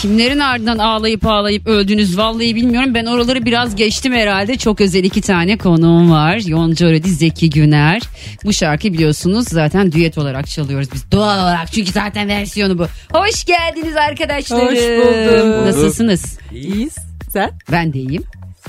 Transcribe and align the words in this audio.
Kimlerin 0.00 0.38
ardından 0.38 0.78
ağlayıp 0.78 1.26
ağlayıp 1.26 1.66
öldünüz 1.66 2.18
vallahi 2.18 2.54
bilmiyorum. 2.54 2.94
Ben 2.94 3.06
oraları 3.06 3.44
biraz 3.44 3.76
geçtim 3.76 4.12
herhalde. 4.12 4.56
Çok 4.56 4.80
özel 4.80 5.04
iki 5.04 5.20
tane 5.20 5.58
konuğum 5.58 6.10
var. 6.10 6.40
Yonca 6.46 6.86
Öredi, 6.86 7.08
Zeki 7.10 7.50
Güner. 7.50 8.02
Bu 8.44 8.52
şarkı 8.52 8.92
biliyorsunuz 8.92 9.48
zaten 9.48 9.92
düet 9.92 10.18
olarak 10.18 10.46
çalıyoruz 10.46 10.88
biz. 10.92 11.12
Doğal 11.12 11.42
olarak 11.42 11.72
çünkü 11.72 11.92
zaten 11.92 12.28
versiyonu 12.28 12.78
bu. 12.78 12.86
Hoş 13.12 13.44
geldiniz 13.44 13.96
arkadaşlarım. 13.96 14.66
Hoş 14.66 14.78
bulduk. 14.78 15.66
Nasılsınız? 15.66 16.38
İyiyiz. 16.52 16.96
Sen? 17.32 17.50
Ben 17.72 17.92
de 17.92 17.98
iyiyim. 17.98 18.24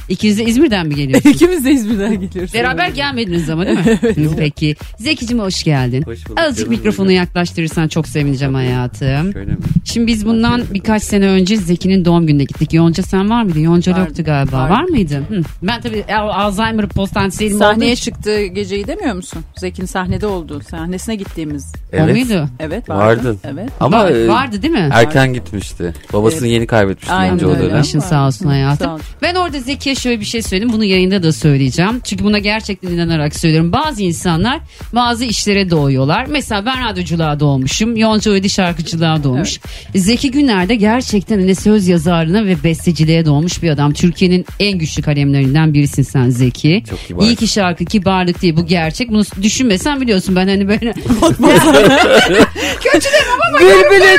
İkiniz 0.09 0.37
de 0.37 0.43
İzmir'den 0.45 0.87
mi 0.87 0.95
geliyorsunuz? 0.95 1.35
İkimiz 1.41 1.65
de 1.65 1.71
İzmir'den 1.71 2.19
geliyoruz. 2.21 2.53
Beraber 2.53 2.89
gelmediniz 2.89 3.49
ama 3.49 3.65
değil 3.65 3.77
mi? 3.77 4.35
Peki. 4.37 4.75
Zeki'cim 4.97 5.39
hoş 5.39 5.63
geldin. 5.63 6.01
Hoş 6.05 6.25
bulduk 6.25 6.39
Azıcık 6.39 6.57
canım 6.65 6.77
mikrofonu 6.79 7.07
benim. 7.09 7.17
yaklaştırırsan 7.17 7.87
çok 7.87 8.07
sevineceğim 8.07 8.53
hayatım. 8.53 9.33
Şöyle 9.33 9.51
mi? 9.51 9.57
Şimdi 9.85 10.07
biz 10.07 10.25
bundan 10.25 10.61
birkaç 10.73 11.03
sene 11.03 11.27
önce 11.27 11.57
Zeki'nin 11.57 12.05
doğum 12.05 12.27
gününe 12.27 12.43
gittik. 12.43 12.73
Yonca 12.73 13.03
sen 13.03 13.29
var 13.29 13.43
mıydın? 13.43 13.59
Yonca 13.59 13.91
Vardım, 13.91 14.05
yoktu 14.05 14.23
galiba. 14.23 14.57
vardım. 14.57 14.75
Var 14.75 14.83
mıydın? 14.83 15.21
Hı. 15.29 15.41
Ben 15.63 15.81
tabii 15.81 16.05
Al- 16.15 16.29
Alzheimer 16.29 16.87
postansiyeli 16.87 17.53
Sahneye 17.57 17.95
çıktığı 17.95 18.45
geceyi 18.45 18.87
demiyor 18.87 19.15
musun? 19.15 19.41
Zeki'nin 19.55 19.87
sahnede 19.87 20.27
olduğu, 20.27 20.61
sahnesine 20.61 21.15
gittiğimiz. 21.15 21.73
O 21.99 22.03
muydu? 22.07 22.47
Evet 22.59 22.89
vardı. 22.89 22.99
Vardın. 23.05 23.39
Evet. 23.43 23.69
Ama 23.79 23.97
Var- 24.03 24.11
e, 24.11 24.27
vardı 24.27 24.61
değil 24.61 24.73
mi? 24.73 24.89
erken 24.91 25.33
gitmişti. 25.33 25.93
Babasını 26.13 26.47
yeni 26.47 26.67
kaybetmişti 26.67 27.13
Aynen 27.13 27.33
önce 27.33 27.45
o 27.45 27.49
öyle. 27.49 27.59
dönem. 27.63 27.79
Başın 27.79 27.99
sağ 27.99 28.27
olsun 28.27 28.45
hayatım. 28.47 28.87
Sağ 28.87 28.95
ol. 28.95 28.99
Ben 29.21 29.35
orada 29.35 29.59
Zeki'ye 29.81 29.95
şöyle 29.95 30.19
bir 30.19 30.25
şey 30.25 30.41
söyledim. 30.41 30.73
Bunu 30.73 30.83
yayında 30.83 31.23
da 31.23 31.33
söyleyeceğim. 31.33 32.01
Çünkü 32.03 32.23
buna 32.23 32.39
gerçekten 32.39 32.89
inanarak 32.89 33.35
söylüyorum. 33.35 33.71
Bazı 33.71 34.03
insanlar 34.03 34.59
bazı 34.93 35.25
işlere 35.25 35.69
doğuyorlar. 35.69 36.25
Mesela 36.25 36.65
ben 36.65 36.89
radyoculuğa 36.89 37.39
doğmuşum. 37.39 37.95
Yonca 37.95 38.31
Ödi 38.31 38.49
şarkıcılığa 38.49 39.23
doğmuş. 39.23 39.59
Zeki 39.95 40.31
Güner 40.31 40.69
de 40.69 40.75
gerçekten 40.75 41.39
hani 41.39 41.55
söz 41.55 41.87
yazarlığına 41.87 42.45
ve 42.45 42.63
besteciliğe 42.63 43.25
doğmuş 43.25 43.63
bir 43.63 43.69
adam. 43.69 43.93
Türkiye'nin 43.93 44.45
en 44.59 44.77
güçlü 44.77 45.01
kalemlerinden 45.01 45.73
birisin 45.73 46.03
sen 46.03 46.29
Zeki. 46.29 46.83
Çok 46.89 47.07
kibar. 47.07 47.23
İyi 47.23 47.35
ki 47.35 47.47
şarkı 47.47 47.85
kibarlık 47.85 48.41
değil 48.41 48.57
bu 48.57 48.65
gerçek. 48.65 49.09
Bunu 49.09 49.23
düşünmesen 49.41 50.01
biliyorsun 50.01 50.35
ben 50.35 50.47
hani 50.47 50.67
böyle 50.67 50.93
Bülbülü 53.61 54.17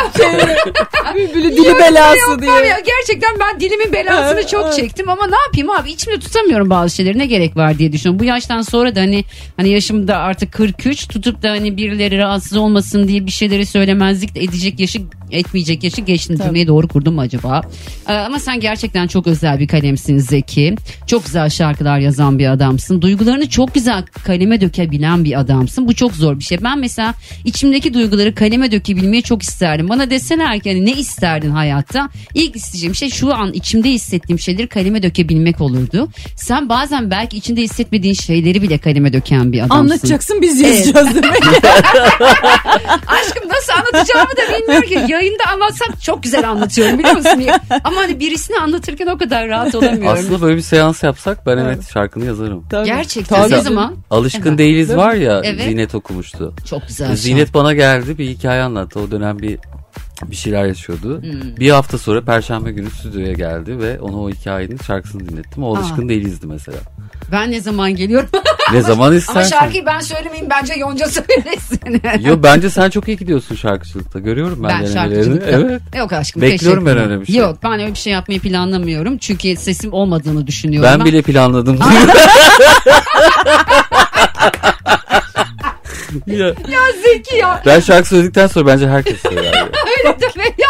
Bülbülü 1.15 1.57
dili 1.57 1.79
belası 1.79 2.43
diye. 2.43 2.53
ya 2.53 2.79
gerçekten 2.87 3.37
ben 3.41 3.61
dilimin 3.61 3.93
belasını 3.93 4.47
çok 4.47 4.77
çektim 4.77 5.09
ama 5.09 5.27
ne 5.27 5.35
yapayım 5.53 5.71
abi 5.71 5.91
içimde 5.91 6.19
tutamıyorum 6.19 6.71
bazı 6.71 6.97
şeyleri 6.97 7.19
ne 7.19 7.27
gerek 7.27 7.57
var 7.57 7.79
diye 7.79 7.93
düşünüyorum. 7.93 8.21
Bu 8.21 8.25
yaştan 8.25 8.63
sonra 8.63 8.95
da 8.95 9.01
hani 9.01 9.25
hani 9.57 9.69
yaşımda 9.69 10.17
artık 10.17 10.53
43 10.53 11.09
tutup 11.09 11.43
da 11.43 11.51
hani 11.51 11.77
birileri 11.77 12.19
rahatsız 12.19 12.59
olmasın 12.59 13.09
diye 13.09 13.27
bir 13.27 13.31
şeyleri 13.31 13.67
söylemezlik 13.67 14.35
de 14.35 14.41
edecek 14.41 14.81
yaşı 14.81 15.03
etmeyecek 15.31 15.85
yaşı 15.85 16.01
geçtim 16.01 16.37
Tabii. 16.37 16.47
cümleyi 16.47 16.67
doğru 16.67 16.89
kurdum 16.89 17.15
mu 17.15 17.21
acaba? 17.21 17.63
Ee, 18.09 18.13
ama 18.13 18.39
sen 18.39 18.61
gerçekten 18.61 19.07
çok 19.07 19.27
özel 19.27 19.59
bir 19.59 19.69
kalemsin 19.69 20.19
Zeki. 20.19 20.75
Çok 21.07 21.25
güzel 21.25 21.51
şarkılar 21.51 21.99
yazan 21.99 22.39
bir 22.39 22.53
adamsın. 22.53 23.03
Duygularını 23.03 23.49
çok 23.49 23.75
güzel 23.75 24.03
kaleme 24.25 24.61
dökebilen 24.61 25.25
bir 25.25 25.41
adamsın. 25.41 25.89
Bu 25.89 25.95
çok 25.95 26.13
zor 26.13 26.39
bir 26.39 26.45
şey. 26.45 26.59
Ben 26.63 26.79
mesela 26.79 27.15
içimdeki 27.45 27.95
duyguları 27.95 28.35
kaleme 28.35 28.73
dökebilmeyi 28.73 29.23
çok 29.23 29.43
isterdim. 29.43 29.89
Bana 29.89 30.11
deseler 30.11 30.61
ki 30.61 30.71
hani 30.71 30.87
ne 30.87 30.93
isterdin 30.93 31.51
hayatta? 31.51 32.09
İlk 32.35 32.57
isteyeceğim 32.57 32.95
şey 32.95 33.11
şu 33.11 33.35
an 33.35 33.53
içimde 33.53 33.91
hissettiğim 33.91 34.39
şeyleri 34.39 34.67
kaleme 34.67 35.03
dökebilmek 35.03 35.42
olurdu. 35.61 36.09
Sen 36.37 36.69
bazen 36.69 37.11
belki 37.11 37.37
içinde 37.37 37.63
hissetmediğin 37.63 38.15
şeyleri 38.15 38.63
bile 38.63 38.79
kaleme 38.79 39.13
döken 39.13 39.53
bir 39.53 39.59
adamsın. 39.59 39.77
Anlatacaksın 39.77 40.43
biz 40.43 40.61
yazacağız 40.61 41.15
demek. 41.15 41.43
Aşkım 43.07 43.49
nasıl 43.49 43.73
anlatacağımı 43.79 44.31
da 44.31 44.59
bilmiyorum 44.59 44.89
ki. 44.89 45.13
Yayında 45.13 45.43
anlatsam 45.53 45.89
çok 46.03 46.23
güzel 46.23 46.51
anlatıyorum 46.51 46.99
biliyor 46.99 47.17
musun? 47.17 47.43
Ama 47.85 47.97
hani 47.97 48.21
birisini 48.21 48.59
anlatırken 48.59 49.07
o 49.07 49.19
kadar 49.19 49.49
rahat 49.49 49.75
olamıyorum. 49.75 50.09
Aslında 50.09 50.43
böyle 50.43 50.57
bir 50.57 50.63
seans 50.63 51.03
yapsak 51.03 51.47
ben 51.47 51.59
evet 51.59 51.91
şarkını 51.93 52.25
yazarım. 52.25 52.65
Tabii. 52.71 52.87
Gerçekten 52.87 53.43
Tabii. 53.43 53.53
ne 53.53 53.61
zaman? 53.61 53.95
Alışkın 54.11 54.49
Evet. 54.49 54.59
değiliz 54.59 54.97
var 54.97 55.15
ya 55.15 55.41
Evet. 55.45 55.63
Zinet 55.63 55.95
okumuştu. 55.95 56.55
Çok 56.71 56.89
güzel. 56.89 57.17
Zinet 57.17 57.55
bana 57.55 57.73
geldi 57.75 58.19
bir 58.19 58.29
hikaye 58.29 58.63
anlattı. 58.63 59.01
O 59.01 59.11
dönem 59.11 59.39
bir 59.39 59.59
bir 60.23 60.37
şeyler 60.37 60.65
yaşıyordu. 60.65 61.23
Hmm. 61.23 61.57
Bir 61.57 61.71
hafta 61.71 61.99
sonra 61.99 62.25
Perşembe 62.25 62.73
günü 62.73 62.91
stüdyoya 62.91 63.33
geldi 63.33 63.79
ve 63.79 64.01
ona 64.01 64.17
o 64.17 64.31
hikayenin 64.31 64.77
şarkısını 64.77 65.29
dinlettim. 65.29 65.65
O 65.65 65.77
alışkın 65.77 66.07
Aa. 66.07 66.09
değilizdi 66.09 66.47
mesela. 66.47 66.79
Ben 67.33 67.51
ne 67.51 67.61
zaman 67.61 67.97
geliyorum? 67.97 68.29
Ne 68.73 68.81
zaman 68.83 69.07
Ama 69.07 69.17
istersen. 69.17 69.59
şarkıyı 69.59 69.87
ben 69.87 70.01
söylemeyeyim 70.01 70.51
bence 70.51 70.75
Yonca 70.75 71.09
söylesin. 71.09 72.03
Yo 72.29 72.43
bence 72.43 72.71
sen 72.71 72.91
çok 72.91 73.09
iyi 73.09 73.17
gidiyorsun 73.17 73.55
şarkıcılıkta. 73.55 74.19
Görüyorum 74.19 74.63
ben, 74.63 74.83
ben 74.83 74.87
şarkıcılıkta. 74.87 75.51
Evet. 75.51 75.81
Yok 75.97 76.13
aşkım 76.13 76.43
Bekliyorum 76.43 76.87
ben 76.87 76.99
öyle 76.99 77.21
bir 77.21 77.27
şey. 77.27 77.37
Yok 77.37 77.59
ben 77.63 77.73
öyle 77.73 77.91
bir 77.91 77.99
şey 77.99 78.13
yapmayı 78.13 78.41
planlamıyorum. 78.41 79.19
Çünkü 79.19 79.57
sesim 79.57 79.93
olmadığını 79.93 80.47
düşünüyorum. 80.47 80.91
Ben 80.93 81.05
bile 81.07 81.23
planladım. 81.23 81.79
ya, 86.27 86.47
Ya 86.47 86.81
Zeki 87.03 87.37
ya. 87.37 87.63
ben 87.67 87.81
şarkı 87.81 88.09
söyledikten 88.09 88.47
sonra 88.47 88.67
bence 88.67 88.89
herkes 88.89 89.21
söyler. 89.23 89.45
Öyle 89.99 90.21
deme 90.21 90.45
ya. 90.59 90.69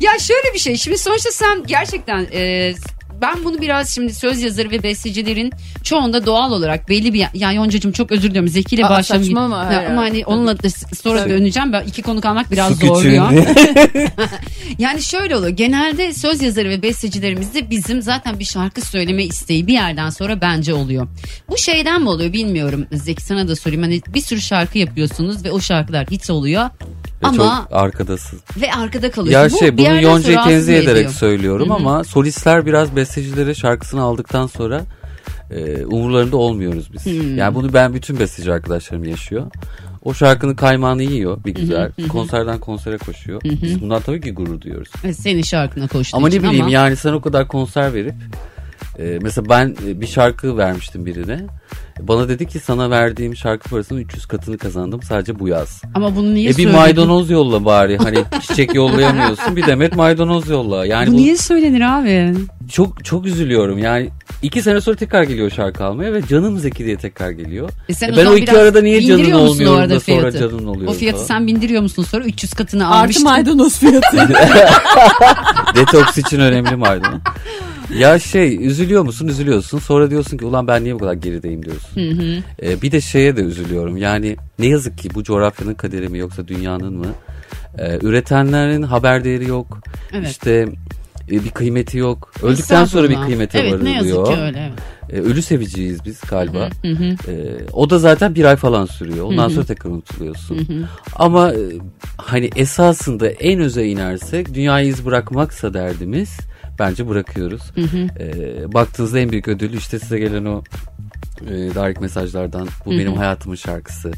Ya 0.00 0.18
şöyle 0.18 0.54
bir 0.54 0.58
şey. 0.58 0.76
Şimdi 0.76 0.98
sonuçta 0.98 1.30
sen 1.30 1.64
gerçekten 1.66 2.26
e, 2.32 2.72
ben 3.20 3.44
bunu 3.44 3.60
biraz 3.60 3.94
şimdi 3.94 4.14
söz 4.14 4.42
yazarı 4.42 4.70
ve 4.70 4.82
bestecilerin 4.82 5.52
çoğunda 5.82 6.26
doğal 6.26 6.52
olarak 6.52 6.88
belli 6.88 7.12
bir 7.12 7.26
ya 7.34 7.52
Yoncacığım 7.52 7.92
çok 7.92 8.12
özür 8.12 8.28
diliyorum 8.30 8.48
Zeki 8.48 8.74
ile 8.74 8.82
başlamayayım. 8.82 9.34
saçmalama, 9.34 9.72
Ya, 9.72 9.88
ama 9.90 10.02
hani 10.02 10.24
onunla 10.26 10.62
da 10.62 10.68
sonra 11.02 11.18
Tabii. 11.18 11.30
döneceğim. 11.30 11.72
Ben 11.72 11.82
iki 11.82 12.02
konu 12.02 12.20
kalmak 12.20 12.50
biraz 12.50 12.78
Su 12.78 12.86
zorluyor. 12.86 13.32
Yani 14.78 15.02
şöyle 15.02 15.36
oluyor. 15.36 15.56
Genelde 15.56 16.12
söz 16.12 16.42
yazarı 16.42 16.68
ve 16.68 16.82
bestecilerimizde 16.82 17.70
bizim 17.70 18.02
zaten 18.02 18.38
bir 18.38 18.44
şarkı 18.44 18.80
söyleme 18.80 19.24
isteği 19.24 19.66
bir 19.66 19.72
yerden 19.72 20.10
sonra 20.10 20.40
bence 20.40 20.74
oluyor. 20.74 21.08
Bu 21.50 21.58
şeyden 21.58 22.02
mi 22.02 22.08
oluyor 22.08 22.32
bilmiyorum. 22.32 22.86
Zeki 22.92 23.22
sana 23.22 23.48
da 23.48 23.56
sorayım. 23.56 23.82
Hani 23.82 24.00
bir 24.14 24.20
sürü 24.20 24.40
şarkı 24.40 24.78
yapıyorsunuz 24.78 25.44
ve 25.44 25.50
o 25.50 25.60
şarkılar 25.60 26.06
hit 26.10 26.30
oluyor. 26.30 26.70
Ve 27.22 27.26
Ama 27.26 27.36
çok 27.36 27.76
arkadasın. 27.76 28.40
ve 28.60 28.72
arkada 28.72 29.10
kalıyor. 29.10 29.40
Ya 29.42 29.50
Bu 29.50 29.58
şey 29.58 29.78
bunu 29.78 30.02
Yonca'yı 30.02 30.38
tenzih 30.44 30.74
ederek 30.74 30.96
ediyor? 30.96 31.10
söylüyorum 31.12 31.68
Hı 31.68 31.72
hı. 31.72 31.76
ama 31.76 32.04
solistler 32.04 32.66
biraz 32.66 32.96
bestecilere 32.96 33.54
şarkısını 33.54 34.02
aldıktan 34.02 34.46
sonra 34.46 34.82
e, 35.50 35.86
umurlarında 35.86 36.36
olmuyoruz 36.36 36.92
biz. 36.92 37.06
Hmm. 37.06 37.36
Yani 37.38 37.54
bunu 37.54 37.72
ben 37.72 37.94
bütün 37.94 38.18
besteci 38.18 38.52
arkadaşlarım 38.52 39.04
yaşıyor. 39.04 39.46
O 40.04 40.14
şarkının 40.14 40.54
kaymağını 40.54 41.02
yiyor 41.02 41.44
bir 41.44 41.54
güzel. 41.54 41.92
Konserden 42.08 42.58
konsere 42.58 42.98
koşuyor. 42.98 43.40
Biz 43.44 43.80
bundan 43.80 44.02
tabii 44.02 44.20
ki 44.20 44.32
gurur 44.32 44.60
duyuyoruz. 44.60 44.90
Senin 45.18 45.42
şarkına 45.42 45.88
koştuğu 45.88 46.16
Ama 46.16 46.28
için 46.28 46.38
ne 46.38 46.42
bileyim 46.42 46.62
ama 46.64 46.72
yani 46.72 46.96
sen 46.96 47.12
o 47.12 47.20
kadar 47.20 47.48
konser 47.48 47.94
verip 47.94 48.14
e, 48.98 49.18
mesela 49.22 49.48
ben 49.48 49.76
e, 49.86 50.00
bir 50.00 50.06
şarkı 50.06 50.56
vermiştim 50.56 51.06
birine. 51.06 51.40
Bana 52.00 52.28
dedi 52.28 52.46
ki 52.46 52.58
sana 52.58 52.90
verdiğim 52.90 53.36
şarkı 53.36 53.68
parasının 53.68 54.00
300 54.00 54.26
katını 54.26 54.58
kazandım 54.58 55.02
sadece 55.02 55.38
bu 55.38 55.48
yaz. 55.48 55.82
ama 55.94 56.16
bunu 56.16 56.34
niye 56.34 56.46
E 56.46 56.48
bir 56.48 56.54
söyledin? 56.54 56.72
maydanoz 56.76 57.30
yolla 57.30 57.64
bari. 57.64 57.96
Hani 57.98 58.18
çiçek 58.42 58.74
yollayamıyorsun. 58.74 59.56
Bir 59.56 59.66
demet 59.66 59.96
maydanoz 59.96 60.48
yolla. 60.48 60.86
Yani 60.86 61.08
Bu 61.08 61.12
bu 61.12 61.16
niye 61.16 61.36
söylenir 61.36 61.80
abi? 61.80 62.34
çok 62.72 63.04
çok 63.04 63.26
üzülüyorum. 63.26 63.78
Yani 63.78 64.10
iki 64.42 64.62
sene 64.62 64.80
sonra 64.80 64.96
tekrar 64.96 65.22
geliyor 65.22 65.50
şarkı 65.50 65.84
almaya 65.84 66.12
ve 66.12 66.26
canım 66.26 66.58
Zeki 66.58 66.84
diye 66.84 66.96
tekrar 66.96 67.30
geliyor. 67.30 67.70
E 67.88 67.94
sen 67.94 68.08
E 68.08 68.12
o 68.12 68.16
ben 68.16 68.22
zaman 68.22 68.34
o 68.34 68.36
iki 68.36 68.58
arada 68.58 68.80
niye 68.82 69.02
canın 69.02 69.32
o 69.32 69.72
arada 69.72 69.94
da 69.94 70.00
sonra 70.00 70.30
fiyatı? 70.30 70.38
canın 70.38 70.66
oluyor 70.66 70.90
O 70.90 70.94
fiyatı 70.94 71.16
falan. 71.18 71.26
sen 71.28 71.46
bindiriyor 71.46 71.82
musun 71.82 72.02
sonra 72.02 72.24
300 72.24 72.52
katını 72.54 72.88
Artı 72.88 72.98
almıştın. 73.02 73.24
maydanoz 73.24 73.78
fiyatı. 73.78 74.16
Detoks 75.74 76.18
için 76.18 76.40
önemli 76.40 76.76
maydanoz. 76.76 77.20
Ya 77.94 78.18
şey 78.18 78.66
üzülüyor 78.66 79.02
musun? 79.02 79.28
Üzülüyorsun. 79.28 79.78
Sonra 79.78 80.10
diyorsun 80.10 80.38
ki 80.38 80.44
ulan 80.44 80.66
ben 80.66 80.84
niye 80.84 80.94
bu 80.94 80.98
kadar 80.98 81.12
gerideyim 81.12 81.64
diyorsun. 81.64 82.00
E, 82.62 82.82
bir 82.82 82.92
de 82.92 83.00
şeye 83.00 83.36
de 83.36 83.40
üzülüyorum. 83.40 83.96
Yani 83.96 84.36
ne 84.58 84.66
yazık 84.66 84.98
ki 84.98 85.08
bu 85.14 85.24
coğrafyanın 85.24 85.74
kaderi 85.74 86.08
mi 86.08 86.18
yoksa 86.18 86.48
dünyanın 86.48 86.94
mı? 86.94 87.06
E, 87.78 87.98
üretenlerin 88.02 88.82
haber 88.82 89.24
değeri 89.24 89.48
yok. 89.48 89.78
Evet. 90.12 90.30
İşte 90.30 90.68
e, 91.30 91.44
bir 91.44 91.50
kıymeti 91.50 91.98
yok. 91.98 92.32
Öldükten 92.42 92.84
sonra 92.84 93.10
bir 93.10 93.20
kıymete 93.20 93.58
Evet 93.58 93.82
ne 93.82 93.90
yazık 93.92 94.16
varılıyor. 94.16 94.36
ki 94.36 94.42
öyle. 94.42 94.72
Evet. 95.10 95.26
E, 95.26 95.30
ölü 95.30 95.42
seviciyiz 95.42 96.04
biz 96.04 96.20
galiba. 96.20 96.68
Hı 96.82 96.88
hı. 96.88 97.04
E, 97.32 97.34
o 97.72 97.90
da 97.90 97.98
zaten 97.98 98.34
bir 98.34 98.44
ay 98.44 98.56
falan 98.56 98.86
sürüyor. 98.86 99.24
Ondan 99.24 99.48
sonra 99.48 99.64
tekrar 99.66 99.90
unutuluyorsun. 99.90 100.86
Ama 101.16 101.52
e, 101.52 101.58
hani 102.16 102.50
esasında 102.56 103.28
en 103.28 103.60
öze 103.60 103.86
inersek 103.86 104.54
dünyayı 104.54 104.88
iz 104.88 105.06
bırakmaksa 105.06 105.74
derdimiz 105.74 106.38
bence 106.78 107.08
bırakıyoruz. 107.08 107.62
E, 108.20 108.72
baktığınızda 108.74 109.18
en 109.18 109.30
büyük 109.30 109.48
ödül 109.48 109.72
işte 109.72 109.98
size 109.98 110.18
gelen 110.18 110.44
o 110.44 110.62
e, 111.46 111.50
direct 111.50 112.00
mesajlardan 112.00 112.68
bu 112.86 112.90
benim 112.90 113.12
hayatımın 113.16 113.56
şarkısı. 113.56 114.12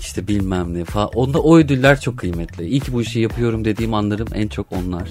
işte 0.00 0.28
bilmem 0.28 0.74
ne 0.74 0.84
falan. 0.84 1.08
Onda 1.08 1.40
o 1.42 1.58
ödüller 1.58 2.00
çok 2.00 2.18
kıymetli. 2.18 2.66
İyi 2.68 2.80
ki 2.80 2.92
bu 2.92 3.02
işi 3.02 3.20
yapıyorum 3.20 3.64
dediğim 3.64 3.94
anlarım 3.94 4.28
en 4.34 4.48
çok 4.48 4.66
onlar. 4.72 5.08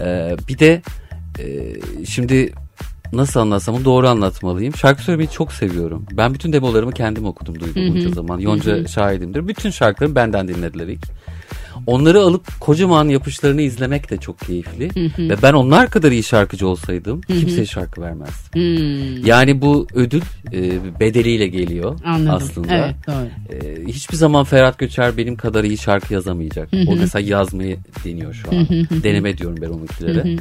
Ee, 0.00 0.36
bir 0.48 0.58
de 0.58 0.82
e, 1.38 1.74
şimdi 2.06 2.52
nasıl 3.12 3.40
anlatsam 3.40 3.74
onu 3.74 3.84
doğru 3.84 4.08
anlatmalıyım. 4.08 4.76
Şarkı 4.76 5.02
söylemeyi 5.02 5.30
çok 5.30 5.52
seviyorum. 5.52 6.06
Ben 6.12 6.34
bütün 6.34 6.52
demolarımı 6.52 6.92
kendim 6.92 7.26
okudum 7.26 7.60
Duygu 7.60 7.80
bunca 7.80 8.08
zaman. 8.08 8.38
Yonca 8.38 8.88
şahidimdir. 8.88 9.48
Bütün 9.48 9.70
şarkılarımı 9.70 10.16
benden 10.16 10.48
dinlediler 10.48 10.88
ilk. 10.88 11.04
Onları 11.86 12.20
alıp 12.20 12.60
kocaman 12.60 13.08
yapışlarını 13.08 13.62
izlemek 13.62 14.10
de 14.10 14.16
çok 14.16 14.40
keyifli. 14.40 14.90
Ve 15.18 15.42
ben 15.42 15.52
onlar 15.52 15.90
kadar 15.90 16.12
iyi 16.12 16.22
şarkıcı 16.22 16.68
olsaydım 16.68 17.20
kimseye 17.20 17.66
şarkı 17.66 18.00
vermezdim. 18.02 18.52
Hmm, 18.54 19.26
Yani 19.26 19.60
bu 19.62 19.86
ödül 19.94 20.22
e, 20.52 20.60
bedeliyle 21.00 21.46
geliyor 21.46 21.98
anladım. 22.04 22.34
aslında. 22.34 22.74
Evet 22.74 22.94
doğru. 23.06 23.56
E, 23.56 23.86
hiçbir 23.92 24.16
zaman 24.16 24.44
Ferhat 24.44 24.78
Göçer 24.78 25.16
benim 25.16 25.36
kadar 25.36 25.64
iyi 25.64 25.78
şarkı 25.78 26.14
yazamayacak. 26.14 26.68
O 26.88 26.96
mesela 26.96 27.28
yazmayı 27.28 27.78
deniyor 28.04 28.34
şu 28.34 28.48
an. 28.50 28.66
Deneme 29.02 29.38
diyorum 29.38 29.56
ben 29.62 29.68
onunkilere. 29.68 30.36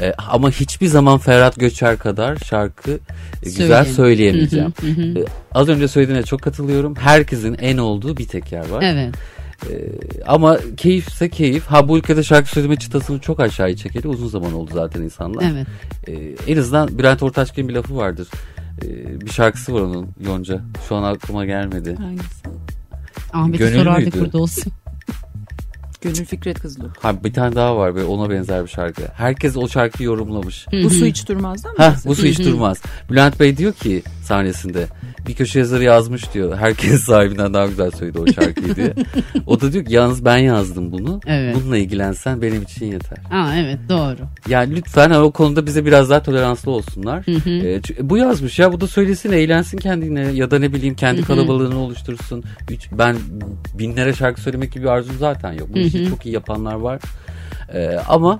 E, 0.00 0.12
ama 0.28 0.50
hiçbir 0.50 0.86
zaman 0.86 1.18
Ferhat 1.18 1.56
Göçer 1.60 1.98
kadar 1.98 2.36
şarkı 2.36 2.90
e, 2.90 2.98
güzel 3.44 3.84
söyleyemeyeceğim. 3.84 4.72
E, 5.16 5.24
az 5.52 5.68
önce 5.68 5.88
söylediğine 5.88 6.22
çok 6.22 6.42
katılıyorum. 6.42 6.94
Herkesin 6.96 7.56
en 7.60 7.78
olduğu 7.78 8.16
bir 8.16 8.26
tek 8.26 8.52
yer 8.52 8.68
var. 8.68 8.82
Evet. 8.82 9.14
Ama 10.26 10.58
keyifse 10.76 11.28
keyif. 11.30 11.66
Ha 11.66 11.88
bu 11.88 11.98
ülkede 11.98 12.22
şarkı 12.22 12.48
söyleme 12.48 12.76
çıtasını 12.76 13.18
çok 13.20 13.40
aşağıya 13.40 13.76
çekeli 13.76 14.08
uzun 14.08 14.28
zaman 14.28 14.52
oldu 14.52 14.70
zaten 14.74 15.02
insanlar. 15.02 15.44
Evet. 15.52 15.66
E, 16.08 16.12
en 16.52 16.56
azından 16.56 16.98
Bülent 16.98 17.22
Ortaçgil'in 17.22 17.68
bir 17.68 17.74
lafı 17.74 17.96
vardır. 17.96 18.28
E, 18.82 19.20
bir 19.20 19.30
şarkısı 19.30 19.74
var 19.74 19.80
onun 19.80 20.08
Yonca. 20.26 20.60
Şu 20.88 20.96
an 20.96 21.02
aklıma 21.02 21.44
gelmedi. 21.44 21.94
Hangisi? 21.94 22.42
Ahmet'i 23.32 23.58
Gönül 23.58 23.78
sorardık 23.78 24.14
müydü? 24.14 24.24
burada 24.24 24.38
olsun. 24.38 24.72
Gönül 26.00 26.24
Fikret 26.24 26.60
Kızılok. 26.60 26.90
Ha 27.00 27.24
bir 27.24 27.32
tane 27.32 27.54
daha 27.54 27.76
var 27.76 27.94
böyle 27.94 28.06
ona 28.06 28.30
benzer 28.30 28.62
bir 28.64 28.68
şarkı. 28.68 29.02
Herkes 29.14 29.56
o 29.56 29.68
şarkıyı 29.68 30.06
yorumlamış. 30.06 30.66
Bu 30.84 30.90
su 30.90 31.06
hiç 31.06 31.28
durmazdan 31.28 31.72
mı? 31.72 31.78
Ha 31.78 31.96
bu 32.04 32.14
su 32.14 32.26
hiç 32.26 32.38
durmaz. 32.38 32.82
Bülent 33.10 33.40
Bey 33.40 33.56
diyor 33.56 33.72
ki 33.72 34.02
sahnesinde 34.22 34.86
bir 35.26 35.34
köşe 35.34 35.58
yazarı 35.58 35.84
yazmış 35.84 36.34
diyor. 36.34 36.58
Herkes 36.58 37.00
sahibinden 37.04 37.54
daha 37.54 37.66
güzel 37.66 37.90
söyledi 37.90 38.18
o 38.18 38.26
şarkıyı 38.26 38.76
diye. 38.76 38.94
o 39.46 39.60
da 39.60 39.72
diyor 39.72 39.84
ki 39.84 39.94
yalnız 39.94 40.24
ben 40.24 40.36
yazdım 40.36 40.92
bunu. 40.92 41.20
Evet. 41.26 41.56
Bununla 41.56 41.76
ilgilensen 41.76 42.42
benim 42.42 42.62
için 42.62 42.86
yeter. 42.86 43.18
Aa 43.30 43.56
evet 43.56 43.78
doğru. 43.88 44.18
Yani 44.48 44.76
lütfen 44.76 45.10
o 45.10 45.30
konuda 45.30 45.66
bize 45.66 45.84
biraz 45.84 46.10
daha 46.10 46.22
toleranslı 46.22 46.70
olsunlar. 46.70 47.24
Çünkü 47.24 47.82
bu 48.10 48.16
yazmış 48.16 48.58
ya 48.58 48.72
bu 48.72 48.80
da 48.80 48.86
söylesin 48.86 49.32
eğlensin 49.32 49.78
kendine 49.78 50.20
ya 50.20 50.50
da 50.50 50.58
ne 50.58 50.72
bileyim 50.72 50.94
kendi 50.94 51.22
kalabalığını 51.22 51.78
oluştursun. 51.78 52.44
Üç, 52.70 52.88
ben 52.92 53.16
binlere 53.74 54.12
şarkı 54.12 54.40
söylemek 54.40 54.72
gibi 54.72 54.84
bir 54.84 54.88
arzum 54.88 55.16
zaten 55.18 55.52
yok. 55.52 55.68
Bu 55.74 55.78
işi 55.78 56.08
çok 56.08 56.26
iyi 56.26 56.34
yapanlar 56.34 56.74
var. 56.74 57.00
Ee, 57.74 57.96
ama 58.08 58.38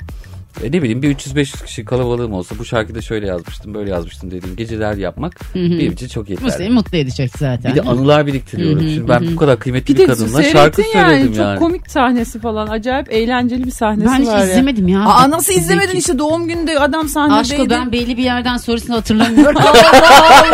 e, 0.62 0.66
ne 0.66 0.82
bileyim 0.82 1.02
bir 1.02 1.16
300-500 1.16 1.64
kişi 1.64 1.84
kalabalığım 1.84 2.32
olsa 2.32 2.54
bu 2.58 2.64
şarkıda 2.64 3.00
şöyle 3.02 3.26
yazmıştım 3.26 3.74
böyle 3.74 3.90
yazmıştım 3.90 4.30
dediğim 4.30 4.56
geceler 4.56 4.94
yapmak 4.96 5.40
benim 5.54 5.92
için 5.92 6.08
çok 6.08 6.26
Bu 6.26 6.30
yeterli. 6.30 6.50
seni 6.52 6.70
mutlu 6.70 6.98
edecek 6.98 7.30
zaten. 7.38 7.72
Bir 7.72 7.76
de 7.76 7.82
anılar 7.82 8.26
biriktiriyorum. 8.26 8.80
Şimdi 8.88 9.08
ben 9.08 9.26
bu 9.32 9.36
kadar 9.36 9.58
kıymetli 9.58 9.94
Bir 9.94 9.98
bir, 9.98 10.06
kadınla 10.06 10.42
şarkı 10.42 10.82
yani. 10.82 10.92
söyledim 10.92 11.28
Çok 11.32 11.36
yani. 11.36 11.58
komik 11.58 11.90
sahnesi 11.90 12.40
falan. 12.40 12.66
Acayip 12.68 13.12
eğlenceli 13.12 13.64
bir 13.64 13.70
sahnesi 13.70 14.06
ben 14.10 14.20
hiç 14.22 14.28
var 14.28 14.38
ya. 14.38 14.44
izlemedim 14.44 14.88
ya. 14.88 15.00
Aa 15.00 15.30
nasıl 15.30 15.46
Zeki. 15.52 15.60
izlemedin 15.60 15.96
işte 15.96 16.18
doğum 16.18 16.48
gününde 16.48 16.78
adam 16.78 17.08
sahnedeydi. 17.08 17.62
Aşkı 17.62 17.70
ben 17.70 17.92
belli 17.92 18.16
bir 18.16 18.22
yerden 18.22 18.56
sonrasını 18.56 18.94
hatırlamıyorum. 18.94 19.62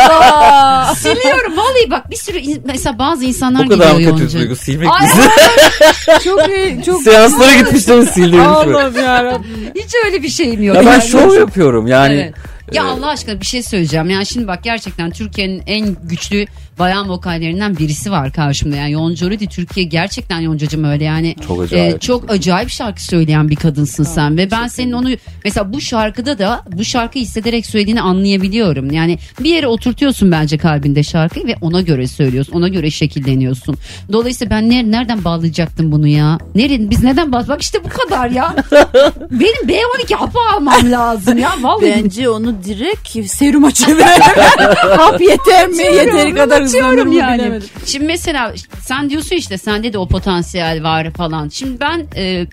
Allah. 0.09 0.95
Siliyorum 0.95 1.57
vallahi 1.57 1.91
bak 1.91 2.11
bir 2.11 2.17
sürü 2.17 2.39
mesela 2.65 2.99
bazı 2.99 3.25
insanlar 3.25 3.65
O 3.65 3.69
kadar 3.69 3.91
mı 3.93 3.99
gidiyor 3.99 4.13
kötü 4.13 4.23
Yonca. 4.25 4.39
duygu 4.39 4.57
silmek 4.57 4.89
Ay, 4.93 5.07
bizi. 5.07 6.25
çok 6.25 6.49
iyi. 6.49 6.83
Çok 6.87 7.03
Seanslara 7.09 7.55
gitmişler 7.55 8.03
sildirmiş. 8.03 8.47
Allah'ım 8.47 8.97
yarabbim. 8.97 9.47
Hiç 9.75 9.88
öyle 10.05 10.23
bir 10.23 10.29
şeyim 10.29 10.63
yok. 10.63 10.77
Ya 10.77 10.83
ben 10.87 10.93
Yani- 10.93 11.03
şov 11.09 11.35
yapıyorum 11.35 11.87
yani. 11.87 12.15
Evet. 12.15 12.35
Ya 12.73 12.85
Allah 12.85 13.09
aşkına 13.09 13.41
bir 13.41 13.47
şey 13.47 13.63
söyleyeceğim. 13.63 14.11
Yani 14.11 14.27
şimdi 14.27 14.47
bak 14.47 14.63
gerçekten 14.65 15.11
Türkiye'nin 15.11 15.63
en 15.67 15.97
güçlü 16.03 16.47
bayan 16.79 17.09
vokallerinden 17.09 17.77
birisi 17.79 18.11
var 18.11 18.33
karşımda. 18.33 18.77
Yani 18.77 18.93
Yonca 18.93 19.31
Rudi 19.31 19.47
Türkiye 19.49 19.87
gerçekten 19.87 20.41
Yoncacım 20.41 20.85
öyle 20.85 21.05
yani. 21.05 21.35
Çok 21.47 21.63
acayip. 21.63 21.97
e, 21.97 21.99
çok 21.99 22.31
acayip 22.31 22.71
şarkı 22.71 23.05
söyleyen 23.05 23.49
bir 23.49 23.57
kadınsın 23.57 24.05
sen 24.05 24.37
ve 24.39 24.51
ben 24.51 24.67
senin 24.69 24.93
onu 24.93 25.09
mesela 25.45 25.73
bu 25.73 25.81
şarkıda 25.81 26.39
da 26.39 26.63
bu 26.73 26.85
şarkıyı 26.85 27.25
hissederek 27.25 27.67
söylediğini 27.67 28.01
anlayabiliyorum. 28.01 28.91
Yani 28.91 29.19
bir 29.41 29.55
yere 29.55 29.67
oturtuyorsun 29.67 30.33
bence 30.33 30.59
kalbinde 30.59 31.03
şarkıyı 31.03 31.47
ve 31.47 31.55
ona 31.61 31.81
göre 31.81 32.07
söylüyorsun. 32.09 32.53
Ona 32.53 32.69
göre 32.69 32.91
şekilleniyorsun. 32.91 33.77
Dolayısıyla 34.13 34.51
ben 34.51 34.65
ner- 34.71 34.91
nereden 34.91 35.25
bağlayacaktım 35.25 35.93
bunu 35.93 36.07
ya? 36.07 36.39
Nereden 36.55 36.91
biz 36.91 37.05
neden 37.05 37.33
bağladık? 37.33 37.49
Bak 37.49 37.63
işte 37.63 37.79
bu 37.85 37.89
kadar 37.89 38.31
ya. 38.31 38.55
Benim 39.31 39.69
B12 39.69 40.15
hapı 40.15 40.39
almam 40.57 40.91
lazım 40.93 41.39
ya. 41.39 41.51
Vallahi 41.61 42.03
Bence 42.05 42.29
onu 42.29 42.55
direkt 42.65 43.31
seruma 43.31 43.71
çevirelim. 43.71 44.23
Hap 44.97 45.21
yeter 45.21 45.69
mi? 45.69 45.83
Yeteri 45.83 46.35
kadar 46.35 46.68
Atıyorum 46.69 47.13
yani. 47.13 47.39
bilemedim. 47.39 47.69
Şimdi 47.87 48.07
mesela 48.07 48.55
sen 48.81 49.11
diyorsun 49.11 49.37
işte 49.37 49.59
sende 49.59 49.93
de 49.93 49.99
o 49.99 50.09
potansiyel 50.09 50.83
var 50.83 51.11
falan. 51.11 51.49
Şimdi 51.49 51.81
ben 51.81 52.07
e, 52.17 52.47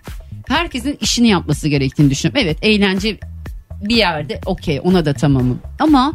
herkesin 0.48 0.98
işini 1.02 1.28
yapması 1.28 1.68
gerektiğini 1.68 2.10
düşünüyorum. 2.10 2.42
Evet 2.46 2.58
eğlence 2.62 3.18
bir 3.82 3.96
yerde 3.96 4.42
okey 4.46 4.82
ona 4.84 5.06
da 5.06 5.14
tamamım. 5.14 5.62
Ama 5.80 6.14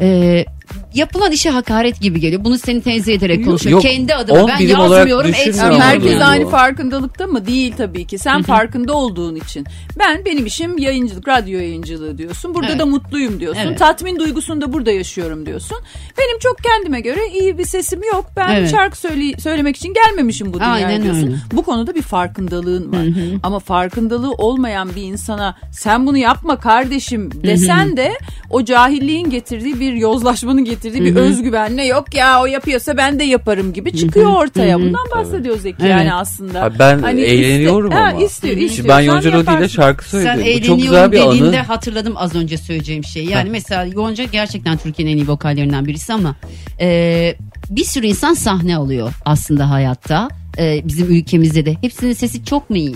e, 0.00 0.44
yapılan 0.94 1.32
işe 1.32 1.50
hakaret 1.50 2.00
gibi 2.00 2.20
geliyor. 2.20 2.44
Bunu 2.44 2.58
seni 2.58 2.82
tenzih 2.82 3.14
ederek 3.14 3.44
konuşuyorum. 3.44 3.84
yok. 3.84 3.92
Kendi 3.92 4.14
adıma 4.14 4.48
ben 4.48 4.58
yazmıyorum 4.66 5.30
etmiyorum. 5.34 5.80
herkes 5.80 6.12
yani. 6.12 6.24
aynı 6.24 6.48
farkındalıkta 6.48 7.26
mı? 7.26 7.46
Değil 7.46 7.74
tabii 7.76 8.06
ki. 8.06 8.18
Sen 8.18 8.42
farkında 8.42 8.92
olduğun 8.92 9.34
için. 9.34 9.66
Ben 9.98 10.24
benim 10.24 10.46
işim 10.46 10.78
yayıncılık, 10.78 11.28
radyo 11.28 11.58
yayıncılığı 11.58 12.18
diyorsun. 12.18 12.54
Burada 12.54 12.68
Evet. 12.68 12.78
da 12.80 12.86
mutluyum 12.86 13.40
diyorsun. 13.40 13.62
Evet. 13.66 13.78
Tatmin 13.78 14.18
duygusunu 14.18 14.60
da 14.60 14.72
burada 14.72 14.90
yaşıyorum 14.90 15.46
diyorsun. 15.46 15.78
Benim 16.18 16.38
çok 16.38 16.56
kendime 16.58 17.00
göre 17.00 17.20
iyi 17.40 17.58
bir 17.58 17.64
sesim 17.64 18.00
yok. 18.12 18.26
Ben 18.36 18.54
Evet. 18.56 18.70
şarkı 18.70 18.98
söyle 18.98 19.38
söylemek 19.40 19.76
için 19.76 19.94
gelmemişim 19.94 20.52
bu 20.54 20.58
dünyaya 20.58 20.86
Aynen 20.86 21.02
diyorsun. 21.02 21.22
öyle. 21.26 21.36
Bu 21.52 21.62
konuda 21.62 21.94
bir 21.94 22.02
farkındalığın 22.02 22.92
var. 22.92 23.06
Ama 23.42 23.58
farkındalığı 23.58 24.32
olmayan 24.32 24.88
bir 24.96 25.02
insana 25.02 25.56
sen 25.72 26.06
bunu 26.06 26.18
yapma 26.18 26.60
kardeşim 26.60 27.30
desen 27.42 27.96
de 27.96 28.12
o 28.50 28.64
cahilliğin 28.64 29.30
getirdiği 29.30 29.80
bir 29.80 29.92
yozlaşmanın 29.92 30.64
getirdiği 30.64 30.83
bir 30.94 31.16
özgüvenle 31.16 31.84
yok 31.84 32.14
ya 32.14 32.40
o 32.42 32.46
yapıyorsa 32.46 32.96
ben 32.96 33.18
de 33.18 33.24
yaparım 33.24 33.72
gibi 33.72 33.96
çıkıyor 33.96 34.30
ortaya. 34.32 34.78
Bundan 34.80 35.04
bahsediyor 35.14 35.58
Zeki 35.58 35.76
Evet. 35.80 35.90
yani 35.90 36.14
aslında. 36.14 36.62
Abi 36.62 36.78
ben 36.78 36.98
Hani 37.02 37.20
eğleniyorum 37.20 37.90
iste- 37.90 37.96
ama. 37.98 38.18
Ha, 38.18 38.22
istiyor, 38.22 38.52
Şimdi 38.54 38.64
istiyorsan 38.64 38.98
ben 38.98 39.02
Yonca 39.04 39.32
Rodi 39.32 39.58
ile 39.58 39.68
şarkı 39.68 40.04
Sen 40.10 40.10
söyledim. 40.10 40.36
Bu 40.40 40.44
çok 40.44 40.78
eğleniyorum 40.78 40.82
güzel 40.82 41.12
bir 41.12 41.16
dediğinde 41.20 41.58
anı. 41.58 41.66
hatırladım 41.66 42.14
az 42.16 42.34
önce 42.34 42.58
söyleyeceğim 42.58 43.04
şeyi. 43.04 43.30
Yani 43.30 43.50
mesela 43.50 43.84
Yonca 43.84 44.24
gerçekten 44.24 44.76
Türkiye'nin 44.76 45.12
en 45.12 45.16
iyi 45.16 45.28
vokallerinden 45.28 45.86
birisi 45.86 46.12
ama 46.12 46.36
e, 46.80 47.34
bir 47.70 47.84
sürü 47.84 48.06
insan 48.06 48.34
sahne 48.34 48.76
alıyor 48.76 49.12
aslında 49.24 49.70
hayatta. 49.70 50.28
E, 50.58 50.80
bizim 50.88 51.10
ülkemizde 51.10 51.66
de 51.66 51.76
hepsinin 51.80 52.12
sesi 52.12 52.44
çok 52.44 52.70
mu 52.70 52.76
iyi? 52.76 52.94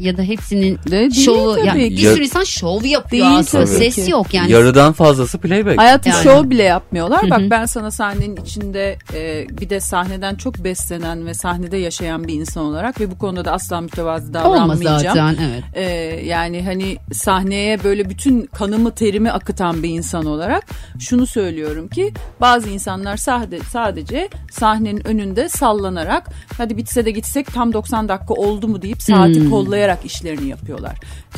Ya 0.00 0.16
da 0.16 0.22
hepsinin 0.22 0.78
De- 0.86 0.90
değil 0.90 1.10
şovu 1.24 1.54
tabii 1.56 1.66
yani 1.66 1.88
ki. 1.88 1.96
bir 1.96 2.12
sürü 2.14 2.24
insan 2.24 2.44
şov 2.44 2.84
yapıyor 2.84 3.26
Değil 3.26 3.38
aslında. 3.38 3.64
tabii 3.64 3.74
Ses 3.74 4.04
ki. 4.04 4.10
yok 4.10 4.34
yani. 4.34 4.52
Yarıdan 4.52 4.92
fazlası 4.92 5.38
playback. 5.38 5.78
Hayatı 5.78 6.08
Yani. 6.08 6.22
şov 6.24 6.50
bile 6.50 6.62
yapmıyorlar. 6.62 7.22
Hı 7.26 7.30
Bak 7.30 7.40
ben 7.50 7.64
sana 7.66 7.90
sahnenin 7.90 8.36
içinde 8.36 8.98
e, 9.14 9.46
bir 9.60 9.70
de 9.70 9.80
sahneden 9.80 10.34
çok 10.34 10.58
beslenen 10.64 11.26
ve 11.26 11.34
sahnede 11.34 11.76
yaşayan 11.76 12.28
bir 12.28 12.34
insan 12.34 12.64
olarak 12.64 13.00
ve 13.00 13.10
bu 13.10 13.18
konuda 13.18 13.44
da 13.44 13.52
asla 13.52 13.80
mütevazı 13.80 14.26
Olmaz 14.28 14.34
davranmayacağım. 14.44 15.00
zaten 15.16 15.36
evet. 15.50 15.64
E, 15.74 15.82
yani 16.26 16.62
hani 16.62 16.96
sahneye 17.12 17.84
böyle 17.84 18.10
bütün 18.10 18.42
kanımı 18.46 18.90
terimi 18.94 19.30
akıtan 19.30 19.82
bir 19.82 19.88
insan 19.88 20.26
olarak 20.26 20.64
şunu 20.98 21.26
söylüyorum 21.26 21.88
ki 21.88 22.12
bazı 22.40 22.68
insanlar 22.68 23.16
sahde, 23.16 23.58
sadece 23.60 24.28
sahnenin 24.52 25.06
önünde 25.06 25.48
sallanarak 25.48 26.28
hadi 26.58 26.76
bitse 26.90 27.04
de 27.04 27.10
gitsek 27.10 27.46
tam 27.54 27.72
90 27.72 28.08
dakika 28.08 28.34
oldu 28.34 28.68
mu 28.68 28.82
deyip 28.82 29.02
saati 29.02 29.40
Hmm. 29.40 29.50
kollayarak 29.50 29.98
işlerini 30.04 30.48
yapıyorlar. 30.48 30.96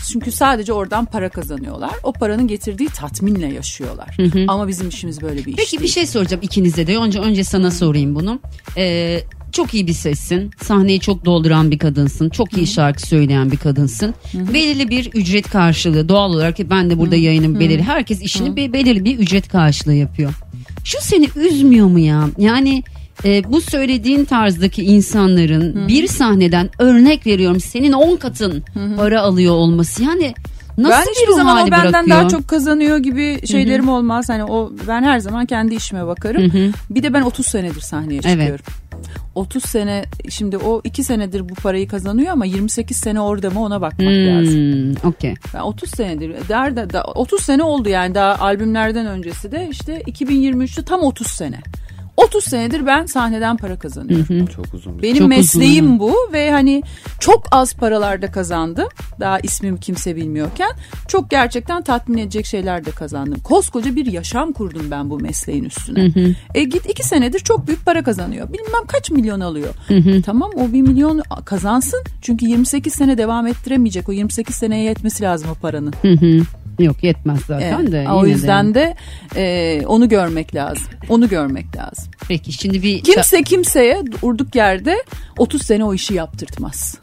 Çünkü 0.09 0.33
sadece 0.33 0.73
oradan 0.73 1.05
para 1.05 1.29
kazanıyorlar. 1.29 1.91
O 2.03 2.13
paranın 2.13 2.47
getirdiği 2.47 2.89
tatminle 2.89 3.55
yaşıyorlar. 3.55 4.17
Ama 4.49 4.69
bizim 4.69 4.89
işimiz 4.89 5.23
böyle 5.23 5.45
bir 5.45 5.51
iş 5.51 5.57
Peki 5.57 5.81
bir 5.83 5.89
şey 5.89 6.07
soracağım 6.07 6.43
ikinize 6.43 6.87
de. 6.87 6.99
Önce 6.99 7.19
önce 7.21 7.45
sana 7.45 7.71
sorayım 7.71 8.15
bunu. 8.15 8.41
Ee, 8.77 9.21
çok 9.53 9.75
iyi 9.75 9.87
bir 9.87 9.93
sessin. 9.93 10.51
Sahneyi 10.63 11.01
çok 11.01 11.25
dolduran 11.25 11.71
bir 11.71 11.79
kadınsın. 11.79 12.29
Çok 12.31 12.57
iyi 12.57 12.67
şarkı 12.67 13.03
söyleyen 13.03 13.51
bir 13.53 13.57
kadınsın. 13.57 14.15
Belirli 14.35 14.89
bir 14.91 15.11
ücret 15.15 15.49
karşılığı. 15.51 16.09
Doğal 16.09 16.31
olarak 16.35 16.59
ben 16.71 16.91
de 16.91 16.99
burada 16.99 17.17
yayınım 17.17 17.61
belirli. 17.61 17.83
Herkes 17.83 18.23
işini 18.23 18.57
be- 18.57 18.73
belirli 18.73 19.05
bir 19.05 19.19
ücret 19.19 19.49
karşılığı 19.49 19.95
yapıyor. 19.95 20.33
Şu 20.85 20.99
seni 21.01 21.29
üzmüyor 21.37 21.87
mu 21.87 21.99
ya? 21.99 22.29
Yani 22.39 22.83
e, 23.25 23.53
bu 23.53 23.61
söylediğin 23.61 24.25
tarzdaki 24.25 24.83
insanların 24.85 25.89
bir 25.89 26.07
sahneden 26.07 26.71
örnek 26.79 27.27
veriyorum 27.27 27.61
senin 27.61 27.93
10 27.93 28.17
katın 28.17 28.65
para 28.97 29.21
alıyor 29.23 29.55
olması 29.55 30.03
yani 30.03 30.35
Nasıl 30.79 30.91
ben 31.07 31.15
bir 31.23 31.29
ruh 31.33 31.37
zaman 31.37 31.57
o 31.57 31.61
hali 31.61 31.71
benden 31.71 31.93
bırakıyor? 31.93 32.17
daha 32.17 32.29
çok 32.29 32.49
kazanıyor 32.49 32.97
gibi 32.99 33.47
şeylerim 33.47 33.89
olmaz. 33.89 34.29
Hani 34.29 34.45
o 34.45 34.73
ben 34.89 35.03
her 35.03 35.19
zaman 35.19 35.47
kendi 35.47 35.75
işime 35.75 36.07
bakarım. 36.07 36.73
Bir 36.91 37.03
de 37.03 37.13
ben 37.15 37.23
30 37.23 37.47
senedir 37.47 37.81
sahneye 37.81 38.21
Evet. 38.25 38.39
çıkıyorum. 38.39 38.65
30 39.35 39.63
sene 39.65 40.05
şimdi 40.29 40.57
o 40.57 40.81
2 40.85 41.05
senedir 41.05 41.49
bu 41.49 41.55
parayı 41.55 41.89
kazanıyor 41.89 42.33
ama 42.33 42.45
28 42.45 42.97
sene 42.97 43.21
orada 43.21 43.51
mı 43.51 43.61
ona 43.65 43.81
bakmak 43.81 44.09
lazım. 44.09 44.55
Hmm, 44.55 45.09
okey. 45.11 45.35
Ben 45.55 45.61
30 45.61 45.91
senedir 45.91 46.35
der 46.49 46.77
de 46.77 46.93
da- 46.93 47.05
30 47.05 47.43
sene 47.43 47.63
oldu 47.63 47.89
yani 47.89 48.15
daha 48.15 48.35
albümlerden 48.39 49.07
öncesi 49.07 49.53
de 49.53 49.69
işte 49.71 50.01
2023'te 50.07 50.83
tam 50.85 51.01
30 51.01 51.27
sene. 51.27 51.59
30 52.17 52.45
senedir 52.45 52.87
ben 52.87 53.07
sahneden 53.07 53.57
para 53.57 53.79
kazanıyorum. 53.79 54.47
Çok 54.47 54.75
uzun 54.75 54.99
bir 54.99 55.03
Benim 55.03 55.17
Çok 55.19 55.29
mesleğim 55.29 55.85
uzun. 55.87 55.99
bu 55.99 56.15
ve 56.33 56.51
hani 56.51 56.83
çok 57.21 57.45
az 57.51 57.75
paralarda 57.75 58.31
kazandım. 58.33 58.89
Daha 59.21 59.41
ismim 59.41 59.77
kimse 59.77 60.17
bilmiyorken 60.17 60.71
çok 61.09 61.31
gerçekten 61.31 61.83
tatmin 61.83 62.19
edecek 62.19 62.47
şeyler 62.47 62.85
de 62.85 62.91
kazandım. 62.91 63.41
Koskoca 63.41 63.97
bir 63.97 64.07
yaşam 64.07 64.53
kurdum 64.53 64.91
ben 64.91 65.11
bu 65.11 65.19
mesleğin 65.21 65.65
üstüne. 65.65 66.11
E 66.55 66.65
git 66.65 66.91
iki 66.91 67.03
senedir 67.03 67.39
çok 67.41 67.67
büyük 67.67 67.87
para 67.87 68.03
kazanıyor. 68.03 68.49
Bilmem 68.53 68.87
kaç 68.89 69.11
milyon 69.11 69.41
alıyor. 69.41 69.75
Tamam 70.27 70.51
o 70.57 70.73
bir 70.73 70.83
milyon 70.83 71.23
kazansın. 71.45 72.03
Çünkü 72.23 72.47
28 72.47 72.93
sene 72.93 73.19
devam 73.19 73.47
ettiremeyecek. 73.47 74.09
O 74.09 74.13
28 74.13 74.55
seneye 74.57 74.85
yetmesi 74.85 75.23
lazım 75.23 75.51
o 75.51 75.55
paranın. 75.55 75.93
Hı 76.03 76.09
hı. 76.13 76.41
Yok 76.83 77.03
yetmez 77.05 77.41
zaten 77.47 77.79
Evet. 77.81 77.93
de. 77.93 78.09
o 78.11 78.17
yine 78.17 78.27
de. 78.27 78.31
yüzden 78.31 78.75
de, 78.75 78.95
e, 79.37 79.83
onu 79.87 80.09
görmek 80.09 80.55
lazım. 80.55 80.87
Onu 81.09 81.29
görmek 81.29 81.77
lazım. 81.77 82.05
Peki 82.29 82.53
şimdi 82.53 82.83
bir 82.83 83.03
Kimse 83.03 83.43
kimseye 83.43 84.03
durduk 84.23 84.55
yerde 84.55 84.97
30 85.39 85.63
sene 85.63 85.85
o 85.85 85.95
işi 85.95 86.15
yaptırtmaz. 86.15 86.99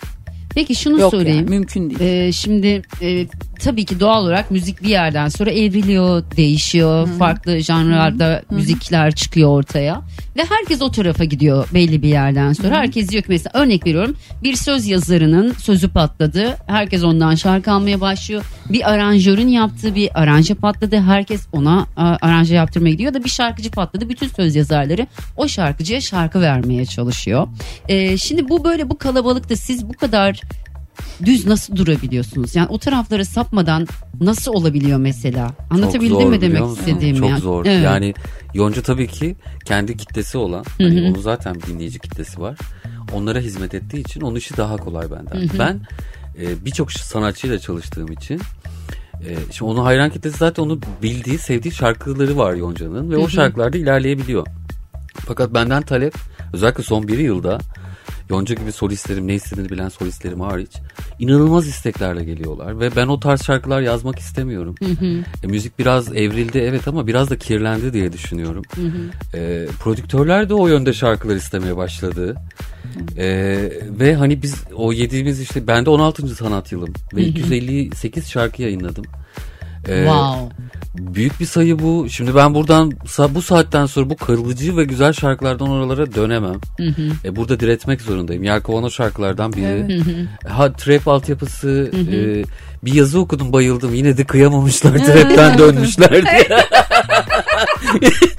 Peki 0.55 0.75
şunu 0.75 0.99
Yok 0.99 1.11
sorayım. 1.11 1.37
yani 1.37 1.49
mümkün 1.49 1.89
değil. 1.89 2.01
Ee, 2.01 2.31
şimdi 2.31 2.81
e, 3.01 3.27
tabii 3.59 3.85
ki 3.85 3.99
doğal 3.99 4.23
olarak 4.23 4.51
müzik 4.51 4.83
bir 4.83 4.89
yerden 4.89 5.27
sonra 5.27 5.51
evriliyor, 5.51 6.23
değişiyor. 6.37 7.07
Farklı 7.19 7.59
janrlarda 7.59 8.41
müzikler 8.51 9.15
çıkıyor 9.15 9.49
ortaya. 9.49 10.01
Ve 10.39 10.43
herkes 10.49 10.81
o 10.81 10.91
tarafa 10.91 11.23
gidiyor 11.23 11.67
belli 11.73 12.01
bir 12.01 12.07
yerden 12.07 12.53
sonra. 12.53 12.75
Herkes 12.75 13.09
diyor 13.09 13.23
ki 13.23 13.29
mesela 13.29 13.51
örnek 13.53 13.85
veriyorum 13.85 14.15
bir 14.43 14.55
söz 14.55 14.87
yazarının 14.87 15.53
sözü 15.53 15.89
patladı. 15.89 16.57
Herkes 16.67 17.03
ondan 17.03 17.35
şarkı 17.35 17.71
almaya 17.71 18.01
başlıyor. 18.01 18.43
Bir 18.69 18.91
aranjörün 18.91 19.47
yaptığı 19.47 19.95
bir 19.95 20.21
aranje 20.21 20.53
patladı. 20.53 20.99
Herkes 20.99 21.47
ona 21.51 21.87
aranje 21.95 22.55
yaptırmaya 22.55 22.91
gidiyor 22.91 23.13
da 23.13 23.23
bir 23.23 23.29
şarkıcı 23.29 23.71
patladı. 23.71 24.09
Bütün 24.09 24.27
söz 24.27 24.55
yazarları 24.55 25.07
o 25.37 25.47
şarkıcıya 25.47 26.01
şarkı 26.01 26.41
vermeye 26.41 26.85
çalışıyor. 26.85 27.47
Ee, 27.87 28.17
şimdi 28.17 28.49
bu 28.49 28.63
böyle 28.63 28.89
bu 28.89 28.97
kalabalıkta 28.97 29.55
siz 29.55 29.89
bu 29.89 29.93
kadar 29.93 30.41
düz 31.25 31.45
nasıl 31.45 31.75
durabiliyorsunuz? 31.75 32.55
Yani 32.55 32.67
o 32.69 32.77
taraflara 32.77 33.25
sapmadan 33.25 33.87
nasıl 34.21 34.53
olabiliyor 34.53 34.99
mesela? 34.99 35.51
Anlatabildim 35.69 36.29
mi 36.29 36.41
demek 36.41 36.61
musun? 36.61 36.75
istediğimi? 36.79 37.19
Çok 37.19 37.29
yani? 37.29 37.39
zor. 37.39 37.65
Evet. 37.65 37.83
Yani 37.83 38.13
Yonca 38.53 38.81
tabii 38.81 39.07
ki 39.07 39.35
kendi 39.65 39.97
kitlesi 39.97 40.37
olan, 40.37 40.65
hani 40.77 41.09
onun 41.09 41.21
zaten 41.21 41.55
dinleyici 41.67 41.99
kitlesi 41.99 42.41
var. 42.41 42.57
Onlara 43.13 43.39
hizmet 43.39 43.73
ettiği 43.73 43.99
için 43.99 44.21
onun 44.21 44.35
işi 44.35 44.57
daha 44.57 44.77
kolay 44.77 45.11
benden. 45.11 45.49
Ben 45.59 45.79
e, 46.41 46.65
birçok 46.65 46.91
sanatçıyla 46.91 47.59
çalıştığım 47.59 48.11
için 48.11 48.41
e, 49.27 49.35
şimdi 49.51 49.71
onun 49.71 49.83
hayran 49.83 50.09
kitlesi 50.09 50.37
zaten 50.37 50.63
onu 50.63 50.79
bildiği, 51.03 51.37
sevdiği 51.37 51.73
şarkıları 51.73 52.37
var 52.37 52.53
Yonca'nın 52.53 53.11
ve 53.11 53.17
o 53.17 53.29
şarkılarda 53.29 53.77
ilerleyebiliyor. 53.77 54.47
Fakat 55.13 55.53
benden 55.53 55.81
talep 55.81 56.13
özellikle 56.53 56.83
son 56.83 57.07
bir 57.07 57.17
yılda 57.17 57.59
Yonca 58.29 58.55
gibi 58.55 58.71
solistlerim 58.71 59.27
ne 59.27 59.35
istediğini 59.35 59.69
bilen 59.69 59.89
solistlerim 59.89 60.41
hariç 60.41 60.71
inanılmaz 61.19 61.67
isteklerle 61.67 62.23
geliyorlar 62.23 62.79
ve 62.79 62.95
ben 62.95 63.07
o 63.07 63.19
tarz 63.19 63.43
şarkılar 63.43 63.81
yazmak 63.81 64.19
istemiyorum. 64.19 64.75
E, 65.43 65.47
müzik 65.47 65.79
biraz 65.79 66.15
evrildi 66.15 66.57
evet 66.57 66.87
ama 66.87 67.07
biraz 67.07 67.29
da 67.29 67.37
kirlendi 67.37 67.93
diye 67.93 68.13
düşünüyorum. 68.13 68.63
E, 69.33 69.67
prodüktörler 69.83 70.49
de 70.49 70.53
o 70.53 70.67
yönde 70.67 70.93
şarkılar 70.93 71.35
istemeye 71.35 71.77
başladı. 71.77 72.35
E, 73.17 73.27
ve 73.99 74.15
hani 74.15 74.41
biz 74.41 74.55
o 74.75 74.93
yediğimiz 74.93 75.41
işte 75.41 75.67
ben 75.67 75.85
de 75.85 75.89
16. 75.89 76.27
sanat 76.27 76.71
yılım 76.71 76.93
ve 77.15 77.21
258 77.21 78.29
şarkı 78.29 78.61
yayınladım. 78.61 79.05
E, 79.89 80.03
Wow. 80.03 80.55
Büyük 80.97 81.39
bir 81.39 81.45
sayı 81.45 81.79
bu. 81.79 82.07
Şimdi 82.09 82.35
ben 82.35 82.53
buradan 82.53 82.91
bu 83.29 83.41
saatten 83.41 83.85
sonra 83.85 84.09
bu 84.09 84.15
kırılıcı 84.15 84.77
ve 84.77 84.83
güzel 84.83 85.13
şarkılardan 85.13 85.69
oralara 85.69 86.13
dönemem. 86.15 86.59
E, 87.25 87.35
burada 87.35 87.59
diretmek 87.59 88.01
zorundayım. 88.01 88.43
Yelkovan 88.43 88.83
o 88.83 88.89
şarkılardan 88.89 89.53
biri. 89.53 90.01
Ha 90.47 90.73
trap 90.73 91.07
altyapısı 91.07 91.91
e, 92.11 92.43
bir 92.85 92.93
yazı 92.93 93.19
okudum 93.19 93.53
bayıldım. 93.53 93.93
Yine 93.93 94.17
de 94.17 94.23
kıyamamışlar 94.23 94.91
trapten 95.05 95.57
dönmüşler 95.57 96.11
diye. 96.11 96.47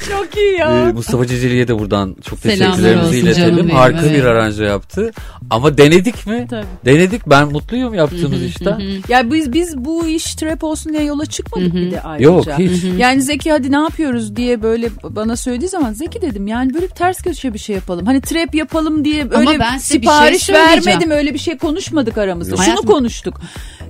Çok 0.09 0.37
iyi 0.37 0.57
E, 0.57 0.93
Mustafa 0.93 1.27
Ceceli'ye 1.27 1.69
de 1.69 1.79
buradan 1.79 2.17
çok 2.25 2.43
teşekkürlerimizi 2.43 3.19
iletelim. 3.19 3.71
Harika 3.71 4.00
evet. 4.07 4.12
bir 4.19 4.25
aranje 4.25 4.65
yaptı. 4.65 5.11
Ama 5.50 5.79
denedik 5.79 6.27
mi? 6.27 6.47
Tabii. 6.50 6.67
Denedik. 6.85 7.27
Ben 7.27 7.49
mutluyum 7.53 7.95
yaptığımız 7.95 8.43
işten. 8.43 8.81
Ya 9.09 9.31
biz 9.33 9.53
biz 9.53 9.77
bu 9.79 10.07
iş 10.07 10.35
trap 10.35 10.65
olsun 10.65 10.93
diye 10.93 11.03
yola 11.03 11.27
çıkmadık 11.27 11.75
bir 11.75 11.91
de 11.91 12.00
ayrıca. 12.03 12.25
Yok 12.31 12.45
hiç. 12.59 12.85
Yani 12.99 13.23
Zeki 13.23 13.53
hadi 13.53 13.73
ne 13.73 13.77
yapıyoruz 13.79 14.37
diye 14.37 14.62
böyle 14.62 14.89
bana 15.03 15.37
söylediği 15.37 15.69
zaman 15.69 15.93
Zeki 15.93 16.23
dedim 16.23 16.47
yani 16.47 16.75
böyle 16.75 16.87
bir 16.87 16.91
ters 16.95 17.23
köşe 17.23 17.55
bir 17.55 17.59
şey 17.59 17.77
yapalım. 17.77 18.07
Hani 18.07 18.21
trap 18.21 18.55
yapalım 18.55 19.05
diye 19.05 19.23
Ama 19.23 19.39
öyle 19.50 19.59
ben 19.61 19.71
şey 19.71 19.81
sipariş 19.81 20.43
söyleyeceğim. 20.43 20.87
vermedim 20.87 21.11
öyle 21.11 21.35
bir 21.35 21.39
şey 21.39 21.59
konuşmadık 21.59 22.19
aramızda. 22.19 22.50
Yok. 22.50 22.61
Şunu 22.65 22.75
Hayatım- 22.75 22.87
konuştuk. 22.87 23.41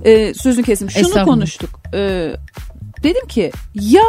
Ee, 0.05 0.33
sözünü 0.33 0.65
kesim. 0.65 0.91
Şunu 0.91 1.25
konuştuk. 1.25 1.69
Ee, 1.93 2.31
dedim 3.03 3.27
ki 3.27 3.51
ya 3.75 4.01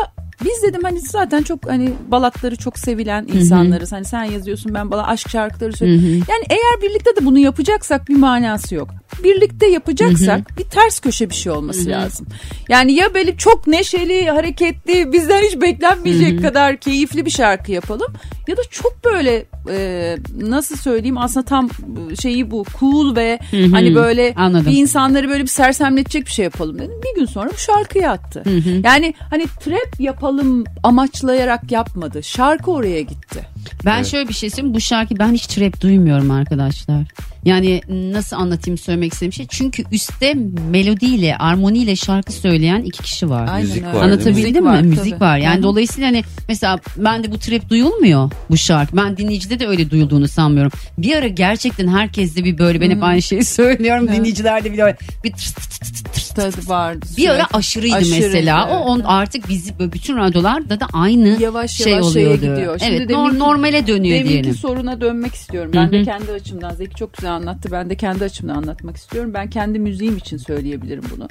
biz 0.44 0.62
dedim 0.62 0.80
hani 0.82 1.00
zaten 1.00 1.42
çok 1.42 1.70
hani 1.70 1.92
balatları 2.08 2.56
çok 2.56 2.78
sevilen 2.78 3.26
insanlarız. 3.34 3.92
Hani 3.92 4.04
sen 4.04 4.24
yazıyorsun 4.24 4.74
ben 4.74 4.90
bala 4.90 5.06
aşk 5.06 5.28
şarkıları 5.30 5.72
söylüyorum. 5.72 6.04
Yani 6.28 6.44
eğer 6.50 6.90
birlikte 6.90 7.10
de 7.20 7.24
bunu 7.26 7.38
yapacaksak 7.38 8.08
bir 8.08 8.16
manası 8.16 8.74
yok. 8.74 8.90
Birlikte 9.24 9.66
yapacaksak 9.66 10.58
bir 10.58 10.64
ters 10.64 11.00
köşe 11.00 11.30
bir 11.30 11.34
şey 11.34 11.52
olması 11.52 11.88
lazım. 11.88 12.26
Yani 12.68 12.92
ya 12.92 13.14
böyle 13.14 13.36
çok 13.36 13.66
neşeli, 13.66 14.30
hareketli, 14.30 15.12
bizden 15.12 15.42
hiç 15.42 15.60
beklenmeyecek 15.60 16.42
kadar 16.42 16.76
keyifli 16.76 17.26
bir 17.26 17.30
şarkı 17.30 17.72
yapalım. 17.72 18.12
Ya 18.48 18.56
da 18.56 18.60
çok 18.70 19.04
böyle 19.04 19.46
e, 19.70 20.16
nasıl 20.40 20.76
söyleyeyim 20.76 21.18
aslında 21.18 21.46
tam 21.46 21.70
e, 22.12 22.16
şeyi 22.16 22.50
bu 22.50 22.64
cool 22.80 23.16
ve 23.16 23.38
hani 23.52 23.94
böyle 23.94 24.34
Anladım. 24.36 24.72
bir 24.72 24.76
insanları 24.76 25.28
böyle 25.28 25.42
bir 25.42 25.48
sersemletecek 25.48 26.26
bir 26.26 26.30
şey 26.30 26.44
yapalım 26.44 26.78
dedim. 26.78 27.00
Bir 27.04 27.20
gün 27.20 27.26
sonra 27.26 27.50
bu 27.50 27.58
şarkıyı 27.58 28.10
attı. 28.10 28.42
Yani 28.84 29.14
hani 29.30 29.46
trap 29.60 30.00
yapalım 30.00 30.64
amaçlayarak 30.82 31.72
yapmadı. 31.72 32.22
Şarkı 32.22 32.70
oraya 32.70 33.00
gitti. 33.00 33.46
Ben 33.84 34.02
şöyle 34.02 34.28
bir 34.28 34.34
şey 34.34 34.50
söyleyeyim. 34.50 34.74
Bu 34.74 34.80
şarkı 34.80 35.18
ben 35.18 35.32
hiç 35.32 35.46
trap 35.46 35.80
duymuyorum 35.80 36.30
arkadaşlar. 36.30 37.02
Yani 37.44 37.80
nasıl 37.88 38.36
anlatayım 38.36 38.78
söylemek 38.78 39.12
istediğim 39.12 39.32
şey. 39.32 39.46
Çünkü 39.50 39.84
üstte 39.92 40.34
melodiyle, 40.70 41.36
armoniyle 41.36 41.96
şarkı 41.96 42.32
söyleyen 42.32 42.82
iki 42.82 43.02
kişi 43.02 43.30
var. 43.30 43.48
Aynen 43.50 43.68
Müzik 43.68 43.84
öyle. 43.86 43.96
var, 43.98 44.02
Anlatabildim 44.04 44.64
mi? 44.64 44.70
var, 44.70 44.80
Müzik 44.80 45.10
tabii. 45.12 45.20
var. 45.20 45.36
Yani 45.38 45.54
Hı 45.54 45.58
hı. 45.58 45.62
dolayısıyla 45.62 46.08
hani 46.08 46.22
mesela 46.48 46.78
ben 46.96 47.24
de 47.24 47.32
bu 47.32 47.38
trap 47.38 47.68
duyulmuyor 47.70 48.30
bu 48.50 48.56
şarkı. 48.56 48.96
Ben 48.96 49.16
dinleyicide 49.16 49.58
de 49.60 49.66
öyle 49.66 49.90
duyulduğunu 49.90 50.28
sanmıyorum. 50.28 50.72
Bir 50.98 51.16
ara 51.16 51.28
gerçekten 51.28 51.88
herkeste 51.88 52.44
bir 52.44 52.58
böyle 52.58 52.80
ben 52.80 52.90
hep 52.90 53.02
aynı 53.02 53.22
şeyi 53.22 53.44
söylüyorum. 53.62 54.08
Dinleyicilerde 54.08 54.72
bir 54.72 54.78
böyle 54.78 54.96
bir 55.24 55.32
tırs 55.32 55.52
tırs 55.52 55.68
tırs 55.78 56.02
tırs 56.02 56.28
tırs 56.54 56.68
vardı. 56.68 57.06
bir 57.16 57.28
ara 57.28 57.46
aşırıydı 57.52 57.96
Aşırıydı, 57.96 58.26
mesela. 58.26 58.66
O 58.68 58.76
evet. 58.76 58.86
on 58.86 59.00
artık 59.00 59.48
bizi 59.48 59.72
bütün 59.78 60.16
radyolarda 60.16 60.80
da 60.80 60.86
aynı 60.92 61.42
Yavaş 61.42 61.70
şey 61.70 61.92
yavaş 61.92 62.12
şeye 62.12 62.28
oluyordu. 62.28 62.54
gidiyor. 62.54 62.78
Şimdi 62.78 62.92
evet, 62.94 63.10
deminki- 63.10 63.38
nor- 63.38 63.38
normale 63.52 63.86
dönüyor 63.86 64.14
Deminki 64.18 64.32
diyelim. 64.32 64.54
soruna 64.54 65.00
dönmek 65.00 65.34
istiyorum. 65.34 65.72
Ben 65.74 65.92
de 65.92 66.02
kendi 66.02 66.32
açımdan 66.32 66.70
Zeki 66.74 66.94
çok 66.94 67.14
güzel 67.14 67.32
anlattı. 67.32 67.68
Ben 67.72 67.90
de 67.90 67.96
kendi 67.96 68.24
açımdan 68.24 68.54
anlatmak 68.54 68.96
istiyorum. 68.96 69.30
Ben 69.34 69.50
kendi 69.50 69.78
müziğim 69.78 70.16
için 70.16 70.36
söyleyebilirim 70.36 71.04
bunu. 71.16 71.28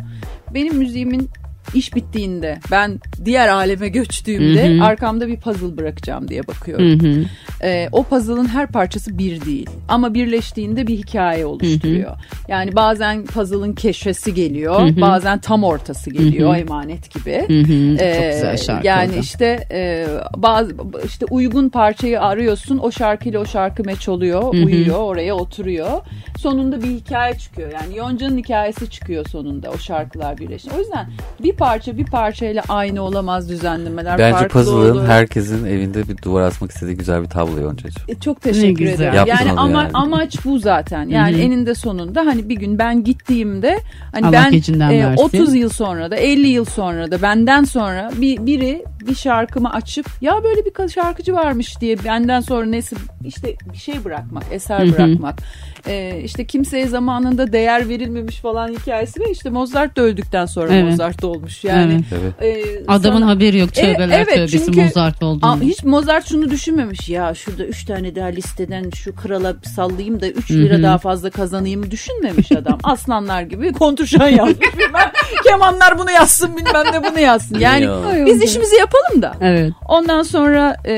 Benim 0.53 0.75
müziğimin 0.77 1.29
iş 1.73 1.95
bittiğinde 1.95 2.59
ben 2.71 2.99
diğer 3.25 3.47
aleme 3.47 3.89
göçtüğümde 3.89 4.83
arkamda 4.83 5.27
bir 5.27 5.37
puzzle 5.37 5.77
bırakacağım 5.77 6.27
diye 6.27 6.47
bakıyorum. 6.47 7.25
Ee, 7.63 7.89
o 7.91 8.03
puzzle'ın 8.03 8.47
her 8.47 8.67
parçası 8.67 9.17
bir 9.17 9.45
değil 9.45 9.69
ama 9.87 10.13
birleştiğinde 10.13 10.87
bir 10.87 10.97
hikaye 10.97 11.45
oluşturuyor. 11.45 12.11
Yani 12.47 12.75
bazen 12.75 13.25
puzzle'ın 13.25 13.73
keşfesi 13.73 14.33
geliyor, 14.33 14.79
bazen 15.01 15.39
tam 15.39 15.63
ortası 15.63 16.09
geliyor, 16.09 16.55
emanet 16.55 17.13
gibi. 17.13 17.29
Ee, 17.29 18.13
Çok 18.15 18.33
güzel 18.33 18.57
şarkı 18.57 18.87
Yani 18.87 19.11
oldu. 19.11 19.19
işte 19.19 19.67
e, 19.71 20.07
bazı 20.37 20.75
işte 21.05 21.25
uygun 21.29 21.69
parçayı 21.69 22.21
arıyorsun, 22.21 22.77
o 22.77 22.91
şarkıyla 22.91 23.39
o 23.39 23.45
şarkı 23.45 23.83
meç 23.83 24.09
oluyor, 24.09 24.53
uyuyor, 24.53 24.97
oraya 24.99 25.35
oturuyor. 25.35 25.91
Sonunda 26.39 26.83
bir 26.83 26.87
hikaye 26.89 27.33
çıkıyor. 27.37 27.71
Yani 27.71 27.97
Yonca'nın 27.97 28.37
hikayesi 28.37 28.89
çıkıyor 28.89 29.25
sonunda 29.29 29.69
o 29.71 29.77
şarkılar 29.77 30.37
birleşince. 30.37 30.75
O 30.75 30.79
yüzden 30.79 31.09
bir 31.43 31.53
parça 31.61 31.97
bir 31.97 32.05
parçayla 32.05 32.63
aynı 32.69 33.01
olamaz 33.01 33.49
düzenlemeler. 33.49 34.17
Bence 34.19 34.47
puzzle'ın 34.47 34.97
olur. 34.97 35.07
herkesin 35.07 35.65
evinde 35.65 36.07
bir 36.07 36.17
duvar 36.21 36.41
asmak 36.41 36.71
istediği 36.71 36.97
güzel 36.97 37.23
bir 37.23 37.27
tablo 37.27 37.61
Yonca'cığım. 37.61 38.03
E, 38.07 38.19
Çok 38.19 38.41
teşekkür 38.41 38.85
ederim. 38.85 39.13
Yaptın 39.13 39.35
Yani 39.45 39.59
ama 39.59 39.83
yani. 39.83 39.91
amaç 39.93 40.45
bu 40.45 40.59
zaten. 40.59 41.09
Yani 41.09 41.41
eninde 41.41 41.75
sonunda 41.75 42.25
hani 42.25 42.49
bir 42.49 42.55
gün 42.55 42.79
ben 42.79 43.03
gittiğimde 43.03 43.79
hani 44.11 44.25
Allah 44.25 44.49
ben 44.51 44.79
e, 44.79 45.05
versin. 45.05 45.23
30 45.23 45.55
yıl 45.55 45.69
sonra 45.69 46.11
da 46.11 46.15
50 46.15 46.47
yıl 46.47 46.65
sonra 46.65 47.11
da 47.11 47.21
benden 47.21 47.63
sonra 47.63 48.11
bir 48.17 48.45
biri 48.45 48.85
bir 49.07 49.15
şarkımı 49.15 49.73
açıp 49.73 50.05
ya 50.21 50.43
böyle 50.43 50.65
bir 50.65 50.71
şarkıcı 50.89 51.33
varmış 51.33 51.81
diye 51.81 52.03
benden 52.03 52.39
sonra 52.39 52.65
nesi 52.65 52.95
işte 53.25 53.55
bir 53.73 53.77
şey 53.77 54.03
bırakmak, 54.05 54.43
eser 54.51 54.91
bırakmak. 54.93 55.39
E, 55.87 56.21
işte 56.23 56.45
kimseye 56.47 56.87
zamanında 56.87 57.53
değer 57.53 57.89
verilmemiş 57.89 58.35
falan 58.39 58.67
hikayesi 58.67 59.19
ve 59.19 59.31
işte 59.31 59.49
Mozart 59.49 59.95
da 59.97 60.01
öldükten 60.01 60.45
sonra 60.45 60.73
Evet. 60.73 60.83
Mozart 60.91 61.23
olmuş. 61.23 61.63
Yani 61.63 62.01
Evet. 62.41 62.55
e, 62.57 62.63
Adamın 62.87 63.19
sana- 63.19 63.29
haberi 63.31 63.57
yok 63.57 63.73
tövbeler 63.73 64.19
evet, 64.19 64.35
tövbesi 64.35 64.65
çünkü- 64.65 64.81
Mozart 64.83 65.23
olduğunu. 65.23 65.61
hiç 65.61 65.83
Mozart 65.83 66.29
şunu 66.29 66.49
düşünmemiş 66.49 67.09
ya 67.09 67.33
şurada 67.33 67.65
3 67.65 67.85
tane 67.85 68.15
daha 68.15 68.27
listeden 68.27 68.89
şu 68.89 69.15
krala 69.15 69.55
sallayayım 69.75 70.21
da 70.21 70.27
3 70.27 70.51
lira 70.51 70.83
daha 70.83 70.97
fazla 70.97 71.29
kazanayım 71.29 71.91
düşünmemiş 71.91 72.51
adam. 72.51 72.79
Aslanlar 72.83 73.41
gibi 73.41 73.73
kontrşan 73.73 74.27
yazmış 74.27 74.77
bilmem. 74.77 75.11
Kemanlar 75.47 75.97
bunu 75.99 76.11
yazsın 76.11 76.57
bilmem 76.57 76.85
ne 76.93 77.11
bunu 77.11 77.19
yazsın. 77.19 77.59
Yani 77.59 77.83
Ya. 77.83 78.25
biz 78.25 78.43
işimizi 78.43 78.75
yapalım 78.93 79.21
da. 79.21 79.33
Evet. 79.41 79.73
Ondan 79.87 80.23
sonra 80.23 80.77
e, 80.85 80.91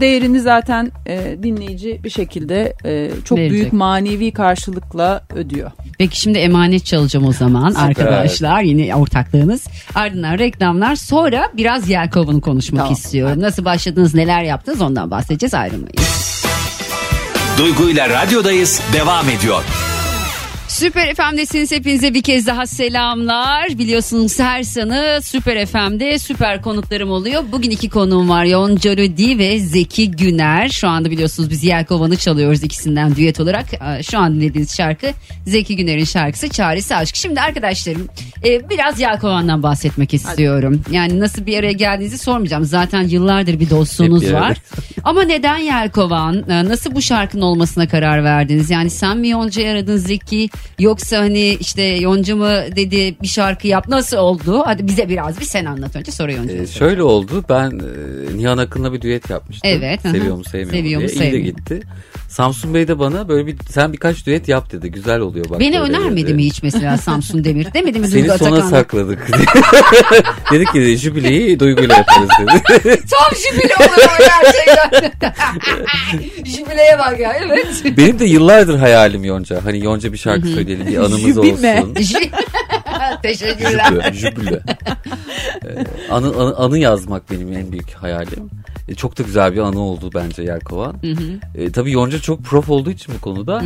değerini 0.00 0.40
zaten 0.40 0.92
e, 1.06 1.36
dinleyici 1.42 2.00
bir 2.04 2.10
şekilde 2.10 2.74
e, 2.84 3.10
çok 3.24 3.38
Verecek. 3.38 3.52
büyük 3.52 3.72
manevi 3.72 4.32
karşılıkla 4.32 5.22
ödüyor. 5.34 5.70
Peki 5.98 6.20
şimdi 6.20 6.38
emanet 6.38 6.84
çalacağım 6.86 7.26
o 7.26 7.32
zaman 7.32 7.74
arkadaşlar. 7.74 8.62
Yine 8.62 8.94
ortaklığınız. 8.94 9.64
Ardından 9.94 10.38
reklamlar. 10.38 10.96
Sonra 10.96 11.48
biraz 11.56 11.88
Yelkova'nı 11.88 12.40
konuşmak 12.40 12.78
Tamam. 12.80 12.92
istiyorum. 12.92 13.40
Nasıl 13.42 13.64
başladınız, 13.64 14.14
neler 14.14 14.42
yaptınız 14.42 14.80
ondan 14.80 15.10
bahsedeceğiz 15.10 15.54
ayrılmayın. 15.54 15.94
Duygu 17.58 17.90
ile 17.90 18.08
radyodayız 18.08 18.82
devam 18.92 19.28
ediyor. 19.28 19.62
Süper 20.74 21.14
FM'desiniz. 21.14 21.72
Hepinize 21.72 22.14
bir 22.14 22.22
kez 22.22 22.46
daha 22.46 22.66
selamlar. 22.66 23.78
Biliyorsunuz 23.78 24.38
her 24.38 24.62
sene 24.62 25.20
Süper 25.22 25.66
FM'de 25.66 26.18
süper 26.18 26.62
konuklarım 26.62 27.10
oluyor. 27.10 27.44
Bugün 27.52 27.70
iki 27.70 27.88
konuğum 27.88 28.28
var. 28.28 28.44
Yonca 28.44 28.96
Rödi 28.96 29.38
ve 29.38 29.58
Zeki 29.58 30.10
Güner. 30.10 30.68
Şu 30.68 30.88
anda 30.88 31.10
biliyorsunuz 31.10 31.50
biz 31.50 31.64
Yelkovan'ı 31.64 32.16
çalıyoruz 32.16 32.62
ikisinden 32.62 33.16
düet 33.16 33.40
olarak. 33.40 33.66
Ee, 33.74 34.02
Şu 34.02 34.18
an 34.18 34.34
dinlediğiniz 34.34 34.76
şarkı 34.76 35.06
Zeki 35.46 35.76
Güner'in 35.76 36.04
şarkısı 36.04 36.48
Çaresi 36.48 36.96
Aşk. 36.96 37.16
Şimdi 37.16 37.40
arkadaşlarım 37.40 38.08
e, 38.44 38.70
biraz 38.70 39.00
Yelkovan'dan 39.00 39.62
bahsetmek 39.62 40.14
istiyorum. 40.14 40.82
Yani 40.90 41.20
nasıl 41.20 41.46
bir 41.46 41.58
araya 41.58 41.72
geldiğinizi 41.72 42.18
sormayacağım. 42.18 42.64
Zaten 42.64 43.02
yıllardır 43.02 43.60
bir 43.60 43.70
dostluğunuz 43.70 44.24
Hep 44.24 44.32
var. 44.32 44.56
Ama 45.04 45.22
neden 45.22 45.58
Yelkovan? 45.58 46.44
Ee, 46.50 46.64
Nasıl 46.64 46.94
bu 46.94 47.02
şarkının 47.02 47.42
olmasına 47.42 47.88
karar 47.88 48.24
verdiniz? 48.24 48.70
Yani 48.70 48.90
sen 48.90 49.18
mi 49.18 49.28
Yonca'yı 49.28 49.70
aradın 49.70 49.96
Zeki? 49.96 50.48
Yoksa 50.78 51.18
hani 51.18 51.56
işte 51.60 51.82
Yonca 51.82 52.36
mı 52.36 52.62
dedi 52.76 53.14
bir 53.22 53.26
şarkı 53.28 53.66
yap 53.68 53.88
nasıl 53.88 54.16
oldu? 54.16 54.62
Hadi 54.66 54.86
bize 54.86 55.08
biraz 55.08 55.40
bir 55.40 55.44
sen 55.44 55.64
anlat 55.64 55.96
önce 55.96 56.12
sonra 56.12 56.32
Yonca'ya 56.32 56.62
Ee, 56.62 56.66
şöyle 56.66 57.02
oldu 57.02 57.44
ben 57.48 57.70
e, 57.70 58.36
Nihan 58.36 58.58
Akın'la 58.58 58.92
bir 58.92 59.00
düet 59.00 59.30
yapmıştım. 59.30 59.70
Evet. 59.74 60.00
Seviyor 60.02 60.36
mu 60.36 60.44
sevmiyor 60.44 60.72
Seviyor 60.72 61.02
mu 61.02 61.08
diye. 61.08 61.24
İyi 61.24 61.32
de 61.32 61.40
gitti. 61.40 61.80
Samsun 62.28 62.74
Bey 62.74 62.88
de 62.88 62.98
bana 62.98 63.28
böyle 63.28 63.46
bir 63.46 63.56
sen 63.70 63.92
birkaç 63.92 64.26
düet 64.26 64.48
yap 64.48 64.72
dedi. 64.72 64.90
Güzel 64.90 65.20
oluyor 65.20 65.46
bak. 65.50 65.60
Beni 65.60 65.80
önermedi 65.80 66.26
dedi. 66.26 66.34
mi 66.34 66.44
hiç 66.44 66.62
mesela 66.62 66.98
Samsun 66.98 67.44
Demir? 67.44 67.74
Demedi 67.74 67.98
mi 67.98 68.08
Seni 68.08 68.22
Duygu 68.22 68.38
sona 68.38 68.48
Atakan'la? 68.48 68.70
sakladık. 68.70 69.28
Dedik 70.52 70.72
ki 70.72 70.96
jübileyi 70.98 71.60
duyguyla 71.60 71.96
yaparız 71.96 72.28
dedi. 72.40 72.62
Tam 73.10 73.36
jübile 73.36 73.74
olur 73.80 74.08
o 74.20 74.24
gerçekten. 74.52 75.34
Jübileye 76.44 76.98
bak 76.98 77.20
ya 77.20 77.32
evet. 77.32 77.96
Benim 77.96 78.18
de 78.18 78.24
yıllardır 78.24 78.78
hayalim 78.78 79.24
Yonca. 79.24 79.64
Hani 79.64 79.84
Yonca 79.84 80.12
bir 80.12 80.18
şarkı 80.18 80.43
söyleyelim 80.48 80.86
bir 80.86 80.96
anımız 80.96 81.20
Jübime. 81.20 81.82
olsun. 81.82 81.94
Teşekkürler. 83.22 83.92
Jübü, 84.12 84.16
jübülü. 84.18 84.60
Ee, 85.64 85.84
anı, 86.10 86.26
anı, 86.36 86.56
anı 86.56 86.78
yazmak 86.78 87.30
benim 87.30 87.52
en 87.52 87.72
büyük 87.72 87.90
hayalim. 87.92 88.50
E, 88.88 88.94
çok 88.94 89.18
da 89.18 89.22
güzel 89.22 89.52
bir 89.52 89.58
anı 89.58 89.80
oldu 89.80 90.10
bence 90.14 90.42
Yelkovan. 90.42 90.96
E, 91.54 91.72
tabii 91.72 91.92
Yonca 91.92 92.18
çok 92.18 92.42
prof 92.44 92.70
olduğu 92.70 92.90
için 92.90 93.14
bu 93.14 93.20
konuda. 93.20 93.62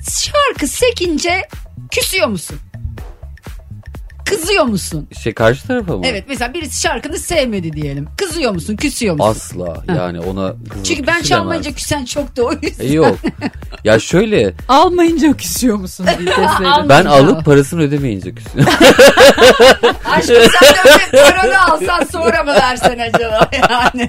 Şarkı 0.09 0.67
sekince 0.67 1.47
küsüyor 1.91 2.27
musun? 2.27 2.57
Kızıyor 4.35 4.63
musun? 4.63 5.07
Şey 5.23 5.33
karşı 5.33 5.67
tarafa 5.67 5.97
mı? 5.97 6.01
Evet 6.05 6.23
mesela 6.27 6.53
birisi 6.53 6.81
şarkını 6.81 7.17
sevmedi 7.17 7.73
diyelim. 7.73 8.07
Kızıyor 8.17 8.51
musun? 8.51 8.75
Küsüyor 8.75 9.15
musun? 9.15 9.29
Asla 9.29 9.83
yani 9.97 10.19
ona 10.19 10.53
kızılıp 10.69 10.85
Çünkü 10.85 11.07
ben 11.07 11.19
küsülemez. 11.21 11.27
çalmayınca 11.29 11.71
küsen 11.71 12.05
çok 12.05 12.37
da 12.37 12.43
o 12.43 12.51
yüzden. 12.61 12.85
E, 12.85 12.91
yok. 12.93 13.17
Ya 13.83 13.99
şöyle 13.99 14.53
Almayınca 14.67 15.33
küsüyor 15.33 15.77
musun 15.77 16.05
diye 16.19 16.27
deseydim. 16.27 16.65
Al- 16.65 16.89
ben 16.89 17.05
alıp 17.05 17.45
parasını 17.45 17.81
ödemeyince 17.81 18.35
küsüyorum. 18.35 18.73
Aşkım 20.05 20.35
sen 20.59 20.73
de 21.13 21.17
öyle 21.21 21.31
paranı 21.31 21.61
alsan 21.71 22.03
sonra 22.11 22.43
mı 22.43 22.51
versen 22.53 22.99
acaba 22.99 23.49
yani? 23.69 24.07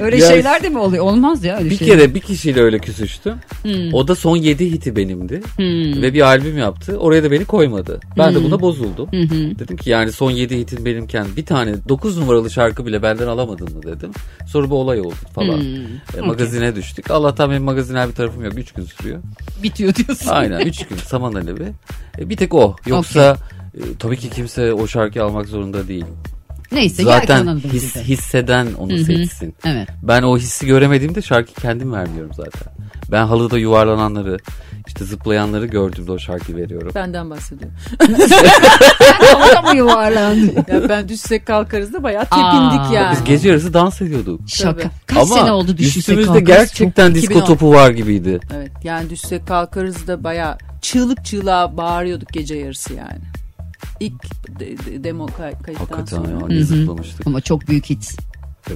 öyle 0.00 0.16
Ya- 0.16 0.28
şeyler 0.28 0.62
de 0.62 0.68
mi 0.68 0.78
oluyor? 0.78 1.04
Olmaz 1.04 1.44
ya 1.44 1.58
öyle 1.58 1.70
Bir 1.70 1.76
şey. 1.76 1.88
kere 1.88 2.14
bir 2.14 2.20
kişiyle 2.20 2.60
öyle 2.62 2.78
küsüştüm. 2.78 3.34
Hmm. 3.62 3.94
O 3.94 4.08
da 4.08 4.14
son 4.14 4.36
7 4.36 4.72
hiti 4.72 4.96
benimdi. 4.96 5.42
Ve 6.02 6.14
bir 6.14 6.20
albüm 6.20 6.58
yaptı. 6.58 6.96
Oraya 6.98 7.22
da 7.24 7.30
beni 7.30 7.44
koymadı. 7.44 8.00
Ben 8.18 8.28
Hmm. 8.28 8.34
de 8.34 8.44
buna 8.44 8.60
bozuldum. 8.60 9.08
Dedim 9.58 9.76
ki 9.76 9.90
yani 9.90 10.12
son 10.12 10.30
7 10.30 10.58
hitin 10.58 10.84
benimken 10.84 11.26
bir 11.36 11.46
tane 11.46 11.74
9 11.88 12.18
numaralı 12.18 12.50
şarkı 12.50 12.86
bile 12.86 13.02
benden 13.02 13.26
alamadın 13.26 13.76
mı 13.76 13.82
dedim. 13.82 14.10
Sonra 14.46 14.66
bir 14.66 14.74
olay 14.74 15.00
oldu 15.00 15.14
falan. 15.34 15.60
Hmm. 15.60 16.18
E, 16.18 16.26
magazine 16.26 16.76
düştük. 16.76 17.10
Allah'tan 17.10 17.50
benim 17.50 17.62
magazinel 17.62 18.08
bir 18.08 18.14
tarafım 18.14 18.44
yok. 18.44 18.58
3 18.58 18.72
gün 18.72 18.84
sürüyor. 18.84 19.18
Bitiyor 19.62 19.94
diyorsun. 19.94 20.30
Aynen 20.30 20.60
3 20.60 20.86
gün 20.86 20.96
saman 20.96 21.32
alevi. 21.32 21.72
E, 22.18 22.28
bir 22.28 22.36
tek 22.36 22.54
o. 22.54 22.76
Yoksa 22.86 23.36
e, 23.74 23.80
tabii 23.98 24.16
ki 24.16 24.30
kimse 24.30 24.72
o 24.72 24.86
şarkıyı 24.86 25.24
almak 25.24 25.46
zorunda 25.46 25.88
değil. 25.88 26.04
Neyse 26.72 27.02
Zaten 27.02 27.58
his, 27.58 27.96
hisseden 27.96 28.66
onu 28.78 28.98
seçsin. 28.98 29.54
Evet. 29.64 29.88
Ben 30.02 30.22
o 30.22 30.38
hissi 30.38 30.66
göremediğimde 30.66 31.22
şarkıyı 31.22 31.54
kendim 31.54 31.92
vermiyorum 31.92 32.30
zaten. 32.34 32.72
Ben 33.10 33.26
halıda 33.26 33.58
yuvarlananları, 33.58 34.36
işte 34.90 35.04
zıplayanları 35.04 35.66
gördüğümde 35.66 36.12
o 36.12 36.18
şarkıyı 36.18 36.56
veriyorum. 36.58 36.92
Benden 36.94 37.30
bahsediyorum. 37.30 37.76
Havada 39.32 39.62
mı 39.62 39.76
yuvarlandın? 39.76 40.64
Ya 40.68 40.88
ben 40.88 41.08
düşsek 41.08 41.46
kalkarız 41.46 41.92
da 41.92 42.02
bayağı 42.02 42.22
Aa. 42.30 42.36
tepindik 42.52 42.94
yani. 42.96 43.12
Biz 43.16 43.24
gece 43.24 43.48
yarısı 43.48 43.74
dans 43.74 44.02
ediyorduk. 44.02 44.40
Şaka. 44.48 44.72
Tabii. 44.80 44.90
Kaç 45.06 45.16
Ama 45.18 45.34
sene 45.34 45.52
oldu 45.52 45.78
düşüşte 45.78 45.98
üstümüzde 46.00 46.26
kalkarız? 46.26 46.46
gerçekten 46.46 47.14
disko 47.14 47.32
2010. 47.32 47.46
topu 47.46 47.70
var 47.74 47.90
gibiydi. 47.90 48.40
Evet 48.56 48.70
yani 48.84 49.10
düşsek 49.10 49.46
kalkarız 49.46 50.06
da 50.06 50.24
bayağı 50.24 50.58
çığlık 50.82 51.24
çığlığa 51.24 51.76
bağırıyorduk 51.76 52.28
gece 52.28 52.54
yarısı 52.54 52.94
yani. 52.94 53.20
İlk 54.00 54.22
de- 54.60 54.78
de- 54.78 55.04
demo 55.04 55.26
kay- 55.26 55.62
kayıttan 55.62 55.86
Hakikaten 55.96 56.16
sonra. 56.16 56.28
ya 56.52 56.58
ne 56.58 56.62
zıplamıştık. 56.64 57.26
Ama 57.26 57.40
çok 57.40 57.68
büyük 57.68 57.90
hit. 57.90 58.16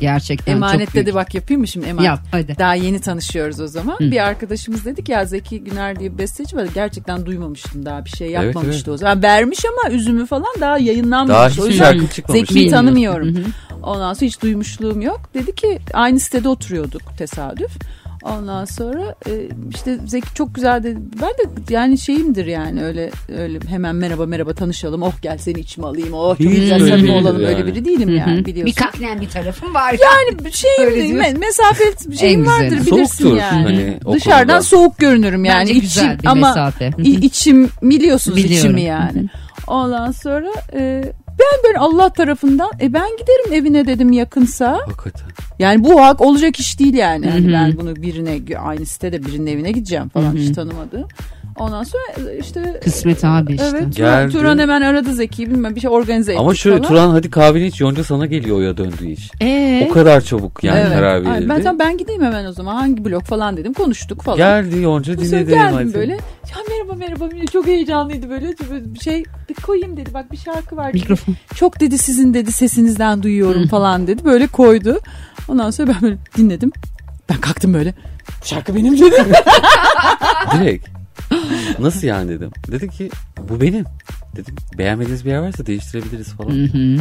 Gerçekten 0.00 0.44
çok 0.52 0.56
Emanet 0.56 0.94
büyük. 0.94 1.06
dedi 1.06 1.14
bak 1.14 1.34
yapayım 1.34 1.60
mı 1.60 1.68
şimdi 1.68 1.86
emanet? 1.86 2.06
Yap 2.06 2.20
hadi. 2.30 2.56
Daha 2.58 2.74
yeni 2.74 3.00
tanışıyoruz 3.00 3.60
o 3.60 3.66
zaman. 3.66 3.96
Bir 4.00 4.24
arkadaşımız 4.26 4.84
dedi 4.84 5.04
ki 5.04 5.12
ya 5.12 5.24
Zeki 5.24 5.64
Güner 5.64 5.98
diye 6.00 6.12
bir 6.12 6.18
besteci 6.18 6.56
var. 6.56 6.66
Gerçekten 6.74 7.26
duymamıştım 7.26 7.86
daha 7.86 8.04
bir 8.04 8.10
şey 8.10 8.34
Evet, 8.36 8.44
yapmamıştı 8.44 8.90
evet. 8.90 8.94
o 8.94 8.96
zaman. 8.96 9.22
Vermiş 9.22 9.58
ama 9.64 9.94
üzümü 9.94 10.26
falan 10.26 10.54
daha 10.60 10.78
yayınlanmamış. 10.78 11.58
Daha 11.58 11.66
hiçbir 11.66 11.78
şarkı 11.78 12.08
çıkmamış. 12.08 12.40
Zeki'yi 12.40 12.70
tanımıyorum. 12.70 13.44
Ondan 13.82 14.12
sonra 14.14 14.26
hiç 14.26 14.42
duymuşluğum 14.42 15.00
yok. 15.00 15.20
Dedi 15.34 15.54
ki 15.54 15.78
aynı 15.92 16.20
sitede 16.20 16.48
oturuyorduk 16.48 17.02
tesadüf. 17.18 17.70
Ondan 18.24 18.64
sonra 18.64 19.14
e, 19.26 19.30
işte 19.74 19.98
Zeki 20.06 20.34
çok 20.34 20.54
güzel 20.54 20.82
dedi. 20.82 20.98
Ben 21.22 21.28
de 21.28 21.72
yani 21.74 21.98
şeyimdir 21.98 22.46
yani 22.46 22.84
öyle 22.84 23.10
öyle 23.38 23.58
hemen 23.68 23.96
merhaba 23.96 24.26
merhaba 24.26 24.52
tanışalım. 24.54 25.02
Oh 25.02 25.12
gel 25.22 25.38
seni 25.38 25.60
içime 25.60 25.86
alayım. 25.86 26.12
Oh 26.14 26.28
çok 26.38 26.40
Hiç 26.40 26.56
güzel 26.60 26.82
öyle 26.82 26.96
samimi 26.96 27.12
olalım. 27.12 27.36
Öyle 27.44 27.52
yani. 27.52 27.66
biri 27.66 27.84
değilim 27.84 28.16
yani 28.16 28.44
biliyorsun. 28.46 28.66
Bir 28.66 28.74
kaknen 28.82 29.20
bir 29.20 29.28
tarafım 29.28 29.74
var. 29.74 29.92
Yani 29.92 30.52
şeyim 30.52 30.82
Öyle 30.90 30.96
değil, 31.00 31.12
diyorsun. 31.14 31.34
me- 31.34 31.38
mesafeli 31.38 31.94
bir 32.12 32.16
şeyim 32.16 32.44
güzeli. 32.44 32.54
vardır 32.62 32.86
bilirsin 32.86 33.24
Soğuktur 33.24 33.36
yani. 33.36 33.62
hani 33.64 33.98
o 34.04 34.12
Dışarıdan 34.14 34.46
konuda. 34.48 34.62
soğuk 34.62 34.98
görünürüm 34.98 35.44
yani. 35.44 35.60
Bence 35.60 35.72
güzel 35.80 36.04
İçim- 36.04 36.18
bir 36.22 36.26
ama 36.28 36.48
mesafe. 36.48 36.86
Hı 36.90 36.96
hı. 36.96 37.02
i- 37.02 37.26
içim 37.26 37.68
biliyorsunuz 37.82 38.36
Biliyorum. 38.36 38.56
içimi 38.70 38.82
yani. 38.82 39.28
Ondan 39.66 40.10
sonra 40.12 40.52
e, 40.72 41.04
ben 41.38 41.64
böyle 41.64 41.78
Allah 41.78 42.10
tarafından. 42.10 42.70
E 42.80 42.92
ben 42.92 43.10
giderim 43.16 43.52
evine 43.52 43.86
dedim 43.86 44.12
yakınsa. 44.12 44.80
Hakikaten. 44.86 45.28
Yani 45.58 45.84
bu 45.84 46.00
hak 46.00 46.20
olacak 46.20 46.60
iş 46.60 46.78
değil 46.78 46.94
yani. 46.94 47.30
Hani 47.30 47.52
ben 47.52 47.76
bunu 47.76 47.96
birine 47.96 48.58
aynı 48.58 48.86
sitede 48.86 49.26
birinin 49.26 49.46
evine 49.46 49.72
gideceğim 49.72 50.08
falan 50.08 50.36
hiç 50.36 50.54
tanımadı. 50.54 51.08
Ondan 51.58 51.82
sonra 51.82 52.02
işte 52.40 52.80
Kısmet 52.84 53.24
abi 53.24 53.52
işte. 53.52 53.64
Evet 53.70 53.80
Turan, 53.80 53.90
Geldi. 53.90 54.32
Turan 54.32 54.58
hemen 54.58 54.82
aradı 54.82 55.12
Zeki'yi 55.12 55.50
bilmem 55.50 55.74
bir 55.74 55.80
şey 55.80 55.90
organize 55.90 56.32
ettik 56.32 56.40
Ama 56.40 56.54
şöyle 56.54 56.76
falan. 56.76 56.88
Turan 56.88 57.10
hadi 57.10 57.30
kahveni 57.30 57.66
iç 57.66 57.80
Yonca 57.80 58.04
sana 58.04 58.26
geliyor 58.26 58.62
ya 58.62 58.76
döndüğü 58.76 59.06
iş. 59.08 59.30
Ee, 59.42 59.86
O 59.90 59.92
kadar 59.92 60.20
çabuk 60.20 60.64
yani 60.64 60.78
Evet. 60.80 60.92
karar 60.92 61.24
verildi. 61.24 61.48
Ben 61.48 61.62
tamam 61.62 61.78
ben 61.78 61.98
gideyim 61.98 62.22
hemen 62.22 62.44
o 62.44 62.52
zaman 62.52 62.74
hangi 62.74 63.04
blok 63.04 63.22
falan 63.24 63.56
dedim 63.56 63.72
konuştuk 63.72 64.22
falan. 64.22 64.36
Geldi 64.36 64.78
Yonca 64.82 65.18
dinledi. 65.18 65.50
geldim 65.50 65.74
hadi. 65.76 65.94
böyle. 65.94 66.12
Ya 66.12 66.56
merhaba 66.68 66.92
merhaba 66.98 67.28
çok 67.52 67.66
heyecanlıydı 67.66 68.30
böyle. 68.30 68.46
Bir 68.94 69.00
şey 69.00 69.24
bir 69.48 69.54
koyayım 69.54 69.96
dedi. 69.96 70.14
Bak 70.14 70.32
bir 70.32 70.36
şarkı 70.36 70.76
var. 70.76 70.88
dedi. 70.88 70.98
mikrofon. 70.98 71.34
Çok 71.54 71.80
dedi 71.80 71.98
sizin 71.98 72.34
dedi 72.34 72.52
sesinizden 72.52 73.22
duyuyorum 73.22 73.68
falan 73.68 74.06
dedi. 74.06 74.24
Böyle 74.24 74.46
koydu. 74.46 75.00
Ondan 75.48 75.70
sonra 75.70 75.88
ben 75.88 76.02
böyle 76.02 76.16
dinledim. 76.36 76.72
Ben 77.30 77.36
kalktım 77.40 77.74
böyle. 77.74 77.94
Bu 78.42 78.46
şarkı 78.46 78.74
benim 78.74 78.98
dedim. 79.00 79.24
Direkt. 80.54 80.88
Nasıl 81.78 82.06
yani 82.06 82.30
dedim. 82.30 82.50
Dedi 82.70 82.88
ki 82.88 83.10
bu 83.48 83.60
benim. 83.60 83.84
Dedim 84.36 84.54
beğenmediğiniz 84.78 85.24
bir 85.24 85.30
yer 85.30 85.38
varsa 85.38 85.66
değiştirebiliriz 85.66 86.28
falan. 86.28 86.50
Hı 86.50 86.64
hı. 86.64 86.98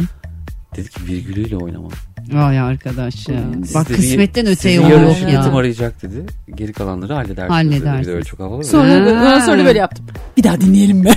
Dedi 0.76 0.88
ki 0.90 1.00
virgülüyle 1.06 1.56
oynamam. 1.56 1.90
Vay 2.32 2.60
arkadaş 2.60 3.28
ya. 3.28 3.40
Siz 3.64 3.74
Bak 3.74 3.88
dedi, 3.88 3.96
kısmetten 3.96 4.46
öte 4.46 4.70
yol 4.70 4.88
yarın 4.90 5.02
yok 5.06 5.16
ya. 5.32 5.42
arayacak 5.54 6.02
dedi. 6.02 6.26
Geri 6.54 6.72
kalanları 6.72 7.12
halledersiniz. 7.12 7.50
Halledersiniz. 7.50 7.92
Dedi. 7.92 8.00
Bir 8.02 8.06
de 8.06 8.12
öyle 8.12 8.24
çok 8.24 8.40
havalı. 8.40 8.64
Sonra, 8.64 8.90
Ha. 8.94 8.96
ondan 9.10 9.40
sonra 9.40 9.64
böyle 9.64 9.78
yaptım. 9.78 10.06
Bir 10.36 10.42
daha 10.42 10.60
dinleyelim 10.60 10.96
mi? 10.96 11.10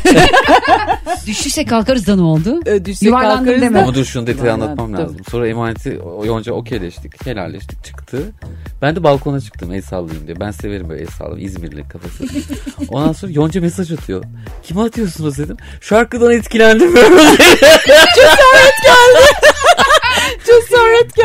Düştüyse 1.27 1.65
kalkarız 1.65 2.07
da 2.07 2.15
ne 2.15 2.21
oldu? 2.21 2.59
Düşsek 2.85 3.07
Yuvarlandım 3.07 3.37
kalkarız 3.45 3.61
deme. 3.61 3.79
da. 3.79 3.83
Ama 3.83 3.93
dur 3.95 4.05
şunu 4.05 4.27
detayı 4.27 4.53
anlatmam 4.53 4.91
tabii. 4.91 5.01
lazım. 5.01 5.17
Sonra 5.31 5.47
emaneti 5.47 5.99
o 5.99 6.25
Yonca 6.25 6.53
okeyleştik. 6.53 7.25
Helalleştik 7.25 7.83
çıktı. 7.83 8.17
Ben 8.81 8.95
de 8.95 9.03
balkona 9.03 9.41
çıktım 9.41 9.73
el 9.73 9.81
sallayayım 9.81 10.27
diye. 10.27 10.39
Ben 10.39 10.51
severim 10.51 10.89
böyle 10.89 11.01
el 11.01 11.07
sallamayı. 11.07 11.45
İzmirli 11.45 11.83
kafası. 11.89 12.23
Ondan 12.89 13.13
sonra 13.13 13.31
Yonca 13.31 13.61
mesaj 13.61 13.91
atıyor. 13.91 14.23
Kime 14.63 14.81
atıyorsunuz 14.81 15.37
dedim. 15.37 15.57
Şarkıdan 15.81 16.31
etkilendim. 16.31 16.95
Cesaret 16.95 18.77
geldi. 18.83 19.46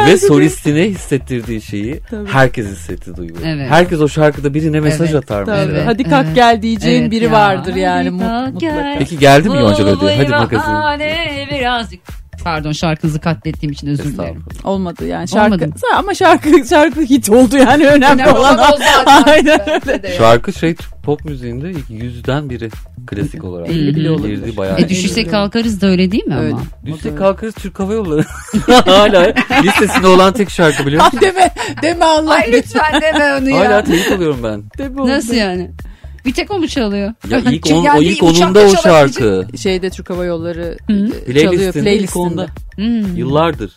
Ve 0.07 0.17
solistine 0.19 0.83
hissettirdiği 0.83 1.63
şeyi 1.63 2.01
Tabii. 2.11 2.29
herkes 2.31 2.67
hissetti 2.67 3.17
duygu. 3.17 3.39
Evet. 3.45 3.71
Herkes 3.71 4.01
o 4.01 4.09
şarkıda 4.09 4.55
birine 4.55 4.81
mesaj 4.81 5.11
Evet, 5.11 5.25
atar. 5.25 5.41
Mesela. 5.41 5.73
Evet, 5.73 5.83
Hadi 5.87 6.05
kalk 6.05 6.25
evet. 6.27 6.35
gel 6.35 6.63
diyeceğin 6.63 7.01
Evet 7.03 7.11
biri 7.11 7.25
ya. 7.25 7.33
vardır 7.33 7.75
yani 7.75 7.99
Hadi 7.99 8.11
mutlaka. 8.11 8.51
gel. 8.59 8.97
Peki 8.99 9.19
geldi 9.19 9.49
mi 9.49 9.57
Yonca 9.57 9.85
ödüyor? 9.85 10.13
Hadi 10.17 10.29
magazin. 10.29 10.73
bahane 10.73 11.47
birazcık. 11.51 12.01
Pardon 12.45 12.73
şarkınızı 12.73 13.21
katlettiğim 13.21 13.73
için 13.73 13.87
özür 13.87 14.05
dilerim. 14.05 14.45
Olmadı 14.64 15.07
yani 15.07 15.29
şarkı 15.29 15.55
Olmadı 15.55 15.75
ama 15.97 16.14
şarkı 16.14 16.64
şarkı 16.68 17.01
hit 17.01 17.31
oldu 17.31 17.57
yani 17.57 17.87
önemli, 17.87 18.23
Önemli 18.23 18.38
olan 18.38 18.59
olan. 18.59 18.81
Aynen 19.27 19.61
ya. 19.66 20.12
Şarkı 20.18 20.53
şey 20.53 20.75
pop 21.03 21.25
müziğinde 21.25 21.73
yüzden 21.88 22.51
biri 22.51 22.71
klasik 23.07 23.45
olarak. 23.45 23.68
Elli 23.68 23.97
bile 23.97 24.11
olabilir. 24.11 24.37
Girdi 24.37 24.57
bayağı. 24.57 24.79
E 24.79 24.88
düşüşe 24.88 25.27
kalkarız 25.27 25.81
da 25.81 25.87
öyle 25.87 26.12
değil 26.12 26.25
mi 26.25 26.37
Öyle. 26.37 26.53
ama? 26.55 26.62
Düşsek 26.87 27.18
kalkarız 27.18 27.55
Türk 27.55 27.81
Hava 27.81 27.92
Yolları. 27.95 28.25
Hala 28.85 29.35
listesinde 29.62 30.07
olan 30.07 30.33
tek 30.33 30.51
şarkı 30.51 30.87
biliyor 30.87 31.05
musun? 31.05 31.21
Deme 31.21 31.51
deme 31.83 32.05
Allah 32.05 32.33
Ay 32.35 32.53
lütfen 32.53 33.03
deme 33.03 33.35
onu 33.40 33.51
ya. 33.51 33.59
Hala 33.59 33.85
teyit 33.85 34.12
alıyorum 34.12 34.40
ben. 34.42 34.62
Deme. 34.79 35.07
Nasıl 35.07 35.35
yani? 35.35 35.71
Bir 36.25 36.35
tek 36.35 36.51
o 36.51 36.59
mu 36.59 36.69
çalıyor? 36.69 37.13
Ya 37.31 37.39
ilk, 37.51 37.67
on, 37.71 37.83
yani 37.83 37.99
o 37.99 38.03
ilk 38.03 38.23
onunda 38.23 38.61
o 38.61 38.77
şarkı. 38.77 39.47
Şeyde 39.63 39.91
Türk 39.91 40.11
Hava 40.11 40.25
Yolları 40.25 40.77
e, 41.27 41.41
çalıyor 41.43 41.73
Playlistinde 41.73 42.19
onda. 42.23 42.47
Hmm. 42.77 43.17
Yıllardır. 43.17 43.77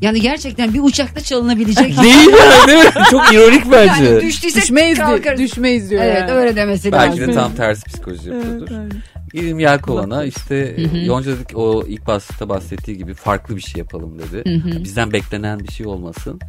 Yani 0.00 0.20
gerçekten 0.20 0.74
bir 0.74 0.80
uçakta 0.82 1.20
çalınabilecek. 1.20 1.86
Değil 2.02 2.14
yani 2.16 2.66
değil 2.68 2.84
mi? 2.84 2.90
Çok 3.10 3.32
ironik 3.32 3.72
bence. 3.72 4.04
yani 4.04 4.22
düştüyse 4.22 4.60
Düşmeyiz 4.60 4.98
kalkarız. 4.98 5.40
düşmeyiz 5.40 5.90
diyor 5.90 6.02
Evet 6.02 6.20
yani. 6.20 6.30
öyle 6.32 6.56
demesi 6.56 6.92
Belki 6.92 7.20
lazım. 7.20 7.34
de 7.34 7.36
tam 7.36 7.54
tersi 7.54 7.84
psikoloji 7.84 8.30
Evet, 8.32 8.44
yapıyordur. 8.44 8.70
aynen. 8.70 8.92
Gidelim 9.32 9.58
Yelkovan'a 9.58 10.24
işte 10.24 10.76
Yonca 11.04 11.30
dedik 11.36 11.56
o 11.58 11.84
ilk 11.86 12.06
bahsette 12.06 12.48
bahsettiği 12.48 12.98
gibi 12.98 13.14
farklı 13.14 13.56
bir 13.56 13.60
şey 13.60 13.78
yapalım 13.78 14.18
dedi. 14.18 14.60
Bizden 14.84 15.12
beklenen 15.12 15.60
bir 15.60 15.72
şey 15.72 15.86
olmasın. 15.86 16.40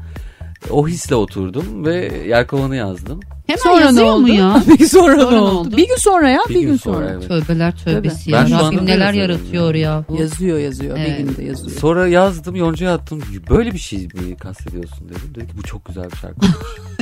O 0.70 0.88
hisle 0.88 1.16
oturdum 1.16 1.86
ve 1.86 2.12
Yelkovan'ı 2.28 2.76
yazdım. 2.76 3.20
Hemen 3.48 3.62
Sonra 3.62 3.92
ne 3.92 4.02
oldu? 4.02 4.22
mu 4.22 4.30
ya? 4.30 4.64
Peki 4.68 4.90
sonra, 4.90 5.16
Sonra 5.22 5.32
ne 5.32 5.38
oldu? 5.40 5.58
oldu? 5.60 5.78
Bir 5.78 5.88
gün 5.88 5.96
sonra 5.96 6.30
ya, 6.30 6.40
bir, 6.50 6.62
gün, 6.62 6.76
sonra. 6.76 7.10
evet. 7.12 7.28
Tövbeler 7.28 7.76
tövbesi 7.78 8.32
Ben 8.32 8.46
ya. 8.46 8.60
Rabbim 8.60 8.86
neler 8.86 9.14
yaratıyor 9.14 9.76
ya. 9.76 10.06
Bu. 10.10 10.16
Yazıyor 10.16 10.58
yazıyor, 10.58 10.98
Evet. 10.98 11.20
bir 11.20 11.24
günde 11.24 11.44
yazıyor. 11.44 11.78
Sonra 11.80 12.08
yazdım 12.08 12.56
Yonca'ya 12.56 12.94
attım. 12.94 13.22
Böyle 13.50 13.72
bir 13.72 13.78
şey 13.78 14.00
mi 14.00 14.38
kastediyorsun 14.40 15.10
dedim. 15.10 15.36
Dedi 15.36 15.48
ki 15.48 15.54
bu 15.58 15.62
çok 15.64 15.86
güzel 15.86 16.12
bir 16.12 16.18
şarkı. 16.18 16.46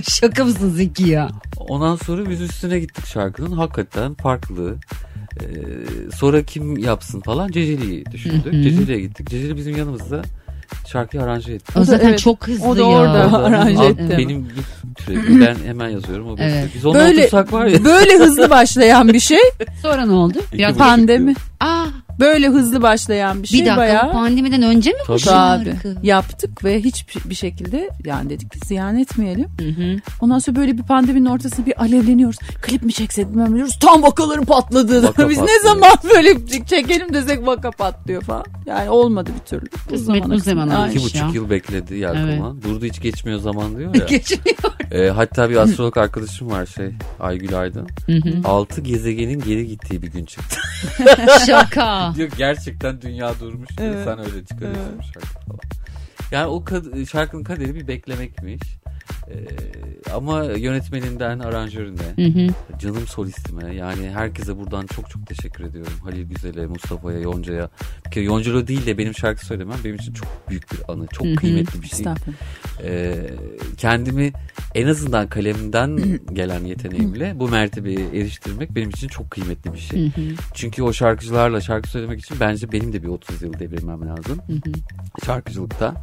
Şaka 0.12 0.46
mısın 0.46 0.70
Zeki 0.70 1.10
ya? 1.10 1.30
Ondan 1.58 1.96
sonra 1.96 2.30
biz 2.30 2.42
üstüne 2.42 2.80
gittik 2.80 3.06
şarkının. 3.06 3.52
Hakikaten 3.52 4.14
farklı. 4.14 4.76
Ee, 5.42 5.46
sonra 6.16 6.44
kim 6.44 6.78
yapsın 6.78 7.22
falan 7.22 7.48
Ceceli'yi 7.48 8.06
düşündük. 8.12 8.54
Ceceli'ye 8.54 9.00
gittik. 9.00 9.30
Ceceli 9.30 9.56
bizim 9.58 9.78
yanımızda 9.78 10.22
şarkıyı 10.92 11.24
aranje 11.24 11.54
etti. 11.54 11.80
O 11.80 11.84
zaten 11.84 12.08
evet, 12.08 12.20
çok 12.20 12.48
hızlı 12.48 12.68
o 12.68 12.76
da 12.76 12.82
ya. 12.82 12.88
orada. 12.88 13.38
Aranje 13.38 13.84
etti. 13.84 14.16
Benim 14.18 14.50
bir 14.50 15.04
türevi 15.04 15.42
ben 15.42 15.56
hemen 15.66 15.90
yazıyorum. 15.90 16.28
O 16.28 16.36
Evet. 16.40 16.70
Biz 16.76 16.86
onunla 16.86 17.00
Böyle 17.00 17.22
otursak 17.22 17.54
var 17.54 17.66
ya. 17.66 17.86
böyle 17.86 18.18
hızlı 18.18 18.50
başlayan 18.50 19.08
bir 19.08 19.20
şey 19.20 19.40
Sonra 19.82 20.06
ne 20.06 20.14
oldu? 20.14 20.38
Buçuk 20.54 20.78
pandemi. 20.78 21.34
Aa, 21.60 21.86
Böyle 22.22 22.48
hızlı 22.48 22.82
başlayan 22.82 23.44
bir 23.44 23.48
şey 23.48 23.60
bir 23.60 23.66
dakika 23.66 23.82
bayağı. 23.82 24.12
pandemiden 24.12 24.62
önce 24.62 24.90
mi 24.92 24.98
bu 25.02 25.08
Tabii. 25.08 25.20
Şarkı? 25.20 25.96
Yaptık 26.04 26.64
ve 26.64 26.80
hiçbir 26.84 27.36
şekilde 27.36 27.90
yani 28.06 28.30
dedik 28.30 28.52
ki 28.52 28.60
ziyan 28.66 28.98
etmeyelim. 29.00 29.50
Hı 29.60 29.68
hı. 29.68 29.96
Ondan 30.22 30.40
sonra 30.40 30.56
böyle 30.56 30.78
bir 30.78 30.84
pandeminin 30.84 31.26
ortasında 31.26 31.66
bir 31.66 31.82
alevleniyoruz. 31.82 32.38
Klip 32.62 32.84
mi 32.84 32.94
çeksek 32.94 33.30
bilmem 33.30 33.56
diyoruz. 33.56 33.80
Tam 33.80 34.04
vakaların 34.04 34.46
patladığı. 34.46 35.04
Vaka 35.04 35.22
Biz 35.30 35.38
ne 35.38 35.44
patlıyor. 35.44 35.64
zaman 35.64 35.94
böyle 36.16 36.48
çekelim 36.66 37.14
desek 37.14 37.48
vaka 37.48 37.72
patlıyor 37.72 38.22
falan. 38.22 38.46
Yani 38.66 38.90
olmadı 38.90 39.30
bir 39.40 39.46
türlü. 39.46 39.70
Kısmet 39.90 40.30
bu 40.30 40.40
zamana 40.40 40.78
Aynen. 40.78 40.90
İki 40.90 41.00
Aynen. 41.00 41.04
buçuk 41.06 41.22
ya. 41.22 41.30
yıl 41.34 41.50
bekledi 41.50 41.96
Yelkovan. 41.96 42.62
Burada 42.64 42.86
hiç 42.86 43.02
geçmiyor 43.02 43.40
zaman 43.40 43.78
diyor 43.78 43.96
ya. 43.96 44.06
Geçmiyor. 44.10 44.58
Ee, 44.92 45.10
hatta 45.10 45.50
bir 45.50 45.56
astrolog 45.56 45.98
arkadaşım 45.98 46.52
var 46.52 46.66
şey 46.66 46.90
Aygül 47.20 47.60
Aydın. 47.60 47.88
Hı 48.06 48.12
hı. 48.12 48.48
Altı 48.48 48.82
gezegenin 48.82 49.40
geri 49.40 49.68
gittiği 49.68 50.02
bir 50.02 50.08
gün 50.08 50.26
çıktı. 50.26 50.56
Şaka. 51.46 52.11
Diyor 52.16 52.30
gerçekten 52.38 53.02
dünya 53.02 53.40
durmuş. 53.40 53.70
Evet. 53.80 54.04
Sen 54.06 54.20
öyle 54.20 54.46
çıkarıyorsun 54.46 54.98
bu 55.00 55.04
şarkı 55.04 55.28
falan. 55.28 55.60
Yani 56.32 56.48
o 56.48 56.64
kad- 56.64 57.06
şarkının 57.08 57.44
kaderi 57.44 57.76
bir 57.76 57.88
beklemekmiş. 57.88 58.62
Ee, 59.32 60.12
ama 60.12 60.44
yönetmeninden 60.44 61.40
aranjörüne, 61.40 62.02
Hı 62.16 62.26
hı. 62.26 62.48
canım 62.80 63.08
solistime 63.08 63.76
yani 63.76 64.10
herkese 64.10 64.58
buradan 64.58 64.88
çok 64.88 65.10
çok 65.10 65.28
teşekkür 65.28 65.64
ediyorum. 65.64 65.94
Halil 66.04 66.24
Güzel'e, 66.24 66.68
Mustafa'ya, 66.68 67.20
Yonca'ya. 67.20 67.70
Bir 68.06 68.12
kere 68.12 68.26
Yonca'lo 68.26 68.68
değil 68.68 68.86
de 68.86 68.98
benim 68.98 69.16
şarkı 69.16 69.46
söylemem 69.46 69.78
benim 69.84 69.96
için 69.96 70.14
çok 70.14 70.28
büyük 70.50 70.72
bir 70.72 70.80
anı. 70.94 71.08
Çok 71.08 71.28
Hı 71.28 71.32
hı. 71.32 71.36
kıymetli 71.36 71.82
bir 71.82 71.88
şey. 71.88 72.06
Ee, 72.84 73.16
kendimi 73.78 74.32
en 74.76 74.88
azından 74.88 75.28
kalemden 75.28 76.20
gelen 76.34 76.66
yeteneğimle 76.66 77.40
bu 77.40 77.50
mertebeye 77.50 78.08
eriştirmek 78.14 78.76
benim 78.76 78.90
için 78.90 79.08
çok 79.08 79.32
kıymetli 79.32 79.74
bir 79.74 79.80
şey. 79.80 80.00
Hı 80.00 80.22
hı. 80.22 80.26
Çünkü 80.54 80.84
o 80.84 80.94
şarkıcılarla 80.94 81.62
şarkı 81.62 81.90
söylemek 81.90 82.20
için 82.20 82.38
bence 82.40 82.72
benim 82.72 82.94
de 82.94 83.04
bir 83.04 83.08
30 83.08 83.42
yıl 83.42 83.60
devirmem 83.60 84.08
lazım. 84.08 84.40
Hı 84.48 84.54
hı. 84.54 84.72
Şarkıcılıkta. 85.26 85.96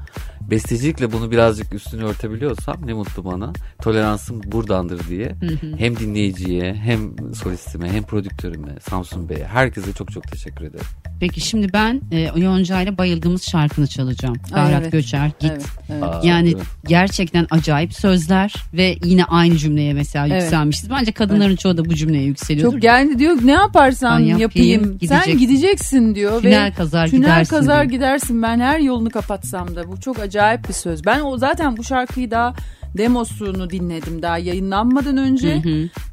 Bestecilikle 0.51 1.13
bunu 1.13 1.31
birazcık 1.31 1.75
üstünü 1.75 2.05
örtebiliyorsam 2.05 2.87
ne 2.87 2.97
mutlu 2.99 3.25
bana. 3.25 3.53
Toleransım 3.83 4.41
buradandır 4.47 5.09
diye. 5.09 5.35
Hem 5.79 5.97
dinleyiciye 5.97 6.75
hem 6.75 7.01
solistime 7.35 7.93
hem 7.93 8.03
prodüktörüme 8.03 8.69
Samsun 8.81 9.29
Bey'e 9.29 9.45
herkese 9.45 9.93
çok 9.93 10.13
çok 10.13 10.25
teşekkür 10.33 10.65
ederim. 10.65 10.87
Peki 11.21 11.41
şimdi 11.41 11.73
ben 11.73 12.01
e, 12.13 12.21
Yonca 12.37 12.81
ile 12.81 12.99
bayıldığımız 12.99 13.43
şarkını 13.43 13.87
çalacağım. 13.87 14.37
Ferhat 14.55 14.83
evet. 14.83 14.93
Göçer 14.93 15.27
Git. 15.41 15.51
Evet, 15.53 15.67
evet. 15.91 16.03
Aa, 16.03 16.21
Yani 16.25 16.49
evet. 16.57 16.63
gerçekten 16.87 17.47
acayip 17.51 17.95
sözler 17.95 18.55
ve 18.75 18.97
yine 19.05 19.25
aynı 19.25 19.57
cümleye 19.57 19.93
mesela 19.95 20.27
Evet. 20.29 20.43
yükselmişiz. 20.43 20.91
Bence 20.91 21.13
kadınların 21.13 21.57
çoğu 21.57 21.77
da 21.77 21.85
bu 21.85 21.95
cümleye 21.95 22.25
yükseliyordur. 22.25 22.73
Çok 22.73 22.85
yani 22.85 23.19
diyor 23.19 23.37
ne 23.45 23.53
yaparsan 23.53 24.21
Ben 24.23 24.25
yapayım, 24.27 24.41
yapayım, 24.83 24.99
sen 25.09 25.25
gidecek. 25.25 25.39
gideceksin 25.39 26.15
diyor 26.15 26.43
Tünel 26.43 26.67
ve 26.67 26.71
kazar 26.75 27.07
tünel 27.09 27.21
gidersin 27.23 27.57
kazar 27.57 27.81
diyor. 27.83 27.93
gidersin 27.93 28.43
ben 28.43 28.61
her 28.61 28.79
yolunu 28.81 29.11
kapatsam 29.11 29.77
da 29.77 29.89
bu 29.93 30.01
çok 30.01 30.19
acayip 30.19 30.69
bir 30.69 30.75
söz. 30.75 31.07
Ben 31.07 31.21
o 31.21 31.39
zaten 31.39 31.77
bu 31.77 31.85
şarkıyı 31.85 32.31
daha 32.31 32.55
demosunu 32.97 33.71
dinledim 33.71 34.23
daha 34.23 34.39
yayınlanmadan 34.39 35.17
önce. 35.17 35.63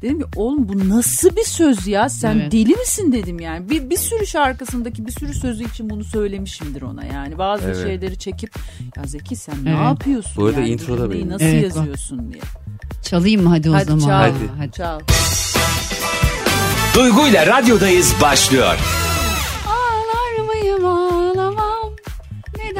Dedim 0.02 0.18
ki 0.20 0.26
oğlum 0.36 0.68
bu 0.68 0.88
nasıl 0.88 1.36
bir 1.36 1.44
söz 1.44 1.86
ya 1.86 2.08
sen 2.08 2.38
Evet. 2.38 2.52
deli 2.52 2.76
misin 2.76 3.12
dedim 3.12 3.40
yani. 3.40 3.70
Bir, 3.70 3.90
bir 3.90 3.96
sürü 3.96 4.26
şarkısındaki 4.26 5.06
bir 5.06 5.12
sürü 5.12 5.34
sözü 5.34 5.64
için 5.64 5.90
bunu 5.90 6.04
söylemişimdir 6.04 6.82
ona 6.82 7.04
yani. 7.04 7.38
Bazı 7.38 7.64
Evet. 7.64 7.76
şeyleri 7.76 8.18
çekip 8.18 8.54
ya 8.96 9.02
Zeki 9.06 9.36
sen 9.36 9.54
ne 9.64 9.70
Evet. 9.70 9.80
yapıyorsun 9.80 10.32
Bu 10.36 10.46
arada 10.46 10.60
yani 10.60 10.70
introda 10.70 11.10
benim. 11.10 11.28
nasıl 11.30 11.44
Evet, 11.44 11.70
bak. 11.70 11.76
yazıyorsun 11.76 12.32
diye. 12.32 12.42
Çalayım 13.02 13.42
mı 13.42 13.48
hadi 13.48 13.70
o 13.70 13.74
Hadi 13.74 13.84
zaman? 13.84 13.98
çal. 14.06 14.32
Hadi. 14.58 14.72
Çal. 14.72 15.00
Duygu 16.94 17.26
ile 17.26 17.46
radyodayız 17.46 18.14
başlıyor. 18.22 18.78
Ağlar 19.66 20.44
mıyım 20.46 20.84
ağlamam 20.86 21.90
Sen, 22.56 22.76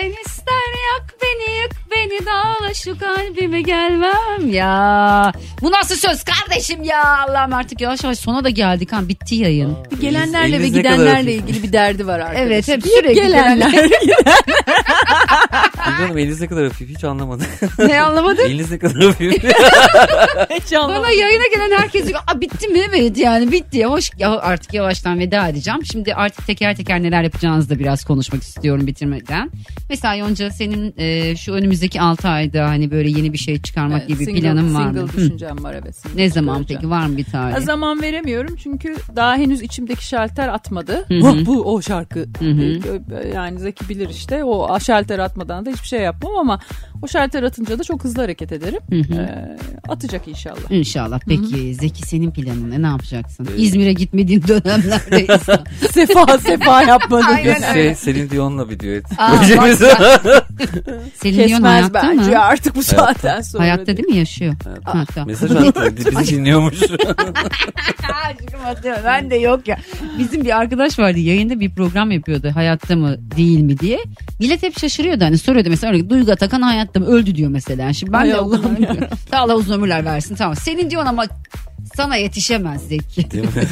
sen 0.00 0.10
ister 0.26 0.70
yak 0.88 1.14
beni 1.22 1.56
yık 1.62 1.72
beni 1.90 2.26
dağla 2.26 2.74
şu 2.74 2.98
kalbime 2.98 3.62
gelmem 3.62 4.52
ya. 4.52 5.32
Bu 5.60 5.72
nasıl 5.72 5.96
söz 5.96 6.24
kardeşim 6.24 6.82
ya 6.82 7.18
Allah'ım 7.18 7.52
artık 7.52 7.80
yavaş 7.80 8.04
yavaş 8.04 8.18
sona 8.18 8.44
da 8.44 8.50
geldik 8.50 8.92
ha 8.92 9.08
bitti 9.08 9.34
yayın. 9.34 9.76
Gelenlerle 10.00 10.60
ve 10.60 10.66
Eliniz 10.66 10.74
ne 10.74 10.82
kadar 10.82 10.94
gidenlerle 10.94 11.34
ilgili 11.34 11.62
bir 11.62 11.72
derdi 11.72 12.06
var 12.06 12.20
arkadaşım. 12.20 12.46
Evet 12.46 12.68
hep 12.68 12.82
sürekli 12.82 13.14
gelenler. 13.14 13.72
Bilmiyorum 15.86 16.18
eliniz 16.18 16.40
ne 16.40 16.46
kadar 16.46 16.64
hafif 16.64 16.88
hiç 16.88 17.04
anlamadım. 17.04 17.46
ne 17.78 18.00
anlamadın? 18.02 18.42
eliniz 18.44 18.70
ne 18.70 18.78
kadar 18.78 19.02
hafif. 19.04 19.44
Hiç 20.50 20.72
anlamadım. 20.72 21.02
Bana 21.02 21.10
yayına 21.10 21.44
gelen 21.54 21.78
herkes 21.78 22.06
diyor 22.08 22.20
Aa, 22.26 22.40
bitti 22.40 22.68
mi? 22.68 22.80
Evet 22.88 23.18
yani 23.18 23.52
bitti. 23.52 23.78
Yavaş, 23.78 24.10
ya 24.18 24.30
artık 24.38 24.74
yavaştan 24.74 25.18
veda 25.18 25.48
edeceğim. 25.48 25.80
Şimdi 25.84 26.14
artık 26.14 26.46
teker 26.46 26.76
teker 26.76 27.02
neler 27.02 27.22
yapacağınızı 27.22 27.70
da 27.70 27.78
biraz 27.78 28.04
konuşmak 28.04 28.42
istiyorum 28.42 28.86
bitirmeden. 28.86 29.50
Mesela 29.90 30.14
Yonca 30.14 30.50
senin 30.50 30.94
e, 30.98 31.36
şu 31.36 31.52
önümüzdeki 31.52 32.00
6 32.00 32.28
ayda 32.28 32.68
hani 32.68 32.90
böyle 32.90 33.10
yeni 33.10 33.32
bir 33.32 33.38
şey 33.38 33.62
çıkarmak 33.62 33.98
Evet, 33.98 34.08
gibi 34.08 34.24
single- 34.24 34.40
planın 34.40 34.74
var 34.74 34.86
mı? 34.90 34.98
Single 34.98 35.12
Hı. 35.12 35.16
düşüncem 35.16 35.64
var 35.64 35.74
evet. 35.82 35.96
single 35.96 36.22
Ne 36.22 36.30
zaman 36.30 36.52
çıkaracağım. 36.54 36.80
peki 36.80 36.90
var 36.90 37.06
mı 37.06 37.16
bir 37.16 37.24
tarih? 37.24 37.54
Ha, 37.54 37.60
Zaman 37.60 38.02
veremiyorum 38.02 38.56
çünkü 38.56 38.96
daha 39.16 39.36
henüz 39.36 39.62
içimdeki 39.62 40.06
şalter 40.06 40.48
atmadı. 40.48 41.04
Hı 41.08 41.14
hı. 41.14 41.28
Oh, 41.28 41.46
bu 41.46 41.74
o 41.74 41.82
şarkı. 41.82 42.18
Hı 42.38 42.50
hı. 42.50 42.78
Yani 43.34 43.58
Zeki 43.60 43.88
bilir 43.88 44.08
işte. 44.08 44.44
O 44.44 44.80
şalter 44.80 45.18
atmadan 45.18 45.66
da 45.68 45.72
hiçbir 45.72 45.88
şey 45.88 46.00
yapmam 46.00 46.36
ama 46.36 46.60
o 47.02 47.08
şalter 47.08 47.42
atınca 47.42 47.78
da 47.78 47.82
çok 47.82 48.04
hızlı 48.04 48.22
hareket 48.22 48.52
ederim. 48.52 48.80
Hı 48.90 49.14
hı. 49.14 49.20
Ee, 49.20 49.56
atacak 49.88 50.28
inşallah. 50.28 50.70
İnşallah. 50.70 51.20
Peki 51.28 51.74
Zeki 51.74 52.02
senin 52.02 52.30
planın 52.30 52.70
ne? 52.70 52.82
Ne 52.82 52.86
yapacaksın? 52.86 53.48
Ee, 53.56 53.60
İzmir'e 53.62 53.92
gitmediğin 53.92 54.42
dönemlerdeyiz. 54.48 55.40
sefa 55.90 56.38
sefa 56.38 56.82
yapmadım. 56.82 57.26
Aynen 57.28 57.72
şey 57.72 57.94
Selin 57.94 58.30
Dion'la 58.30 58.70
bir 58.70 58.80
düet. 58.80 59.04
Aa. 59.18 59.36
Selin 61.14 61.38
Dion 61.38 61.46
Kesmez 61.48 61.62
hayatta 61.62 62.02
bence 62.02 62.30
mı? 62.30 62.38
artık 62.38 62.76
bu 62.76 62.82
saatten 62.82 63.40
sonra. 63.40 63.62
Hayatta 63.62 63.96
değil 63.96 64.08
mi 64.08 64.16
yaşıyor? 64.16 64.54
Evet. 64.68 64.78
Ha, 64.84 65.04
tamam. 65.14 65.28
Mesaj 65.28 65.50
attı 65.50 65.96
bizi 65.96 66.36
dinliyormuş. 66.36 66.82
Aşkım 68.28 68.66
atıyorum. 68.66 69.02
Ben 69.04 69.30
de 69.30 69.36
yok 69.36 69.68
ya. 69.68 69.78
Bizim 70.18 70.44
bir 70.44 70.58
arkadaş 70.60 70.98
vardı 70.98 71.18
yayında 71.18 71.60
bir 71.60 71.70
program 71.74 72.10
yapıyordu. 72.10 72.50
Hayatta 72.54 72.96
mı 72.96 73.16
değil 73.36 73.60
mi 73.60 73.78
diye. 73.78 73.98
Millet 74.40 74.62
hep 74.62 74.78
şaşırıyordu 74.78 75.24
hani 75.24 75.38
soruyordu 75.58 75.70
mesela 75.70 75.90
örneğin, 75.90 76.10
Duygu 76.10 76.32
Atakan 76.32 76.62
hayatta 76.62 77.00
öldü 77.04 77.34
diyor 77.34 77.50
mesela. 77.50 77.92
Şimdi 77.92 78.12
ben 78.12 78.18
Hay 78.18 78.28
de 78.28 78.36
Allah'ım 78.36 78.76
Allah 79.32 79.54
uzun 79.54 79.74
ömürler 79.74 80.04
versin. 80.04 80.34
Tamam. 80.34 80.56
Senin 80.56 80.90
diyorsun 80.90 81.08
ama 81.08 81.24
sana 81.98 82.16
yetişemez 82.16 82.88
Zeki. 82.88 83.30
Değil 83.30 83.44
mi? 83.44 83.50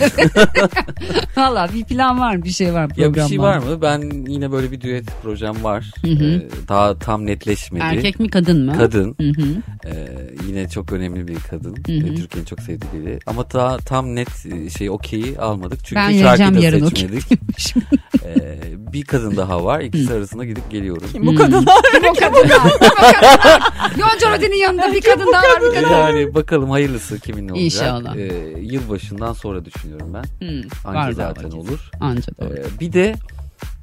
Valla 1.36 1.68
bir 1.74 1.84
plan 1.84 2.20
var 2.20 2.36
mı 2.36 2.44
bir 2.44 2.50
şey 2.50 2.74
var 2.74 2.84
mı 2.84 2.90
ya 2.96 3.14
bir 3.14 3.22
şey 3.22 3.38
var 3.38 3.58
mı? 3.58 3.82
Ben 3.82 4.26
yine 4.28 4.52
böyle 4.52 4.70
bir 4.70 4.80
düet 4.80 5.04
projem 5.22 5.64
var. 5.64 5.90
Hı 6.02 6.10
hı. 6.10 6.24
Ee, 6.24 6.68
daha 6.68 6.98
tam 6.98 7.26
netleşmedi. 7.26 7.84
Erkek 7.84 8.20
mi 8.20 8.28
kadın 8.28 8.64
mı? 8.64 8.78
Kadın. 8.78 9.16
Hı 9.20 9.42
hı. 9.42 9.46
Ee, 9.86 10.08
yine 10.48 10.68
çok 10.68 10.92
önemli 10.92 11.28
bir 11.28 11.36
kadın. 11.50 11.76
Hı 11.86 11.92
hı. 11.92 12.14
Türkiye'nin 12.14 12.46
çok 12.46 12.60
sevdiği 12.60 12.92
biri. 12.92 13.18
Ama 13.26 13.50
daha 13.50 13.76
tam 13.76 14.14
net 14.14 14.46
e, 14.46 14.70
şey 14.70 14.90
okeyi 14.90 15.38
almadık. 15.38 15.84
Çünkü 15.84 15.96
Ben 15.96 16.18
şarkıyı 16.22 16.54
da 16.54 16.58
yarın 16.58 16.88
seçmedik. 16.88 17.24
ee, 18.24 18.58
bir 18.92 19.04
kadın 19.04 19.36
daha 19.36 19.64
var. 19.64 19.80
İkisi 19.80 20.14
arasında 20.14 20.44
gidip 20.44 20.70
geliyorum. 20.70 21.08
Bu 21.14 21.34
kadınlar 21.34 21.82
Kim 21.92 22.04
o 22.10 22.14
kadınlar? 22.14 22.62
Kim 22.62 22.90
o 22.90 22.94
kadınlar? 22.94 23.62
Yonca 23.98 24.36
Rodin'in 24.36 24.56
yanında 24.56 24.92
bir 24.92 25.00
kadın 25.00 25.26
daha 25.32 25.42
var 25.42 25.62
bir 25.62 25.80
kadın. 25.80 25.90
Yani 25.90 26.34
bakalım 26.34 26.70
hayırlısı 26.70 27.20
kimin 27.20 27.48
olacak. 27.48 27.64
İnşallah. 27.64 28.15
Ee, 28.16 28.32
yılbaşından 28.60 29.32
sonra 29.32 29.64
düşünüyorum 29.64 30.14
ben. 30.14 30.46
Hı, 30.46 30.62
Anca 30.84 31.12
zaten 31.12 31.44
vakit. 31.44 31.54
olur. 31.58 31.90
Anca. 32.00 32.32
Ee, 32.42 32.80
bir 32.80 32.92
de 32.92 33.14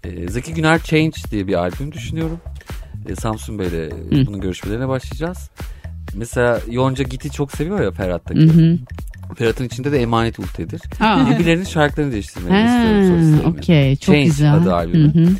e, 0.03 0.27
Zeki 0.27 0.53
Güner 0.53 0.79
Change 0.83 1.11
diye 1.31 1.47
bir 1.47 1.53
albüm 1.53 1.91
düşünüyorum. 1.91 2.39
E, 3.09 3.15
Samsun 3.15 3.59
Bey'le 3.59 3.91
Hı. 3.91 4.25
bunun 4.27 4.41
görüşmelerine 4.41 4.87
başlayacağız. 4.87 5.49
Mesela 6.15 6.59
Yonca 6.69 7.03
Git'i 7.03 7.31
çok 7.31 7.51
seviyor 7.51 7.81
ya 7.81 7.91
Ferhat'taki. 7.91 8.39
Hı 8.41 8.45
hı. 8.49 8.77
Ferhat'ın 9.37 9.65
içinde 9.65 9.91
de 9.91 10.01
Emanet 10.01 10.39
Ulte'dir. 10.39 10.81
Birbirlerinin 11.01 11.63
şarkılarını 11.63 12.11
değiştirmeyi 12.11 12.63
Ha, 12.65 12.83
istiyorum 12.85 13.55
okey 13.57 13.95
çok 13.95 14.05
Change 14.05 14.23
güzel. 14.25 14.53
adı 14.55 14.73
albümün. 14.75 15.13
Hı 15.13 15.29
hı. 15.29 15.35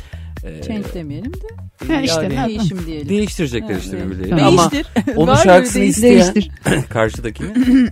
Ee, 0.48 0.62
Change 0.62 0.94
demeyelim 0.94 1.32
de 1.34 1.94
Ha, 1.94 2.00
işte, 2.00 2.22
yani 2.22 2.36
ha. 2.36 2.48
değişim 2.48 2.86
diyelim. 2.86 3.08
değiştirecekler 3.08 3.74
Ha, 3.74 3.78
işte 3.78 3.96
birbirlerini. 4.06 4.42
Ama 4.42 4.70
Değiştir. 4.70 4.92
onun 5.16 5.32
Var 5.32 5.36
şarkısını 5.44 5.84
isteyen 5.84 6.34
Değiştir. 6.34 6.50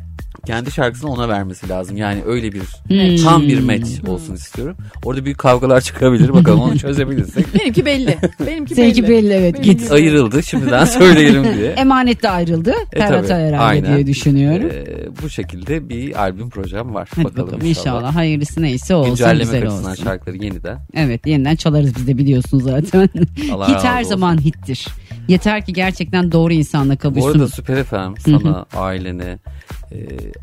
kendi 0.46 0.70
şarkısını 0.72 1.10
ona 1.10 1.28
vermesi 1.28 1.68
lazım. 1.68 1.96
Yani 1.96 2.22
öyle 2.26 2.52
bir 2.52 2.60
Hmm. 2.60 3.24
tam 3.24 3.42
bir 3.42 3.60
match 3.60 4.08
olsun 4.08 4.34
istiyorum. 4.34 4.76
Orada 5.04 5.24
büyük 5.24 5.38
kavgalar 5.38 5.80
çıkabilir. 5.80 6.32
Bakalım 6.34 6.60
onu 6.60 6.78
çözebilirsek. 6.78 7.46
Benimki 7.60 7.86
belli. 7.86 8.18
Benimki 8.46 8.74
Seninki 8.74 9.02
belli. 9.02 9.10
belli 9.12 9.32
evet 9.32 9.54
Benimki 9.54 9.70
git. 9.70 9.80
belli. 9.80 9.92
Ayrıldı 9.92 10.42
şimdiden 10.42 10.84
söyleyelim 10.84 11.44
diye. 11.56 11.70
Emanet 11.76 12.22
de 12.22 12.30
ayrıldı. 12.30 12.74
E, 12.92 12.98
Ferhat'a 12.98 13.26
tabii, 13.28 13.42
herhalde 13.42 13.86
diye 13.94 14.06
düşünüyorum. 14.06 14.70
Ee, 14.72 15.22
bu 15.22 15.28
şekilde 15.30 15.88
bir 15.88 16.20
albüm 16.22 16.50
projem 16.50 16.94
var. 16.94 17.08
Hadi 17.14 17.24
bakalım, 17.24 17.46
bakalım 17.46 17.66
inşallah. 17.66 18.14
hayırlısı 18.16 18.62
neyse 18.62 18.94
olsun 18.94 19.10
Güncelleme 19.10 19.44
güzel 19.44 19.66
olsun. 19.66 19.94
şarkıları 20.04 20.36
yeniden. 20.44 20.78
Evet 20.94 21.26
yeniden 21.26 21.56
çalarız 21.56 21.96
biz 21.96 22.06
de 22.06 22.18
biliyorsun 22.18 22.58
zaten. 22.58 23.08
Allah 23.52 23.68
Hit 23.68 23.84
her 23.84 24.00
olsun. 24.00 24.08
zaman 24.10 24.38
hittir. 24.44 24.86
Yeter 25.28 25.64
ki 25.66 25.72
gerçekten 25.72 26.32
doğru 26.32 26.52
insanla 26.52 26.94
Bu 26.94 26.98
kavuşsun. 26.98 27.30
arada 27.30 27.48
Süper 27.48 27.84
FM 27.84 27.96
sana, 28.18 28.66
ailene 28.74 29.24
e, 29.24 29.38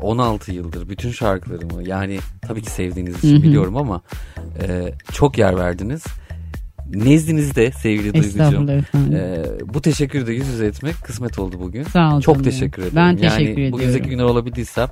16 0.00 0.52
yıldır 0.52 0.88
bütün 0.88 1.10
şarkılarımı 1.10 1.88
yani 1.88 2.18
tabii 2.42 2.62
ki 2.62 2.70
sevdiğiniz 2.70 3.18
için 3.18 3.42
biliyorum 3.42 3.76
ama 3.76 4.02
e, 4.62 4.92
çok 5.12 5.38
yer 5.38 5.56
verdiniz. 5.56 6.04
Nezdinizde 6.94 7.70
sevgili 7.72 8.14
Duygucuğum. 8.14 8.70
E, 9.14 9.42
bu 9.74 9.82
teşekkürü 9.82 10.26
de 10.26 10.32
yüz 10.32 10.48
yüze 10.48 10.66
etmek 10.66 10.94
kısmet 11.04 11.38
oldu 11.38 11.56
bugün. 11.60 11.82
Sağ 11.82 12.16
ol 12.16 12.20
Çok 12.20 12.34
canım. 12.34 12.50
teşekkür 12.50 12.82
ederim. 12.82 12.96
Ben 12.96 13.16
teşekkür 13.16 13.38
yani 13.40 13.50
ediyorum. 13.50 13.72
bugün 13.72 13.90
Zeki 13.90 14.08
Güner 14.08 14.22
olabildiysem 14.24 14.88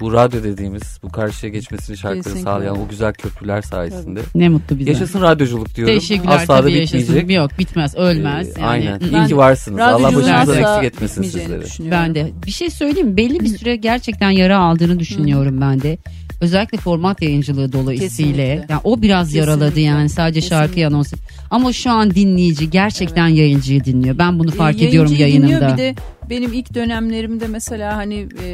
bu 0.00 0.12
radyo 0.12 0.42
dediğimiz 0.42 0.98
bu 1.02 1.08
karşıya 1.08 1.52
geçmesini 1.52 1.96
şarkıları 1.96 2.22
Kesinlikle. 2.22 2.42
sağlayan 2.44 2.78
o 2.80 2.88
güzel 2.88 3.12
köprüler 3.12 3.62
sayesinde. 3.62 4.20
Ne 4.34 4.48
mutlu 4.48 4.78
bize. 4.78 4.90
Yaşasın 4.90 5.20
radyoculuk 5.20 5.74
diyorum. 5.74 5.94
Teşekkürler 5.94 6.36
Asla 6.36 6.54
da 6.56 6.60
tabii 6.60 6.72
yaşasın. 6.72 6.98
bitmeyecek. 6.98 7.30
Yok 7.36 7.50
bitmez 7.58 7.94
ölmez. 7.96 8.48
Ee, 8.48 8.60
yani. 8.60 8.66
aynen. 8.70 9.00
Hı, 9.00 9.24
İyi 9.24 9.28
ki 9.28 9.36
varsınız. 9.36 9.80
Allah 9.80 10.02
başınızdan 10.02 10.58
eksik 10.58 10.84
etmesin 10.84 11.22
sizleri. 11.22 11.90
Ben 11.90 12.14
de 12.14 12.30
bir 12.46 12.50
şey 12.50 12.70
söyleyeyim 12.70 13.08
mi? 13.08 13.16
belli 13.16 13.40
bir 13.40 13.48
süre 13.48 13.76
gerçekten 13.76 14.30
yara 14.30 14.58
aldığını 14.58 14.98
düşünüyorum 14.98 15.60
ben 15.60 15.80
de. 15.82 15.98
Özellikle 16.40 16.78
format 16.78 17.22
yayıncılığı 17.22 17.72
dolayısıyla. 17.72 18.08
Kesinlikle. 18.08 18.66
Yani 18.68 18.80
o 18.84 19.02
biraz 19.02 19.34
yaraladı 19.34 19.60
Kesinlikle. 19.60 19.80
yani 19.82 20.08
sadece 20.08 20.40
şarkı 20.40 20.66
Kesinlikle. 20.74 20.86
anons. 20.86 21.12
Ama 21.50 21.72
şu 21.72 21.90
an 21.90 22.10
dinleyici 22.14 22.70
gerçekten 22.70 23.28
yayıncıyı 23.28 23.84
dinliyor. 23.84 24.18
Ben 24.18 24.38
bunu 24.38 24.50
fark 24.50 24.82
E, 24.82 24.86
ediyorum 24.86 25.12
yayıncıyı 25.12 25.42
dinliyor. 25.42 25.60
yayınımda. 25.60 25.76
Bir 25.76 25.82
de 25.82 25.94
benim 26.30 26.52
ilk 26.52 26.74
dönemlerimde 26.74 27.46
mesela 27.46 27.96
hani 27.96 28.28
e, 28.44 28.48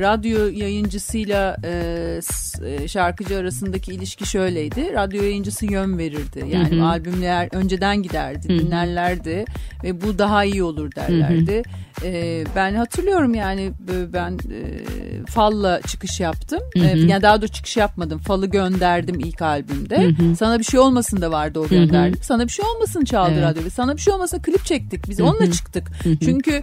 radyo 0.00 0.46
yayıncısıyla 0.48 1.56
e, 1.64 2.20
e, 2.66 2.88
şarkıcı 2.88 3.36
arasındaki 3.38 3.92
ilişki 3.92 4.28
şöyleydi. 4.28 4.92
Radyo 4.94 5.22
yayıncısı 5.22 5.66
yön 5.66 5.98
verirdi. 5.98 6.44
Yani 6.52 6.76
Hı 6.76 6.80
hı. 6.80 6.86
albümler 6.86 7.48
önceden 7.52 8.02
giderdi, 8.02 8.48
Hı 8.48 8.52
hı. 8.52 8.58
dinlerlerdi 8.58 9.44
ve 9.84 10.00
bu 10.00 10.18
daha 10.18 10.44
iyi 10.44 10.62
olur 10.62 10.94
derlerdi. 10.96 11.62
E, 12.04 12.44
ben 12.56 12.74
hatırlıyorum 12.74 13.34
yani 13.34 13.72
ben 14.12 14.32
e, 14.32 14.60
Fal'la 15.26 15.80
çıkış 15.86 16.20
yaptım. 16.20 16.60
E, 16.76 16.80
yani 16.80 17.22
daha 17.22 17.40
doğrusu 17.40 17.52
çıkış 17.54 17.76
yapmadım. 17.76 18.18
Fal'ı 18.18 18.46
gönderdim 18.46 19.20
ilk 19.20 19.42
albümde. 19.42 20.02
Hı 20.02 20.08
hı. 20.08 20.36
Sana 20.36 20.58
bir 20.58 20.64
şey 20.64 20.80
olmasın 20.80 21.20
da 21.20 21.30
vardı 21.30 21.60
o 21.60 21.68
gönderdim. 21.68 22.20
Sana 22.22 22.44
bir 22.46 22.52
şey 22.52 22.64
olmasın 22.74 23.04
çaldı 23.04 23.32
Evet. 23.34 23.42
radyo 23.42 23.62
sana 23.70 23.96
bir 23.96 24.00
şey 24.00 24.14
olmasa 24.14 24.42
klip 24.42 24.64
çektik. 24.64 25.08
Biz 25.08 25.18
Hı 25.18 25.22
hı. 25.22 25.26
onunla 25.26 25.52
çıktık. 25.52 25.88
hı. 26.04 26.16
Çünkü 26.24 26.62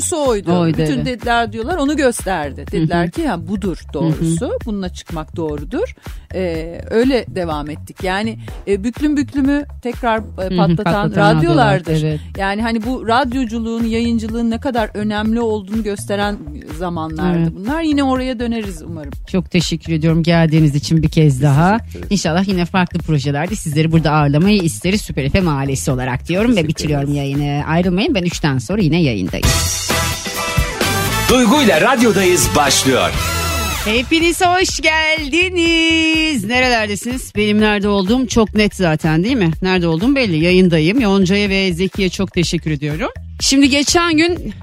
doğrusu 0.00 0.28
oydu. 0.30 0.58
Oydu, 0.58 0.78
Bütün 0.78 0.96
evet. 0.96 1.06
dediler 1.06 1.52
diyorlar 1.52 1.76
onu 1.76 1.96
gösterdi. 1.96 2.64
Dediler 2.72 3.10
ki 3.10 3.28
ha 3.28 3.48
budur 3.48 3.78
doğrusu. 3.94 4.52
Bununla 4.66 4.88
çıkmak 4.88 5.36
doğrudur. 5.36 5.94
Ee, 6.34 6.80
öyle 6.90 7.24
devam 7.28 7.70
ettik. 7.70 8.04
Yani 8.04 8.38
e, 8.66 8.84
büklüm 8.84 9.16
büklümü 9.16 9.64
tekrar 9.82 10.18
e, 10.18 10.22
patlatan, 10.56 10.76
patlatan 10.76 11.36
radyolardır. 11.36 11.92
radyolar, 11.92 12.08
evet. 12.08 12.20
Yani 12.38 12.62
hani 12.62 12.84
bu 12.84 13.08
radyoculuğun, 13.08 13.84
yayıncılığın 13.84 14.50
ne 14.50 14.60
kadar 14.60 14.90
önemli 14.94 15.40
olduğunu 15.40 15.82
gösteren 15.82 16.36
zamanlardı 16.78 17.38
Evet. 17.38 17.52
bunlar. 17.56 17.82
Yine 17.82 18.04
oraya 18.04 18.40
döneriz 18.40 18.82
umarım. 18.82 19.12
Çok 19.26 19.50
teşekkür 19.50 19.92
ediyorum 19.92 20.22
geldiğiniz 20.22 20.74
için 20.74 21.02
bir 21.02 21.08
kez 21.08 21.42
daha. 21.42 21.78
İnşallah 22.10 22.48
yine 22.48 22.64
farklı 22.64 22.98
projelerde 22.98 23.54
sizleri 23.54 23.92
burada 23.92 24.10
ağırlamayı 24.10 24.62
isteriz 24.62 25.00
Süper 25.00 25.28
FM 25.28 25.48
ailesi 25.48 25.90
olarak 25.90 26.28
diyorum 26.28 26.56
ve 26.56 26.68
bitiriyorum 26.68 27.12
ederiz. 27.12 27.38
yayını. 27.38 27.66
Ayrılmayın 27.66 28.14
ben 28.14 28.24
3'ten 28.24 28.58
sonra 28.58 28.80
yine 28.82 29.02
yayındayım. 29.02 29.46
Duygu 31.30 31.62
ile 31.62 31.80
radyodayız 31.80 32.48
başlıyor. 32.56 33.10
Hepiniz 33.84 34.40
hoş 34.40 34.80
geldiniz. 34.80 36.44
Nerelerdesiniz? 36.44 37.32
Benim 37.36 37.60
nerede 37.60 37.88
olduğum 37.88 38.26
çok 38.26 38.54
net 38.54 38.74
zaten 38.74 39.24
değil 39.24 39.36
mi? 39.36 39.50
Nerede 39.62 39.86
olduğum 39.86 40.14
belli. 40.14 40.44
Yayındayım. 40.44 41.00
Yonca'ya 41.00 41.48
ve 41.48 41.72
Zeki'ye 41.72 42.08
çok 42.08 42.32
teşekkür 42.32 42.70
ediyorum. 42.70 43.08
Şimdi 43.40 43.68
geçen 43.68 44.16
gün 44.16 44.54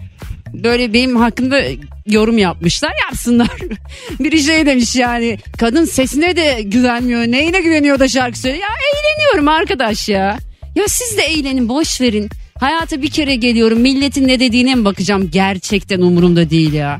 böyle 0.54 0.94
benim 0.94 1.16
hakkında 1.16 1.62
yorum 2.06 2.38
yapmışlar 2.38 2.94
yapsınlar. 3.04 3.58
Biri 4.20 4.44
şey 4.44 4.66
demiş 4.66 4.96
yani 4.96 5.40
kadın 5.58 5.86
sesine 5.86 6.36
de 6.36 6.62
güvenmiyor 6.62 7.22
neyine 7.22 7.62
güveniyor 7.62 8.00
da 8.00 8.08
şarkı 8.08 8.40
söylüyor. 8.40 8.64
Ya 8.64 8.70
eğleniyorum 8.70 9.48
arkadaş 9.48 10.10
ya. 10.10 10.38
Ya 10.76 10.84
siz 10.88 11.18
de 11.18 11.22
eğlenin 11.22 11.70
boş 11.70 12.02
verin. 12.02 12.30
Hayata 12.60 13.02
bir 13.02 13.12
kere 13.12 13.36
geliyorum 13.36 13.80
milletin 13.80 14.28
ne 14.28 14.40
dediğine 14.40 14.76
mi 14.76 14.86
bakacağım 14.86 15.30
gerçekten 15.32 16.02
umurumda 16.02 16.50
değil 16.50 16.74
ya. 16.74 17.00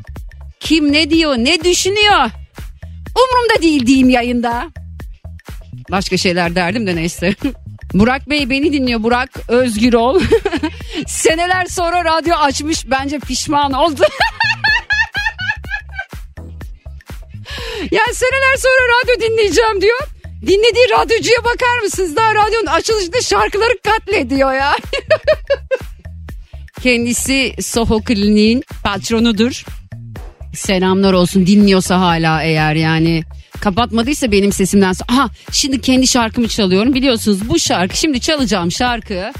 Kim 0.60 0.92
ne 0.92 1.10
diyor 1.10 1.36
ne 1.36 1.64
düşünüyor 1.64 2.30
umurumda 3.18 3.62
değil 3.62 3.86
diyeyim 3.86 4.10
yayında. 4.10 4.70
Başka 5.90 6.16
şeyler 6.16 6.54
derdim 6.54 6.86
de 6.86 6.96
neyse. 6.96 7.34
Burak 7.94 8.30
Bey 8.30 8.50
beni 8.50 8.72
dinliyor 8.72 9.02
Burak 9.02 9.30
özgür 9.48 9.92
ol. 9.92 10.20
Seneler 11.06 11.66
sonra 11.66 12.04
radyo 12.04 12.34
açmış 12.34 12.90
bence 12.90 13.18
pişman 13.18 13.72
oldu. 13.72 14.02
yani 17.90 18.14
seneler 18.14 18.56
sonra 18.56 18.88
radyo 19.02 19.20
dinleyeceğim 19.20 19.80
diyor. 19.80 19.98
Dinlediği 20.42 20.84
radyocuya 20.98 21.44
bakar 21.44 21.82
mısınız? 21.84 22.16
Daha 22.16 22.34
radyonun 22.34 22.66
açılışında 22.66 23.20
şarkıları 23.20 23.78
katlediyor 23.84 24.52
ya. 24.52 24.76
Kendisi 26.82 27.54
Soho 27.60 28.00
Kliniğin 28.00 28.64
patronudur. 28.84 29.64
Selamlar 30.54 31.12
olsun 31.12 31.46
dinliyorsa 31.46 32.00
hala 32.00 32.42
eğer 32.42 32.74
yani 32.74 33.22
kapatmadıysa 33.60 34.32
benim 34.32 34.52
sesimden 34.52 34.92
sonra. 34.92 35.12
Aha 35.12 35.30
şimdi 35.52 35.80
kendi 35.80 36.06
şarkımı 36.06 36.48
çalıyorum 36.48 36.94
biliyorsunuz 36.94 37.48
bu 37.48 37.58
şarkı 37.58 37.96
şimdi 37.96 38.20
çalacağım 38.20 38.72
şarkı 38.72 39.32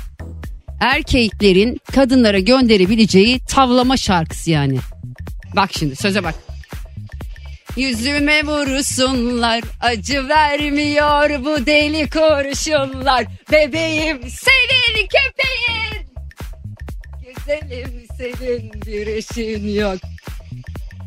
erkeklerin 0.80 1.80
kadınlara 1.94 2.38
gönderebileceği 2.38 3.38
tavlama 3.38 3.96
şarkısı 3.96 4.50
yani. 4.50 4.78
Bak 5.56 5.70
şimdi 5.78 5.96
söze 5.96 6.24
bak. 6.24 6.34
Yüzüme 7.78 8.46
vursunlar 8.46 9.60
acı 9.80 10.28
vermiyor 10.28 11.44
bu 11.44 11.66
deli 11.66 12.10
kurşunlar 12.10 13.26
bebeğim 13.52 14.18
senin 14.30 15.08
köpeğin 15.08 16.08
güzelim 17.26 18.06
senin 18.18 18.72
bir 18.86 19.06
eşin 19.06 19.74
yok. 19.74 19.98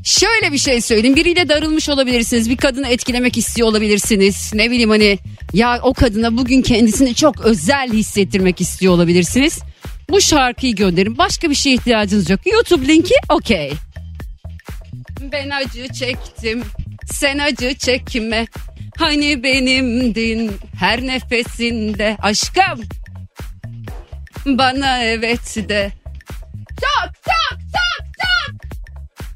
Şöyle 0.03 0.51
bir 0.51 0.57
şey 0.57 0.81
söyleyeyim 0.81 1.15
biriyle 1.15 1.49
darılmış 1.49 1.89
olabilirsiniz 1.89 2.49
bir 2.49 2.57
kadını 2.57 2.88
etkilemek 2.88 3.38
istiyor 3.38 3.67
olabilirsiniz 3.67 4.51
ne 4.53 4.71
bileyim 4.71 4.89
hani 4.89 5.19
ya 5.53 5.79
o 5.84 5.93
kadına 5.93 6.38
bugün 6.38 6.62
kendisini 6.62 7.15
çok 7.15 7.41
özel 7.41 7.93
hissettirmek 7.93 8.62
istiyor 8.62 8.93
olabilirsiniz. 8.93 9.60
Bu 10.10 10.21
şarkıyı 10.21 10.75
gönderin 10.75 11.17
başka 11.17 11.49
bir 11.49 11.55
şeye 11.55 11.75
ihtiyacınız 11.75 12.29
yok 12.29 12.39
YouTube 12.51 12.88
linki 12.88 13.15
okey. 13.29 13.73
Ben 15.21 15.49
acı 15.49 15.88
çektim 15.93 16.63
sen 17.12 17.38
acı 17.38 17.73
çekme. 17.73 18.45
Hani 18.97 19.43
benimdin 19.43 20.51
her 20.79 21.01
nefesinde 21.01 22.17
aşkım? 22.21 22.81
Bana 24.45 25.03
evet 25.03 25.69
de. 25.69 25.91
Tak 26.81 27.23
tak 27.23 27.60
tak 27.73 28.07
tak. 28.19 28.71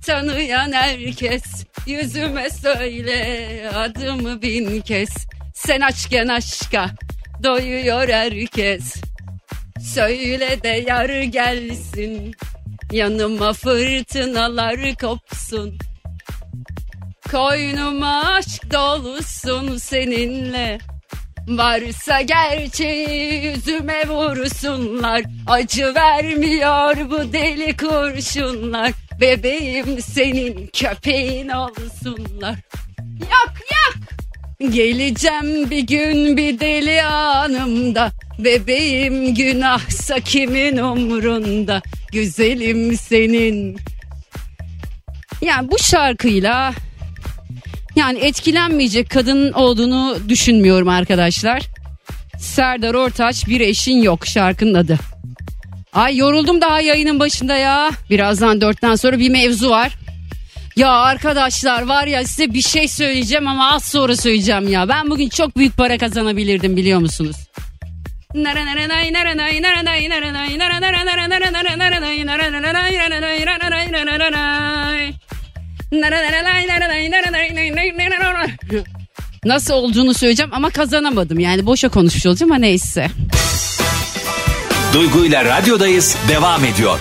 Tanıyan 0.05 0.71
herkes 0.71 1.43
yüzüme 1.87 2.49
söyle 2.49 3.69
adımı 3.75 4.41
bin 4.41 4.81
kez. 4.81 5.09
Sen 5.55 5.81
açken 5.81 6.27
aşka 6.27 6.89
doyuyor 7.43 8.09
herkes. 8.09 8.95
Söyle 9.93 10.63
de 10.63 10.83
yar 10.87 11.21
gelsin 11.21 12.35
Yanıma 12.95 13.53
fırtınalar 13.53 14.95
kopsun. 15.01 15.77
Koynuma 17.31 18.23
aşk 18.23 18.73
dolusun 18.73 19.77
seninle. 19.77 20.77
Varsa 21.47 22.21
gerçeği 22.21 23.45
yüzüme 23.45 24.07
vursunlar. 24.07 25.23
Acı 25.47 25.95
vermiyor 25.95 26.95
bu 27.09 27.33
deli 27.33 27.77
kurşunlar. 27.77 28.91
Bebeğim 29.21 30.01
senin 30.01 30.67
köpeğin 30.67 31.49
olsunlar. 31.49 32.55
Yak 33.31 33.55
yak 33.71 33.97
Geleceğim 34.73 35.69
bir 35.69 35.87
gün 35.87 36.37
bir 36.37 36.59
deli 36.59 37.03
anımda 37.03 38.11
Bebeğim 38.39 39.35
günahsa 39.35 40.19
kimin 40.19 40.77
umrunda 40.77 41.81
Güzelim 42.11 42.97
senin 42.97 43.77
Yani 45.41 45.71
bu 45.71 45.79
şarkıyla 45.79 46.73
yani 47.95 48.19
etkilenmeyecek 48.19 49.09
kadın 49.09 49.51
olduğunu 49.51 50.17
düşünmüyorum 50.29 50.89
arkadaşlar. 50.89 51.63
Serdar 52.39 52.93
Ortaç 52.93 53.47
bir 53.47 53.61
eşin 53.61 54.01
yok 54.01 54.27
şarkının 54.27 54.73
adı. 54.73 54.97
Ay 55.93 56.17
yoruldum 56.17 56.61
daha 56.61 56.81
yayının 56.81 57.19
başında 57.19 57.55
ya. 57.55 57.89
Birazdan 58.09 58.61
dörtten 58.61 58.95
sonra 58.95 59.19
bir 59.19 59.29
mevzu 59.29 59.69
var. 59.69 59.91
Ya 60.75 60.91
arkadaşlar 60.91 61.81
var 61.81 62.07
ya 62.07 62.23
size 62.23 62.53
bir 62.53 62.61
şey 62.61 62.87
söyleyeceğim 62.87 63.47
ama 63.47 63.71
az 63.71 63.85
sonra 63.85 64.15
söyleyeceğim 64.15 64.67
ya. 64.67 64.89
Ben 64.89 65.09
bugün 65.09 65.29
çok 65.29 65.57
büyük 65.57 65.77
para 65.77 65.97
kazanabilirdim 65.97 66.77
biliyor 66.77 66.99
musunuz? 66.99 67.35
Nasıl 79.45 79.73
olduğunu 79.73 80.13
söyleyeceğim 80.13 80.51
ama 80.53 80.69
kazanamadım. 80.69 81.39
Yani 81.39 81.65
boşa 81.65 81.89
konuşmuş 81.89 82.25
olacağım 82.25 82.51
ama 82.51 82.59
neyse. 82.59 83.07
Duygu 84.93 85.25
ile 85.25 85.45
radyodayız 85.45 86.17
devam 86.29 86.65
ediyor. 86.65 86.99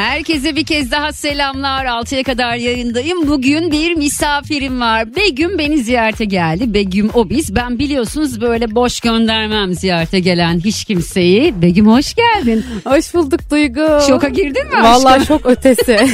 Herkese 0.00 0.56
bir 0.56 0.64
kez 0.64 0.90
daha 0.90 1.12
selamlar. 1.12 1.84
6'ya 1.86 2.22
kadar 2.22 2.54
yayındayım. 2.56 3.28
Bugün 3.28 3.72
bir 3.72 3.94
misafirim 3.94 4.80
var. 4.80 5.16
Begüm 5.16 5.58
beni 5.58 5.78
ziyarete 5.78 6.24
geldi. 6.24 6.74
Begüm 6.74 7.10
o 7.14 7.30
biz. 7.30 7.54
Ben 7.56 7.78
biliyorsunuz 7.78 8.40
böyle 8.40 8.74
boş 8.74 9.00
göndermem 9.00 9.74
ziyarete 9.74 10.20
gelen 10.20 10.60
hiç 10.60 10.84
kimseyi. 10.84 11.62
Begüm 11.62 11.86
hoş 11.86 12.14
geldin. 12.14 12.64
Hoş 12.84 13.14
bulduk 13.14 13.40
Duygu. 13.50 13.86
Şoka 14.08 14.28
girdin 14.28 14.66
mi 14.66 14.82
Vallahi 14.82 15.20
aşkım? 15.20 15.24
çok 15.38 15.46
ötesi. 15.46 15.86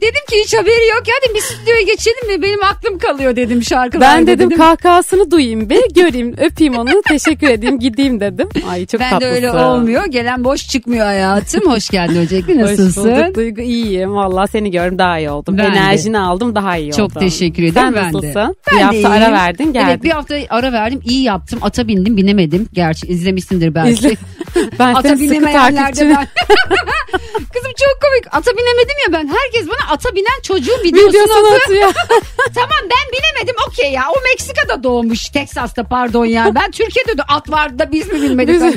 Dedim 0.00 0.24
ki 0.30 0.36
hiç 0.44 0.54
haberi 0.54 0.88
yok. 0.88 1.02
Ya 1.08 1.14
dedim 1.22 1.34
bir 1.34 1.40
stüdyoya 1.40 1.80
geçelim 1.80 2.26
mi? 2.28 2.42
Benim 2.42 2.64
aklım 2.64 2.98
kalıyor 2.98 3.36
dedim 3.36 3.62
şarkılarda 3.62 4.16
ben 4.18 4.26
dedim, 4.26 4.50
kahkahasını 4.56 5.30
duyayım 5.30 5.70
be 5.70 5.76
göreyim 5.94 6.34
öpeyim 6.38 6.78
onu 6.78 7.02
teşekkür 7.08 7.48
edeyim 7.48 7.78
gideyim 7.78 8.20
dedim. 8.20 8.48
Ay 8.70 8.86
çok 8.86 9.00
Ben 9.00 9.10
tatlısın. 9.10 9.32
de 9.32 9.36
öyle 9.36 9.50
olmuyor. 9.52 10.04
Gelen 10.06 10.44
boş 10.44 10.68
çıkmıyor 10.68 11.06
hayatım. 11.06 11.70
Hoş 11.72 11.88
geldin 11.90 12.16
öncelikle. 12.16 12.43
Hoş 12.48 12.56
Nasılsın? 12.56 13.04
bulduk 13.04 13.34
Duygu 13.34 13.60
iyiyim. 13.60 14.14
Valla 14.14 14.46
seni 14.46 14.70
gördüm 14.70 14.98
daha 14.98 15.18
iyi 15.18 15.30
oldum. 15.30 15.58
Ben 15.58 15.64
de. 15.74 15.76
Enerjini 15.78 16.18
aldım 16.18 16.54
daha 16.54 16.76
iyi 16.76 16.92
Çok 16.92 17.10
oldum. 17.10 17.20
teşekkür 17.20 17.62
ederim. 17.62 17.74
Sen 17.74 17.94
ben 17.94 18.02
de. 18.04 18.06
nasılsın? 18.16 18.56
Ben 18.72 18.76
bir 18.76 18.78
de 18.80 18.82
hafta 18.84 19.08
ara 19.08 19.18
iyiyim. 19.24 19.32
verdin 19.32 19.72
geldin. 19.72 19.86
Evet 19.88 20.04
bir 20.04 20.10
hafta 20.10 20.34
ara 20.50 20.72
verdim. 20.72 21.00
İyi 21.04 21.22
yaptım. 21.22 21.58
Ata 21.62 21.88
bindim 21.88 22.16
binemedim. 22.16 22.68
Gerçi 22.72 23.06
izlemişsindir 23.06 23.74
belki. 23.74 23.90
İzle- 23.92 24.16
Ben 24.78 24.94
Ata 24.94 25.16
sıkı 25.16 25.40
takipçin. 25.42 26.10
ben. 26.10 26.26
Kızım 27.54 27.72
çok 27.78 28.02
komik. 28.02 28.26
Ata 28.30 28.50
binemedim 28.52 28.96
ya 29.06 29.12
ben. 29.12 29.28
Herkes 29.28 29.68
bana 29.68 29.90
ata 29.92 30.14
binen 30.14 30.40
çocuğun 30.42 30.82
videosunu 30.84 31.08
Videosunu 31.08 31.54
atıyor. 31.64 31.92
tamam 32.54 32.78
ben 32.82 33.12
binemedim 33.12 33.54
okey 33.68 33.92
ya. 33.92 34.02
O 34.10 34.14
Meksika'da 34.30 34.82
doğmuş. 34.82 35.28
Teksas'ta 35.28 35.84
pardon 35.84 36.24
ya. 36.24 36.52
Ben 36.54 36.70
Türkiye'de 36.70 37.18
de 37.18 37.22
at 37.22 37.50
vardı 37.50 37.78
da 37.78 37.92
biz 37.92 38.12
mi 38.12 38.22
bilmedik? 38.22 38.60
Biz- 38.62 38.74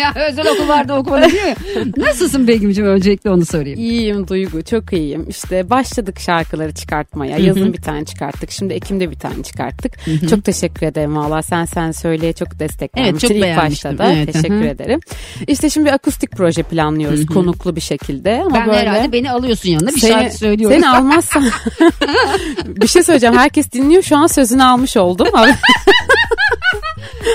ya 0.00 0.12
özel 0.28 0.48
okul 0.52 0.68
vardı 0.68 0.92
okumadı 0.94 1.30
diyor 1.30 1.44
ya. 1.46 1.54
Nasılsın 1.96 2.48
Begüm'cüğüm 2.48 2.86
öncelikle 2.86 3.30
onu 3.30 3.46
sorayım. 3.46 3.78
İyiyim 3.78 4.28
Duygu 4.28 4.62
çok 4.64 4.92
iyiyim. 4.92 5.26
İşte 5.28 5.70
başladık 5.70 6.20
şarkıları 6.20 6.74
çıkartmaya. 6.74 7.36
Yazın 7.38 7.72
bir 7.72 7.82
tane 7.82 8.04
çıkarttık. 8.04 8.50
Şimdi 8.50 8.74
Ekim'de 8.74 9.10
bir 9.10 9.18
tane 9.18 9.42
çıkarttık. 9.42 9.92
Çok 10.30 10.44
teşekkür 10.44 10.86
ederim 10.86 11.16
valla. 11.16 11.42
Sen 11.42 11.64
sen 11.64 11.90
söyleye 11.90 12.32
çok 12.32 12.58
desteklenmişsin. 12.58 13.12
Evet, 13.12 13.20
çok 13.20 13.30
İlk 13.30 13.42
beğenmiştim. 13.42 13.90
başta 13.90 14.04
da 14.04 14.12
Evet, 14.12 14.32
teşekkür 14.32 14.60
hı. 14.60 14.64
ederim. 14.64 15.00
İşte 15.46 15.70
şimdi 15.70 15.86
bir 15.86 15.92
akustik 15.92 16.30
proje 16.30 16.62
planlıyoruz 16.62 17.26
konuklu 17.26 17.76
bir 17.76 17.80
şekilde. 17.80 18.42
Ama 18.46 18.54
Ben 18.54 18.66
böyle... 18.66 18.78
herhalde 18.78 19.12
beni 19.12 19.30
alıyorsun 19.30 19.68
yanına 19.68 19.88
bir 19.88 20.00
Seni- 20.00 20.12
şarkı 20.12 20.36
söylüyorum. 20.36 20.76
Seni 20.76 20.88
almazsan 20.90 21.44
bir 22.66 22.86
şey 22.86 23.02
söyleyeceğim. 23.02 23.38
Herkes 23.38 23.72
dinliyor. 23.72 24.02
Şu 24.02 24.16
an 24.16 24.26
sözünü 24.26 24.64
almış 24.64 24.96
oldum. 24.96 25.28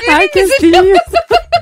Herkes 0.09 0.49
dinliyor. 0.61 0.97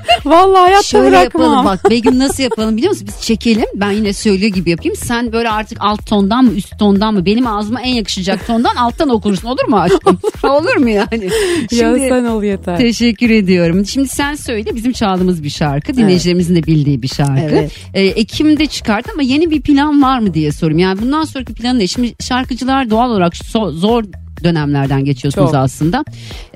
Vallahi 0.24 0.60
hayatta 0.62 0.82
Şöyle 0.82 1.10
bırakmam. 1.10 1.42
yapalım 1.42 1.64
bak 1.64 1.90
Begüm 1.90 2.18
nasıl 2.18 2.42
yapalım 2.42 2.76
biliyor 2.76 2.90
musun? 2.92 3.08
Biz 3.08 3.20
çekelim 3.20 3.66
ben 3.74 3.90
yine 3.90 4.12
söylüyor 4.12 4.52
gibi 4.52 4.70
yapayım. 4.70 4.96
Sen 4.96 5.32
böyle 5.32 5.50
artık 5.50 5.78
alt 5.80 6.06
tondan 6.06 6.44
mı 6.44 6.52
üst 6.52 6.78
tondan 6.78 7.14
mı 7.14 7.26
benim 7.26 7.46
ağzıma 7.46 7.80
en 7.80 7.94
yakışacak 7.94 8.46
tondan 8.46 8.76
alttan 8.76 9.08
okursun 9.08 9.48
olur 9.48 9.68
mu 9.68 9.76
aşkım? 9.80 10.18
olur 10.50 10.76
mu 10.76 10.88
yani? 10.88 11.30
Ya 11.72 11.98
sen 11.98 12.24
ol 12.24 12.42
yeter. 12.42 12.78
Teşekkür 12.78 13.30
ediyorum. 13.30 13.86
Şimdi 13.86 14.08
sen 14.08 14.34
söyle 14.34 14.74
bizim 14.74 14.92
çaldığımız 14.92 15.42
bir 15.42 15.50
şarkı. 15.50 15.96
Dinleyicilerimizin 15.96 16.54
de 16.54 16.62
bildiği 16.62 17.02
bir 17.02 17.08
şarkı. 17.08 17.40
Evet. 17.40 17.72
Ee, 17.94 18.02
Ekim'de 18.02 18.66
çıkart 18.66 19.06
ama 19.12 19.22
yeni 19.22 19.50
bir 19.50 19.60
plan 19.60 20.02
var 20.02 20.18
mı 20.18 20.34
diye 20.34 20.52
sorayım. 20.52 20.78
Yani 20.78 21.02
bundan 21.02 21.24
sonraki 21.24 21.54
planın 21.54 21.78
ne? 21.78 21.86
Şimdi 21.86 22.14
şarkıcılar 22.20 22.90
doğal 22.90 23.10
olarak 23.10 23.32
zor 23.70 24.04
dönemlerden 24.44 25.04
geçiyorsunuz 25.04 25.50
Çok. 25.50 25.54
aslında. 25.54 26.04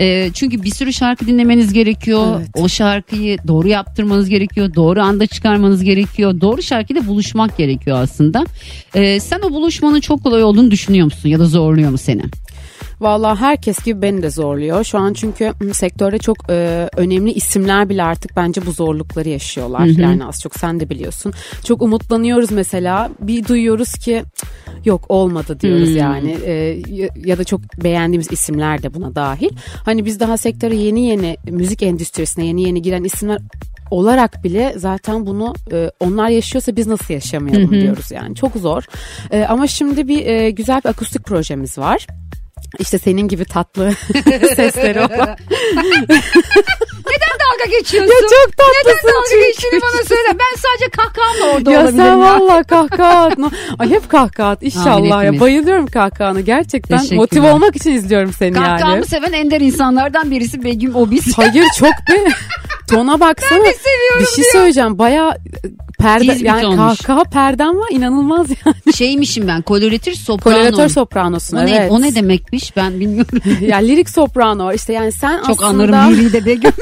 Ee, 0.01 0.31
çünkü 0.35 0.63
bir 0.63 0.71
sürü 0.71 0.93
şarkı 0.93 1.27
dinlemeniz 1.27 1.73
gerekiyor. 1.73 2.27
Evet. 2.39 2.49
O 2.55 2.69
şarkıyı 2.69 3.39
doğru 3.49 3.69
yaptırmanız 3.69 4.29
gerekiyor. 4.29 4.75
Doğru 4.75 5.01
anda 5.03 5.27
çıkarmanız 5.27 5.83
gerekiyor. 5.85 6.41
Doğru 6.41 6.63
şarkıyla 6.63 7.07
buluşmak 7.07 7.57
gerekiyor 7.57 7.99
aslında. 8.03 8.45
Ee, 8.95 9.21
sen 9.21 9.41
o 9.41 9.51
buluşmanın 9.53 10.01
çok 10.01 10.23
kolay 10.23 10.45
olduğunu 10.45 10.71
düşünüyor 10.71 11.05
musun? 11.05 11.29
Ya 11.29 11.39
da 11.39 11.47
zorluyor 11.47 11.91
mu 11.91 11.99
seni? 11.99 12.23
Vallahi 13.01 13.41
herkes 13.41 13.85
gibi 13.85 14.03
beni 14.03 14.23
de 14.23 14.31
zorluyor. 14.31 14.85
Şu 14.85 14.99
an 14.99 15.13
çünkü 15.13 15.53
hı, 15.63 15.75
sektörde 15.75 16.19
çok 16.19 16.37
e, 16.51 16.89
önemli 16.97 17.33
isimler 17.33 17.89
bile 17.89 18.03
artık 18.03 18.37
bence 18.37 18.67
bu 18.67 18.73
zorlukları 18.73 19.29
yaşıyorlar. 19.29 19.87
Yani 20.03 20.25
az 20.25 20.41
çok 20.41 20.55
sen 20.55 20.81
de 20.81 20.91
biliyorsun. 20.91 21.33
Çok 21.65 21.83
umutlanıyoruz 21.83 22.51
mesela. 22.53 23.11
Bir 23.21 23.49
duyuyoruz 23.49 23.93
ki 23.93 24.23
"Cık, 24.37 24.87
yok 24.87 25.05
olmadı 25.09 25.61
diyoruz 25.61 25.89
yani. 25.95 26.37
E, 26.45 26.53
ya- 27.25 27.39
da 27.39 27.45
çok 27.45 27.61
beğendiğimiz 27.85 28.33
isimler 28.33 28.83
de 28.83 28.95
buna 28.95 29.15
dahil. 29.15 29.51
Hani 29.85 30.05
biz 30.05 30.21
daha 30.21 30.37
sektöre 30.37 30.77
yeni 30.77 31.07
yeni 31.07 31.37
müzik 31.51 31.83
endüstrisine 31.83 32.47
yeni 32.47 32.63
yeni 32.63 32.83
giren 32.83 33.05
isimler 33.05 33.39
olarak 33.91 34.45
bile 34.45 34.75
zaten 34.77 35.27
bunu 35.27 35.55
e, 35.73 35.91
onlar 36.01 36.29
yaşıyorsa 36.29 36.77
biz 36.77 36.87
nasıl 36.87 37.15
yaşamayalım 37.15 37.71
diyoruz 37.81 38.11
yani 38.11 38.35
çok 38.35 38.53
zor. 38.57 38.85
E, 39.31 39.45
ama 39.45 39.67
şimdi 39.67 40.09
bir 40.09 40.27
e, 40.27 40.51
güzel 40.51 40.81
bir 40.85 40.89
akustik 40.89 41.25
projemiz 41.25 41.79
var. 41.79 42.07
İşte 42.79 42.99
senin 42.99 43.29
gibi 43.29 43.45
tatlı 43.45 43.93
sesleri 44.57 44.99
olan. 45.01 45.37
dalga 47.51 47.71
geçiyorsun? 47.79 48.13
Ya 48.13 48.21
çok 48.21 48.57
tatlısın 48.57 49.07
Neden 49.07 49.15
dalga 49.15 49.29
çünkü. 49.31 49.47
geçtiğini 49.47 49.81
bana 49.83 50.05
söyle. 50.05 50.29
Ben 50.39 50.57
sadece 50.57 50.91
kahkahamla 50.91 51.57
orada 51.57 51.71
ya 51.73 51.81
olabilirim. 51.81 52.05
sen 52.05 52.21
valla 52.21 52.63
kahkaha 52.63 53.25
at. 53.27 53.39
No- 53.39 53.51
Ay 53.79 53.91
hep 53.91 54.09
kahkaha 54.11 54.51
at 54.51 54.63
inşallah 54.63 55.25
ya. 55.25 55.41
Bayılıyorum 55.41 55.87
kahkahana. 55.87 56.41
Gerçekten 56.41 57.01
motive 57.13 57.53
olmak 57.53 57.77
için 57.77 57.91
izliyorum 57.93 58.33
seni 58.33 58.57
yani. 58.57 58.67
Kahkahamı 58.67 59.05
seven 59.07 59.33
ender 59.33 59.61
insanlardan 59.61 60.31
birisi 60.31 60.65
Begüm 60.65 60.97
Obis. 60.97 61.39
Hayır 61.39 61.65
çok 61.79 61.89
be. 61.93 62.29
Tona 62.91 63.21
baksana. 63.21 63.65
Bir 64.21 64.27
şey 64.27 64.45
söyleyeceğim. 64.53 64.99
Baya 64.99 65.37
perde 65.99 66.33
Tiz 66.33 66.43
yani 66.43 66.63
tonmuş. 66.63 66.99
kahkaha 66.99 67.25
perdem 67.25 67.79
var 67.79 67.89
inanılmaz 67.91 68.47
yani. 68.67 68.97
Şeymişim 68.97 69.49
ben 69.49 69.63
koloratür 69.63 70.13
soprano. 70.13 70.57
Koloratör 70.57 70.89
sopranosun 70.89 71.57
o, 71.57 71.61
evet. 71.61 71.71
ne, 71.71 71.89
o 71.91 72.03
ne 72.03 72.15
demekmiş 72.15 72.77
ben 72.77 73.01
bilmiyorum. 73.01 73.41
ya 73.61 73.77
lirik 73.77 74.11
soprano 74.11 74.73
işte 74.73 74.93
yani 74.93 75.13
sen 75.13 75.43
Çok 75.43 75.51
aslında 75.51 75.67
anlarım 75.67 76.15
liriği 76.15 76.33
de 76.33 76.47
Begüm. 76.47 76.73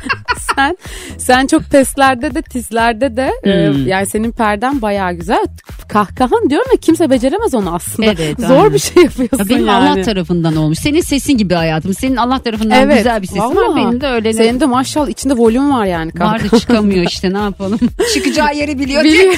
sen 0.56 0.76
sen 1.18 1.46
çok 1.46 1.70
testlerde 1.70 2.34
de 2.34 2.42
tizlerde 2.42 3.16
de 3.16 3.32
e, 3.44 3.68
Hmm. 3.70 3.86
yani 3.86 4.06
senin 4.06 4.32
perden 4.32 4.82
bayağı 4.82 5.12
güzel. 5.12 5.46
Kahkahan 5.88 6.50
diyorum 6.50 6.68
ya 6.72 6.76
kimse 6.80 7.10
beceremez 7.10 7.54
onu 7.54 7.74
aslında. 7.74 8.10
Evet, 8.12 8.40
Zor 8.40 8.56
aynen. 8.56 8.74
bir 8.74 8.78
şey 8.78 9.02
yapıyorsun 9.02 9.38
Ya 9.38 9.48
benim 9.48 9.66
yani. 9.66 9.90
Allah 9.90 10.02
tarafından 10.02 10.56
olmuş. 10.56 10.78
Senin 10.78 11.00
sesin 11.00 11.32
gibi 11.36 11.54
hayatım. 11.54 11.94
Senin 11.94 12.16
Allah 12.16 12.38
tarafından 12.42 12.80
Evet, 12.82 12.96
güzel 12.96 13.22
bir 13.22 13.26
sesin 13.26 13.40
var. 13.40 13.54
vallahi. 13.56 13.76
Benim 13.86 14.00
de 14.00 14.06
öyle. 14.06 14.32
Senin 14.32 14.60
de 14.60 14.66
maşallah 14.66 15.08
içinde 15.08 15.34
volüm 15.34 15.72
var 15.72 15.84
yani. 15.86 16.12
kahkaha. 16.12 16.32
Vardı 16.34 16.58
çıkamıyor 16.60 17.04
işte 17.08 17.32
ne 17.32 17.38
yapalım. 17.38 17.78
Çıkacağı 18.14 18.54
yeri 18.56 18.78
biliyor. 18.78 19.04
Biliyor. 19.04 19.34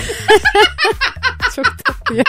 çok 1.56 1.64
tatlı 1.84 2.16
ya. 2.16 2.24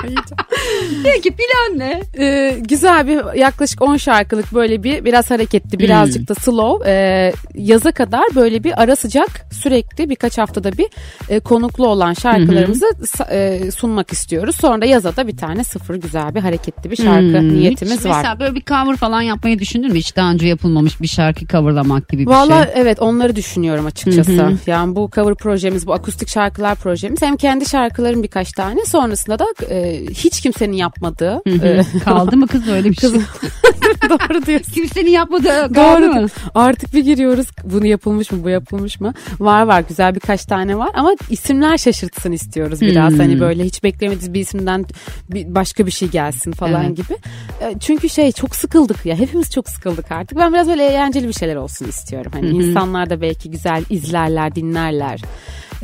Peki 1.03 1.31
plan 1.31 1.79
ne? 1.79 2.01
Ee, 2.17 2.57
güzel 2.61 3.07
bir 3.07 3.37
yaklaşık 3.37 3.81
10 3.81 3.97
şarkılık 3.97 4.53
böyle 4.53 4.83
bir 4.83 5.05
biraz 5.05 5.31
hareketli 5.31 5.79
birazcık 5.79 6.19
Hmm. 6.19 6.27
da 6.27 6.35
slow 6.35 6.91
ee, 6.91 7.33
yaza 7.55 7.91
kadar 7.91 8.22
böyle 8.35 8.63
bir 8.63 8.81
ara 8.81 8.95
sıcak 8.95 9.29
sürekli 9.51 10.09
birkaç 10.09 10.37
haftada 10.37 10.71
bir 10.77 10.87
e, 11.29 11.39
konuklu 11.39 11.87
olan 11.87 12.13
şarkılarımızı 12.13 12.85
e, 13.31 13.71
sunmak 13.71 14.13
istiyoruz. 14.13 14.55
Sonra 14.55 14.81
da 14.81 14.85
yaza 14.85 15.15
da 15.15 15.27
bir 15.27 15.37
tane 15.37 15.63
sıfır 15.63 15.95
güzel 15.95 16.35
bir 16.35 16.39
hareketli 16.39 16.91
bir 16.91 16.95
şarkı 16.95 17.39
Hmm, 17.39 17.53
niyetimiz 17.53 17.99
hiç 17.99 18.05
var. 18.05 18.17
Mesela 18.17 18.39
böyle 18.39 18.55
bir 18.55 18.61
cover 18.65 18.95
falan 18.95 19.21
yapmayı 19.21 19.59
düşündün 19.59 19.91
mü? 19.91 19.97
Hiç 19.99 20.15
daha 20.15 20.31
önce 20.31 20.47
yapılmamış 20.47 21.01
bir 21.01 21.07
şarkı 21.07 21.47
coverlamak 21.47 22.09
gibi 22.09 22.21
bir 22.21 22.31
Valla 22.31 22.63
şey. 22.63 22.73
evet 22.75 22.99
onları 23.01 23.35
düşünüyorum 23.35 23.85
açıkçası. 23.85 24.51
Yani 24.67 24.95
bu 24.95 25.09
cover 25.15 25.35
projemiz, 25.35 25.87
bu 25.87 25.93
akustik 25.93 26.29
şarkılar 26.29 26.75
projemiz 26.75 27.21
hem 27.21 27.37
kendi 27.37 27.65
şarkılarım 27.69 28.23
birkaç 28.23 28.51
tane 28.51 28.85
sonrasında 28.85 29.39
da 29.39 29.45
e, 29.69 30.05
hiç 30.09 30.41
kimsenin 30.41 30.73
yapmadığı 30.73 31.41
e, 31.63 31.81
Kaldı 32.05 32.37
mı 32.37 32.47
kız 32.47 32.67
öyle 32.67 32.89
bir 32.89 32.95
şey? 32.95 33.09
doğru 34.09 34.45
diyorsun. 34.45 34.71
Kimsenin 34.71 35.09
yapmadığı 35.11 35.73
kaldı 35.73 36.01
Doğru. 36.01 36.13
mı? 36.21 36.27
Artık 36.55 36.93
bir 36.93 37.03
giriyoruz. 37.03 37.47
Bunu 37.63 37.85
yapılmış 37.87 38.12
mı, 38.31 38.43
bu 38.43 38.49
yapılmış 38.49 38.99
mı? 38.99 39.13
Var 39.39 39.61
var 39.63 39.83
güzel 39.89 40.15
birkaç 40.15 40.45
tane 40.45 40.77
var 40.77 40.89
ama 40.93 41.11
isimler 41.29 41.77
şaşırtsın 41.77 42.31
istiyoruz 42.31 42.81
biraz. 42.81 43.11
Hmm. 43.13 43.19
Hani 43.19 43.39
böyle 43.39 43.63
hiç 43.63 43.83
beklemediğimiz 43.83 44.33
bir 44.33 44.39
isimden 44.39 44.85
başka 45.31 45.85
bir 45.85 45.91
şey 45.91 46.07
gelsin 46.09 46.51
falan 46.51 46.85
Evet. 46.85 46.97
gibi. 46.97 47.13
E, 47.61 47.75
Çünkü 47.79 48.09
şey 48.09 48.31
çok 48.31 48.55
sıkıldık 48.55 49.05
ya. 49.05 49.15
Hepimiz 49.15 49.51
çok 49.51 49.69
sıkıldık 49.69 50.11
artık. 50.11 50.37
Ben 50.39 50.53
biraz 50.53 50.67
böyle 50.67 50.85
eğlenceli 50.85 51.27
bir 51.27 51.33
şeyler 51.33 51.55
olsun 51.55 51.85
istiyorum. 51.85 52.31
Hani 52.35 52.49
insanlar 52.49 53.09
da 53.09 53.21
belki 53.21 53.51
güzel 53.51 53.83
izlerler, 53.89 54.55
dinlerler. 54.55 55.21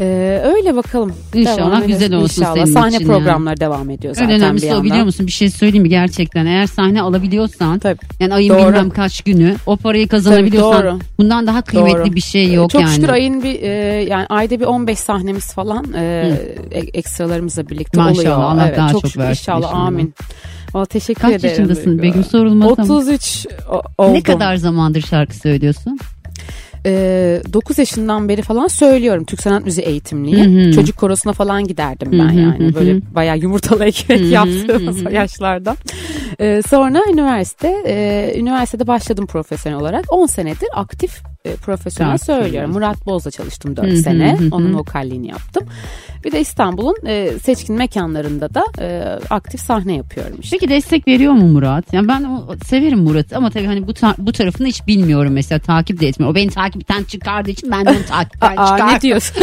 Ee, 0.02 0.42
öyle 0.46 0.76
bakalım. 0.76 1.14
İnşallah 1.34 1.58
Devam 1.58 1.88
güzel 1.88 2.02
ederiz. 2.08 2.24
olsun 2.24 2.42
İnşallah. 2.42 2.56
senin 2.56 2.74
Sahne 2.74 2.96
için 2.96 3.08
programları 3.08 3.60
devam 3.60 3.90
ediyor 3.90 4.14
zaten 4.16 4.30
En 4.30 4.36
önemlisi 4.36 4.66
bir 4.66 4.72
o 4.72 4.74
yandan. 4.74 4.86
biliyor 4.92 5.06
musun? 5.06 5.28
Bir 5.28 5.32
şey 5.32 5.50
söyleyeyim 5.50 5.84
mi 5.84 5.90
gerçekten? 5.90 6.46
Eğer 6.46 6.66
sahne 6.68 7.02
alabiliyorsan 7.02 7.80
Tabii. 7.80 8.00
yani 8.20 8.34
ayın 8.34 8.50
Doğru. 8.50 8.60
bilmem 8.68 8.90
kaç 8.90 9.22
günü 9.22 9.56
o 9.66 9.78
parayı 9.78 10.08
kazanabiliyorsan 10.08 10.72
Tabii, 10.72 10.88
doğru. 10.88 11.00
bundan 11.18 11.48
daha 11.48 11.62
kıymetli 11.62 11.98
Doğru. 12.06 12.16
bir 12.16 12.19
şey 12.22 12.54
yok 12.54 12.70
Çok 12.70 12.82
yani. 12.82 12.96
şükür 12.96 13.10
ayın 13.10 13.44
bir 13.44 13.62
e, 13.62 13.68
yani 14.10 14.26
ayda 14.30 14.60
bir 14.60 14.66
15 14.66 15.00
sahnemiz 15.00 15.54
falan 15.54 15.94
e, 15.94 16.34
e- 16.72 16.80
ekstralarımızla 16.80 17.70
birlikte 17.70 17.98
Maşallah, 17.98 18.20
oluyor. 18.20 18.36
Allah 18.42 18.68
evet, 18.68 18.78
daha 18.78 18.92
çok, 18.92 19.02
çok 19.02 19.18
versin 19.18 19.30
inşallah, 19.42 19.58
inşallah. 19.68 19.86
amin. 19.88 20.14
Valla 20.74 20.86
teşekkür 20.86 21.22
Kaç 21.22 21.32
ederim. 21.34 21.50
yaşındasın 21.50 21.86
Duygu. 21.92 22.04
Begüm 22.04 22.24
sorulmaz 22.24 22.80
ama. 22.80 22.94
33 22.96 23.48
o- 23.72 23.82
oldum. 23.98 24.14
Ne 24.14 24.22
kadar 24.22 24.56
zamandır 24.56 25.02
şarkı 25.02 25.36
söylüyorsun? 25.36 26.00
E, 26.86 27.42
9 27.54 27.78
yaşından 27.78 28.30
beri 28.30 28.42
falan 28.42 28.68
söylüyorum. 28.68 29.24
Türk 29.24 29.42
Sanat 29.42 29.66
Müziği 29.66 29.88
eğitimliyim. 29.88 30.64
Hı 30.64 30.68
hı. 30.68 30.72
Çocuk 30.72 30.98
korosuna 30.98 31.34
falan 31.34 31.68
giderdim 31.68 32.12
ben 32.12 32.30
Hı 32.30 32.34
hı, 32.34 32.40
yani. 32.40 32.68
hı 32.70 32.76
Böyle 32.76 33.02
bayağı 33.16 33.38
yumurtalı 33.38 33.86
ekmek 33.86 34.20
Hı 34.20 34.24
hı, 34.24 34.28
yaptığım 34.28 35.06
hı 35.06 35.10
hı. 35.10 35.14
yaşlardan. 35.14 35.78
E, 36.40 36.62
sonra 36.70 37.02
üniversite, 37.12 37.84
e, 37.88 38.34
üniversitede 38.40 38.88
başladım 38.88 39.26
profesyonel 39.28 39.80
olarak. 39.80 40.06
10 40.14 40.26
senedir 40.26 40.70
aktif 40.74 41.22
e, 41.46 41.56
profesyonel 41.56 42.12
Şarkı 42.18 42.26
söylüyorum. 42.26 42.72
Murat 42.72 43.06
Boz'la 43.06 43.32
çalıştım 43.32 43.78
4 43.78 43.86
Hı 43.88 43.92
hı, 43.92 43.98
sene. 43.98 44.38
Onun 44.52 44.74
vokalliğini 44.78 45.28
yaptım. 45.28 45.64
Bir 46.26 46.32
de 46.32 46.42
İstanbul'un 46.42 46.96
e, 47.08 47.30
seçkin 47.44 47.76
mekanlarında 47.76 48.54
da 48.54 48.64
e, 48.80 49.02
aktif 49.30 49.62
sahne 49.62 49.96
yapıyorum 49.96 50.38
işte. 50.42 50.58
Peki 50.60 50.70
destek 50.74 51.08
veriyor 51.08 51.34
mu 51.34 51.48
Murat? 51.48 51.94
Yani 51.94 52.08
ben 52.08 52.24
o, 52.24 52.56
severim 52.66 53.00
Murat'ı 53.00 53.38
ama 53.38 53.50
tabii 53.50 53.66
hani 53.66 53.88
bu 53.88 53.94
ta- 53.94 54.16
bu 54.18 54.32
tarafını 54.32 54.68
hiç 54.68 54.88
bilmiyorum 54.88 55.34
mesela 55.34 55.60
takip 55.60 56.00
de 56.00 56.08
etmiyorum. 56.08 56.34
O 56.34 56.36
beni 56.36 56.50
takipten 56.50 57.04
çıkardığı 57.04 57.50
için 57.52 57.72
ben 57.72 57.86
de 57.86 57.90
onu 57.90 58.06
takipten 58.10 58.54
Aa, 58.58 58.78
çıkar. 58.78 58.94
ne 58.96 59.02
diyorsun? 59.02 59.36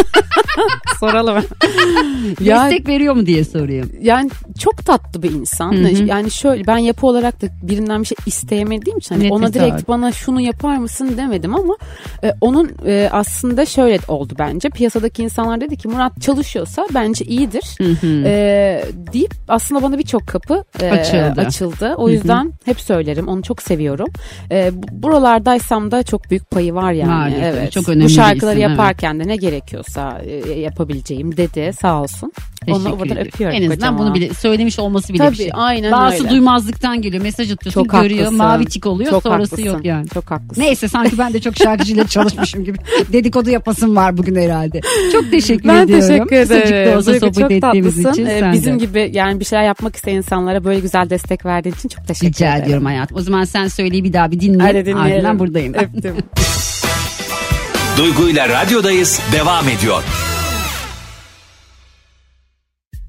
Soralım. 1.00 1.34
ya, 2.40 2.64
Destek 2.64 2.88
veriyor 2.88 3.14
mu 3.14 3.26
diye 3.26 3.44
sorayım. 3.44 3.90
yani 4.00 4.30
çok 4.58 4.86
tatlı 4.86 5.22
bir 5.22 5.30
insan. 5.30 5.72
Hı 5.72 5.88
hı. 5.88 6.04
Yani 6.04 6.30
şöyle 6.30 6.66
ben 6.66 6.78
yapı 6.78 7.06
olarak 7.06 7.42
da 7.42 7.46
birinden 7.62 8.00
bir 8.00 8.06
şey 8.06 8.16
isteyemediğim 8.26 8.98
için 8.98 9.14
hani 9.14 9.24
Nefes 9.24 9.36
ona 9.38 9.52
direkt 9.54 9.74
aldı. 9.74 9.82
bana 9.88 10.12
şunu 10.12 10.40
yapar 10.40 10.76
mısın 10.76 11.14
demedim 11.16 11.54
ama 11.54 11.76
e, 12.24 12.32
onun 12.40 12.70
e, 12.86 13.08
aslında 13.12 13.66
şöyle 13.66 13.98
oldu 14.08 14.34
bence. 14.38 14.68
Piyasadaki 14.70 15.22
insanlar 15.22 15.60
dedi 15.60 15.76
ki 15.76 15.88
Murat 15.88 16.20
çalışıyorsa 16.22 16.86
bence 16.94 17.24
iyidir. 17.24 17.76
E, 18.24 18.84
deyip 19.12 19.34
aslında 19.48 19.82
bana 19.82 19.98
birçok 19.98 20.26
kapı 20.26 20.64
e, 20.82 20.90
Açıldı. 20.90 21.40
açıldı. 21.40 21.94
O 21.96 22.08
yüzden 22.08 22.52
hep 22.64 22.80
söylerim. 22.80 23.28
Onu 23.28 23.42
çok 23.42 23.62
seviyorum. 23.62 24.08
E, 24.50 24.70
bu- 24.74 25.02
buralardaysam 25.02 25.90
da 25.90 26.02
çok 26.02 26.30
büyük 26.30 26.50
payı 26.50 26.74
var 26.74 26.92
yani. 26.92 27.32
Tabii. 27.34 27.44
evet. 27.44 27.72
Çok 27.72 27.88
önemli 27.88 28.04
Bu 28.04 28.08
şarkıları 28.08 28.58
isim, 28.58 28.70
yaparken 28.70 29.20
de 29.20 29.28
ne 29.28 29.36
gerekiyorsa 29.36 30.22
e, 30.26 30.52
yapabileceğim 30.60 31.36
dedi. 31.36 31.72
Sağ 31.80 32.02
olsun. 32.02 32.32
Onu 32.68 32.76
Teşekkür 32.78 32.98
buradan 32.98 33.16
ederim. 33.16 33.30
öpüyorum 33.34 33.56
En 33.56 33.60
azından 33.62 33.76
kocaman. 33.76 33.98
bunu 33.98 34.14
bile 34.14 34.34
söylemiş 34.34 34.78
olması 34.78 35.12
bile 35.12 35.18
Tabii 35.18 35.32
bir 35.32 35.36
şey. 35.36 35.50
aynen 35.54 35.92
Bazısı 35.92 36.22
öyle. 36.22 36.30
duymazlıktan 36.30 37.02
geliyor. 37.02 37.22
Mesaj 37.22 37.52
atıyorsun 37.52 37.82
Çok 37.84 37.90
görüyor. 38.02 38.18
haklısın. 38.24 38.36
Mavi 38.46 38.64
tik 38.66 38.86
oluyor. 38.86 39.10
Çok 39.10 39.22
sonrası 39.22 39.50
haklısın. 39.56 39.72
yok 39.74 39.84
yani. 39.84 40.08
Çok 40.08 40.30
haklısın. 40.30 40.62
Neyse 40.62 40.88
sanki 40.88 41.18
ben 41.18 41.32
de 41.32 41.40
çok 41.40 41.56
şarkıcıyla 41.76 42.06
çalışmışım 42.06 42.64
gibi. 42.64 42.78
Dedikodu 43.12 43.50
yapasım 43.50 43.96
var 43.96 44.16
bugün 44.16 44.34
herhalde. 44.36 44.80
Çok 45.12 45.30
teşekkür 45.30 45.68
ben 45.68 45.84
ediyorum. 45.84 46.06
teşekkür 46.08 46.40
Kısacık 46.42 46.66
ederim. 46.66 46.92
da 46.92 46.98
olsa 46.98 47.12
Duygu, 47.12 47.26
sohbet 47.26 47.40
çok 47.42 47.52
ettiğimiz 47.52 48.02
tatlısın. 48.02 48.22
için. 48.24 48.26
Ee, 48.26 48.50
bizim 48.52 48.80
de. 48.80 48.84
gibi 48.84 49.10
yani 49.12 49.40
bir 49.40 49.44
şeyler 49.44 49.64
yapmak 49.64 49.96
isteyen 49.96 50.16
insanlara 50.16 50.64
böyle 50.64 50.80
güzel 50.80 51.10
destek 51.10 51.44
verdiğin 51.46 51.74
için 51.74 51.88
çok 51.88 52.06
teşekkür 52.08 52.34
Rica 52.34 52.48
ederim. 52.48 52.64
ediyorum 52.64 52.84
hayatım. 52.84 53.16
O 53.16 53.20
zaman 53.20 53.44
sen 53.44 53.68
söyleyi 53.68 54.04
bir 54.04 54.12
daha 54.12 54.30
bir 54.30 54.40
dinle. 54.40 54.62
Ardından 54.62 55.38
buradayım. 55.38 55.74
ben. 55.74 55.84
Öptüm. 55.84 56.16
Duygu 57.96 58.28
ile 58.28 58.48
radyodayız 58.48 59.20
devam 59.32 59.68
ediyor. 59.68 60.02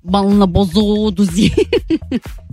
Balına 0.03 0.53
bozuldu 0.53 1.23
zihin. 1.23 1.51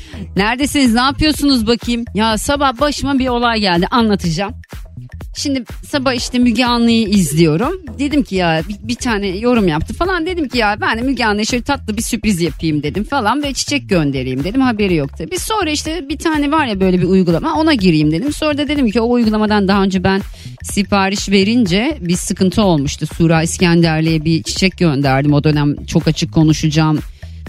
Neredesiniz? 0.36 0.94
Ne 0.94 1.00
yapıyorsunuz 1.00 1.66
bakayım? 1.66 2.04
Ya 2.14 2.38
sabah 2.38 2.80
başıma 2.80 3.18
bir 3.18 3.28
olay 3.28 3.60
geldi. 3.60 3.86
Anlatacağım. 3.90 4.54
Şimdi 5.36 5.64
sabah 5.86 6.14
işte 6.14 6.38
Müge 6.38 6.64
Anlı'yı 6.64 7.08
izliyorum. 7.08 7.72
Dedim 7.98 8.22
ki 8.22 8.34
ya 8.34 8.62
bir, 8.68 8.88
bir 8.88 8.94
tane 8.94 9.26
yorum 9.26 9.68
yaptı 9.68 9.94
falan. 9.94 10.26
Dedim 10.26 10.48
ki 10.48 10.58
ya 10.58 10.76
ben 10.80 10.98
de 10.98 11.02
Müge 11.02 11.24
Anlı'ya 11.24 11.44
şöyle 11.44 11.62
tatlı 11.62 11.96
bir 11.96 12.02
sürpriz 12.02 12.40
yapayım 12.40 12.82
dedim 12.82 13.04
falan. 13.04 13.42
Ve 13.42 13.52
çiçek 13.52 13.88
göndereyim 13.88 14.44
dedim 14.44 14.60
haberi 14.60 14.94
yoktu. 14.94 15.24
Bir 15.30 15.38
sonra 15.38 15.70
işte 15.70 16.08
bir 16.08 16.18
tane 16.18 16.50
var 16.50 16.66
ya 16.66 16.80
böyle 16.80 17.00
bir 17.00 17.06
uygulama 17.06 17.54
ona 17.54 17.74
gireyim 17.74 18.12
dedim. 18.12 18.32
Sonra 18.32 18.58
da 18.58 18.68
dedim 18.68 18.90
ki 18.90 19.00
o 19.00 19.10
uygulamadan 19.10 19.68
daha 19.68 19.82
önce 19.82 20.04
ben 20.04 20.20
sipariş 20.62 21.28
verince 21.28 21.98
bir 22.00 22.16
sıkıntı 22.16 22.62
olmuştu. 22.62 23.06
Sura 23.16 23.42
İskenderli'ye 23.42 24.24
bir 24.24 24.42
çiçek 24.42 24.78
gönderdim. 24.78 25.32
O 25.32 25.44
dönem 25.44 25.84
çok 25.86 26.08
açık 26.08 26.32
konuşacağım 26.32 26.98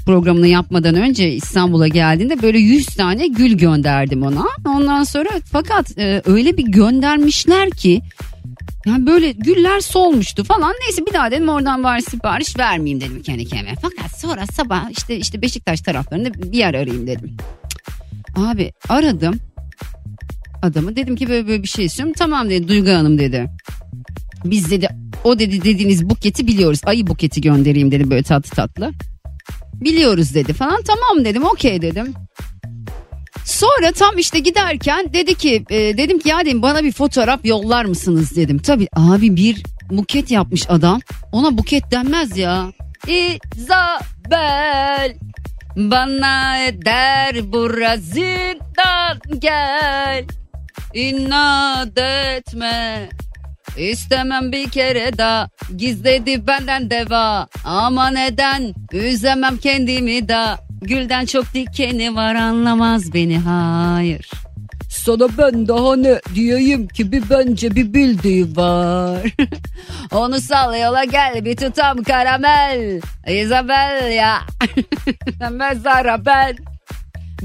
programını 0.05 0.47
yapmadan 0.47 0.95
önce 0.95 1.31
İstanbul'a 1.31 1.87
geldiğinde 1.87 2.41
böyle 2.41 2.59
100 2.59 2.85
tane 2.85 3.27
gül 3.27 3.57
gönderdim 3.57 4.23
ona. 4.23 4.45
Ondan 4.65 5.03
sonra 5.03 5.29
fakat 5.51 5.97
e, 5.97 6.21
öyle 6.25 6.57
bir 6.57 6.63
göndermişler 6.63 7.69
ki 7.69 8.01
yani 8.85 9.05
böyle 9.05 9.31
güller 9.31 9.79
solmuştu 9.79 10.43
falan. 10.43 10.73
Neyse 10.85 11.05
bir 11.05 11.13
daha 11.13 11.31
dedim 11.31 11.49
oradan 11.49 11.83
var 11.83 11.99
sipariş 11.99 12.57
vermeyeyim 12.57 13.01
dedim 13.01 13.21
kendi 13.21 13.45
kendime. 13.45 13.75
Fakat 13.81 14.19
sonra 14.19 14.45
sabah 14.45 14.89
işte 14.91 15.17
işte 15.17 15.41
Beşiktaş 15.41 15.81
taraflarında 15.81 16.33
bir 16.33 16.57
yer 16.57 16.73
arayayım 16.73 17.07
dedim. 17.07 17.37
Abi 18.35 18.71
aradım 18.89 19.39
adamı 20.61 20.95
dedim 20.95 21.15
ki 21.15 21.29
böyle 21.29 21.47
böyle 21.47 21.63
bir 21.63 21.67
şey 21.67 21.85
istiyorum. 21.85 22.13
Tamam 22.17 22.49
dedi 22.49 22.67
Duygu 22.67 22.91
Hanım 22.91 23.19
dedi. 23.19 23.49
Biz 24.45 24.71
dedi 24.71 24.87
o 25.23 25.39
dedi 25.39 25.63
dediğiniz 25.63 26.09
buketi 26.09 26.47
biliyoruz. 26.47 26.79
Ayı 26.85 27.07
buketi 27.07 27.41
göndereyim 27.41 27.91
dedi 27.91 28.09
böyle 28.09 28.23
tatlı 28.23 28.49
tatlı. 28.49 28.91
Biliyoruz 29.81 30.35
dedi 30.35 30.53
falan. 30.53 30.81
Tamam 30.83 31.25
dedim 31.25 31.45
okey 31.45 31.81
dedim. 31.81 32.13
Sonra 33.45 33.91
tam 33.91 34.17
işte 34.17 34.39
giderken 34.39 35.13
dedi 35.13 35.35
ki 35.35 35.65
e, 35.69 35.97
dedim 35.97 36.19
ki 36.19 36.29
ya 36.29 36.45
dedim 36.45 36.61
bana 36.61 36.83
bir 36.83 36.91
fotoğraf 36.91 37.45
yollar 37.45 37.85
mısınız 37.85 38.35
dedim. 38.35 38.59
Tabii 38.59 38.87
abi 38.95 39.35
bir 39.35 39.63
buket 39.89 40.31
yapmış 40.31 40.65
adam. 40.69 40.99
Ona 41.31 41.57
buket 41.57 41.91
denmez 41.91 42.37
ya. 42.37 42.71
İzabel 43.07 45.15
bana 45.75 46.65
eder 46.65 47.51
burazinden 47.51 49.19
gel. 49.39 50.25
İnat 50.93 51.97
etme 51.97 53.09
İstemem 53.77 54.51
bir 54.51 54.69
kere 54.69 55.17
daha 55.17 55.49
gizledi 55.77 56.47
benden 56.47 56.89
deva 56.89 57.47
ama 57.65 58.09
neden 58.09 58.73
üzemem 58.93 59.57
kendimi 59.57 60.29
da 60.29 60.59
gülden 60.81 61.25
çok 61.25 61.53
dikeni 61.53 62.15
var 62.15 62.35
anlamaz 62.35 63.13
beni 63.13 63.37
hayır. 63.39 64.31
Sana 64.89 65.27
ben 65.37 65.67
daha 65.67 65.95
ne 65.95 66.19
diyeyim 66.35 66.87
ki 66.87 67.11
bir 67.11 67.23
bence 67.29 67.75
bir 67.75 67.93
bildiği 67.93 68.55
var. 68.55 69.19
Onu 70.11 70.41
sal 70.41 70.79
yola 70.81 71.03
gel 71.03 71.45
bir 71.45 71.55
tutam 71.55 72.03
karamel. 72.03 73.01
Isabel 73.27 74.11
ya. 74.11 74.41
Mezara 75.51 76.25
ben. 76.25 76.55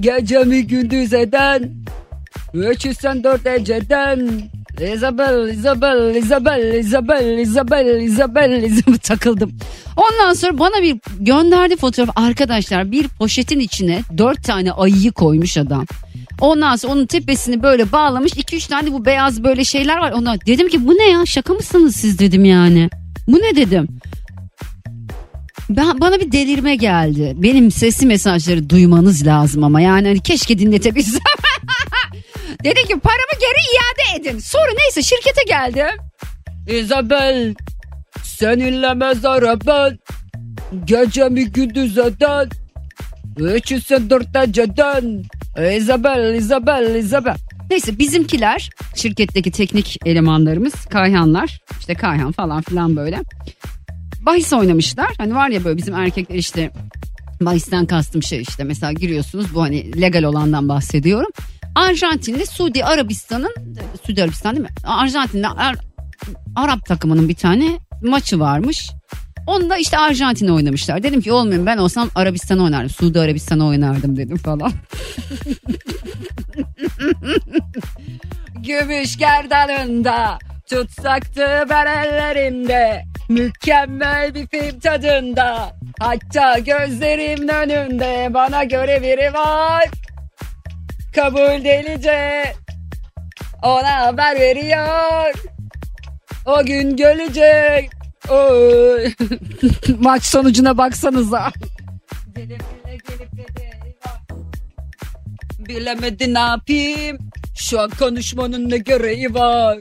Gecemi 0.00 0.66
gündüz 0.66 1.12
eden. 1.12 1.72
Üçü 2.54 2.94
sen 2.94 3.24
dört 3.24 3.46
eceden. 3.46 4.42
Isabel, 4.80 5.48
Isabel, 5.48 6.14
Isabel, 6.14 6.74
Isabel, 6.74 7.38
Isabel, 7.38 8.00
Isabel, 8.00 8.62
Isabel 8.62 8.98
takıldım. 9.02 9.52
Ondan 9.96 10.34
sonra 10.34 10.58
bana 10.58 10.82
bir 10.82 10.96
gönderdi 11.20 11.76
fotoğraf. 11.76 12.10
Arkadaşlar 12.16 12.92
bir 12.92 13.08
poşetin 13.08 13.60
içine 13.60 14.00
dört 14.18 14.44
tane 14.44 14.72
ayıyı 14.72 15.12
koymuş 15.12 15.58
adam. 15.58 15.86
Ondan 16.40 16.76
sonra 16.76 16.92
onun 16.92 17.06
tepesini 17.06 17.62
böyle 17.62 17.92
bağlamış. 17.92 18.32
2-3 18.32 18.68
tane 18.68 18.92
bu 18.92 19.04
beyaz 19.04 19.44
böyle 19.44 19.64
şeyler 19.64 19.98
var. 19.98 20.12
Ondan 20.12 20.38
dedim 20.46 20.68
ki 20.68 20.86
bu 20.86 20.92
ne 20.92 21.08
ya 21.10 21.26
şaka 21.26 21.54
mısınız 21.54 21.96
siz 21.96 22.18
dedim 22.18 22.44
yani. 22.44 22.90
Bu 23.28 23.36
ne 23.36 23.56
dedim. 23.56 23.88
Ben, 25.70 26.00
bana 26.00 26.20
bir 26.20 26.32
delirme 26.32 26.76
geldi. 26.76 27.34
Benim 27.36 27.70
sesli 27.70 28.06
mesajları 28.06 28.70
duymanız 28.70 29.26
lazım 29.26 29.64
ama 29.64 29.80
yani 29.80 30.08
hani 30.08 30.20
keşke 30.20 30.58
dinletebilsem. 30.58 31.20
Dedi 32.64 32.82
ki 32.88 33.00
paramı 33.00 33.40
geri 33.40 33.62
iade 33.76 34.20
edin. 34.20 34.38
Sonra 34.38 34.70
neyse 34.78 35.02
şirkete 35.02 35.42
geldim. 35.46 36.00
Isabel 36.68 37.54
seninle 38.22 38.94
mezara 38.94 39.60
ben 39.66 39.98
gecemi 40.84 41.44
gündüz 41.52 41.98
eden 41.98 42.48
üçüsü 43.38 44.10
dört 44.10 44.36
eceden 44.36 45.22
Isabel 45.76 46.34
Isabel 46.34 46.94
Isabel. 46.94 47.36
Neyse 47.70 47.98
bizimkiler 47.98 48.70
şirketteki 48.94 49.50
teknik 49.50 49.98
elemanlarımız 50.06 50.74
Kayhanlar 50.74 51.60
işte 51.80 51.94
Kayhan 51.94 52.32
falan 52.32 52.62
filan 52.62 52.96
böyle 52.96 53.20
bahis 54.20 54.52
oynamışlar. 54.52 55.10
Hani 55.18 55.34
var 55.34 55.48
ya 55.48 55.64
böyle 55.64 55.76
bizim 55.76 55.94
erkekler 55.94 56.36
işte 56.36 56.70
bahisten 57.40 57.86
kastım 57.86 58.22
şey 58.22 58.40
işte 58.40 58.64
mesela 58.64 58.92
giriyorsunuz 58.92 59.54
bu 59.54 59.62
hani 59.62 60.00
legal 60.00 60.22
olandan 60.22 60.68
bahsediyorum. 60.68 61.30
Arjantin'le 61.76 62.44
Suudi 62.46 62.84
Arabistan'ın 62.84 63.54
Suudi 64.06 64.22
Arabistan 64.22 64.56
değil 64.56 64.66
mi? 64.66 64.74
Arjantin'le 64.84 65.44
Ar- 65.56 65.76
Arap 66.56 66.86
takımının 66.86 67.28
bir 67.28 67.34
tane 67.34 67.78
maçı 68.02 68.40
varmış. 68.40 68.90
Onu 69.46 69.70
da 69.70 69.76
işte 69.76 69.98
Arjantin'e 69.98 70.52
oynamışlar. 70.52 71.02
Dedim 71.02 71.20
ki 71.20 71.32
olmuyor 71.32 71.66
ben 71.66 71.78
olsam 71.78 72.10
Arabistan'a 72.14 72.62
oynardım. 72.64 72.90
Suudi 72.90 73.20
Arabistan'a 73.20 73.66
oynardım 73.66 74.16
dedim 74.16 74.36
falan. 74.36 74.72
Gümüş 78.54 79.16
gerdanında 79.18 80.38
tutsaktı 80.70 81.64
ben 81.70 81.86
ellerimde. 81.86 83.04
Mükemmel 83.28 84.34
bir 84.34 84.46
film 84.46 84.80
tadında. 84.80 85.76
Hatta 86.00 86.58
gözlerimin 86.58 87.48
önünde 87.48 88.34
bana 88.34 88.64
göre 88.64 89.02
biri 89.02 89.34
var. 89.34 89.84
Kabul 91.16 91.64
delice. 91.64 92.52
Ona 93.62 93.96
haber 94.00 94.40
veriyor. 94.40 95.34
O 96.46 96.64
gün 96.64 96.96
gelecek. 96.96 97.90
Oy. 98.28 99.12
Maç 99.98 100.24
sonucuna 100.24 100.78
baksanıza. 100.78 101.52
Gelip 102.34 102.50
bile 102.50 102.96
gelip 103.08 103.32
dedi. 103.32 103.70
Bilemedi 105.58 106.34
ne 106.34 106.38
yapayım. 106.38 107.18
Şu 107.54 107.80
an 107.80 107.90
konuşmanın 107.90 108.70
ne 108.70 108.78
gereği 108.78 109.34
var. 109.34 109.78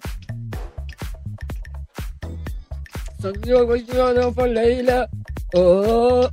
Sanıyor 3.21 3.67
başıyor 3.67 4.55
Leyla. 4.55 5.09
Oo. 5.55 6.29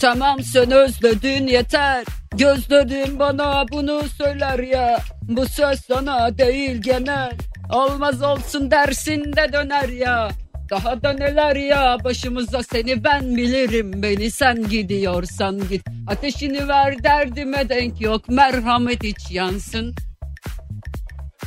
Tamam 0.00 0.42
sen 0.42 0.70
özledin 0.70 1.46
yeter. 1.46 2.04
Gözlerin 2.36 3.18
bana 3.18 3.64
bunu 3.72 4.02
söyler 4.18 4.58
ya. 4.58 5.00
Bu 5.22 5.46
söz 5.46 5.80
sana 5.80 6.38
değil 6.38 6.82
genel. 6.82 7.32
Olmaz 7.72 8.22
olsun 8.22 8.70
dersin 8.70 9.24
de 9.24 9.52
döner 9.52 9.88
ya. 9.88 10.30
Daha 10.70 11.02
da 11.02 11.12
neler 11.12 11.56
ya 11.56 11.96
başımıza 12.04 12.62
seni 12.62 13.04
ben 13.04 13.36
bilirim 13.36 14.02
beni 14.02 14.30
sen 14.30 14.68
gidiyorsan 14.68 15.68
git. 15.68 15.82
Ateşini 16.06 16.68
ver 16.68 17.02
derdime 17.02 17.68
denk 17.68 18.00
yok 18.00 18.28
merhamet 18.28 19.02
hiç 19.02 19.30
yansın. 19.30 19.94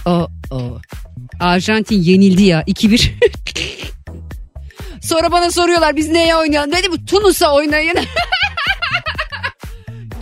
O 0.06 0.28
o. 0.52 0.80
Arjantin 1.40 2.02
yenildi 2.02 2.44
ya 2.44 2.62
2-1. 2.62 3.12
Sonra 5.02 5.32
bana 5.32 5.52
soruyorlar 5.52 5.96
biz 5.96 6.10
neye 6.10 6.36
oynayalım? 6.36 6.72
Dedim 6.72 7.06
Tunus'a 7.06 7.54
oynayın. 7.54 7.96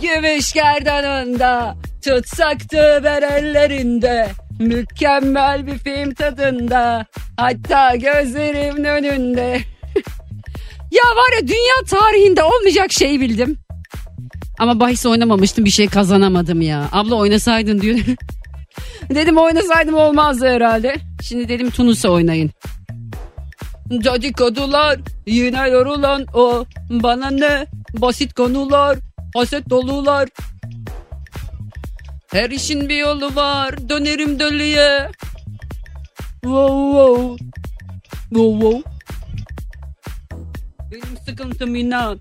Gümüş 0.02 0.52
gerdanında 0.52 1.76
tutsaktı 2.04 3.00
ben 3.04 3.22
ellerinde. 3.22 4.28
Mükemmel 4.60 5.66
bir 5.66 5.78
film 5.78 6.14
tadında. 6.14 7.06
Hatta 7.36 7.96
gözlerimin 7.96 8.84
önünde. 8.84 9.42
ya 10.90 11.02
var 11.16 11.40
ya 11.40 11.48
dünya 11.48 12.00
tarihinde 12.00 12.42
olmayacak 12.42 12.92
şeyi 12.92 13.20
bildim. 13.20 13.58
Ama 14.58 14.80
bahis 14.80 15.06
oynamamıştım 15.06 15.64
bir 15.64 15.70
şey 15.70 15.88
kazanamadım 15.88 16.60
ya. 16.60 16.88
Abla 16.92 17.14
oynasaydın 17.14 17.80
diyor. 17.80 17.98
dedim 19.10 19.38
oynasaydım 19.38 19.94
olmazdı 19.94 20.48
herhalde. 20.48 20.96
Şimdi 21.22 21.48
dedim 21.48 21.70
Tunus'a 21.70 22.08
oynayın. 22.08 22.50
Dedikodular 23.90 24.98
yine 25.26 25.68
yorulan 25.68 26.26
o 26.34 26.64
bana 26.90 27.30
ne 27.30 27.66
basit 28.00 28.34
konular 28.34 28.98
haset 29.34 29.70
dolular. 29.70 30.28
Her 32.32 32.50
işin 32.50 32.88
bir 32.88 32.96
yolu 32.96 33.34
var. 33.34 33.88
Dönerim 33.88 34.38
dölüye. 34.38 35.10
Wow 36.42 36.74
wow. 36.92 37.44
Wow 38.28 38.60
wow. 38.60 38.90
Benim 40.92 41.16
sıkıntım 41.26 41.74
inan 41.74 42.20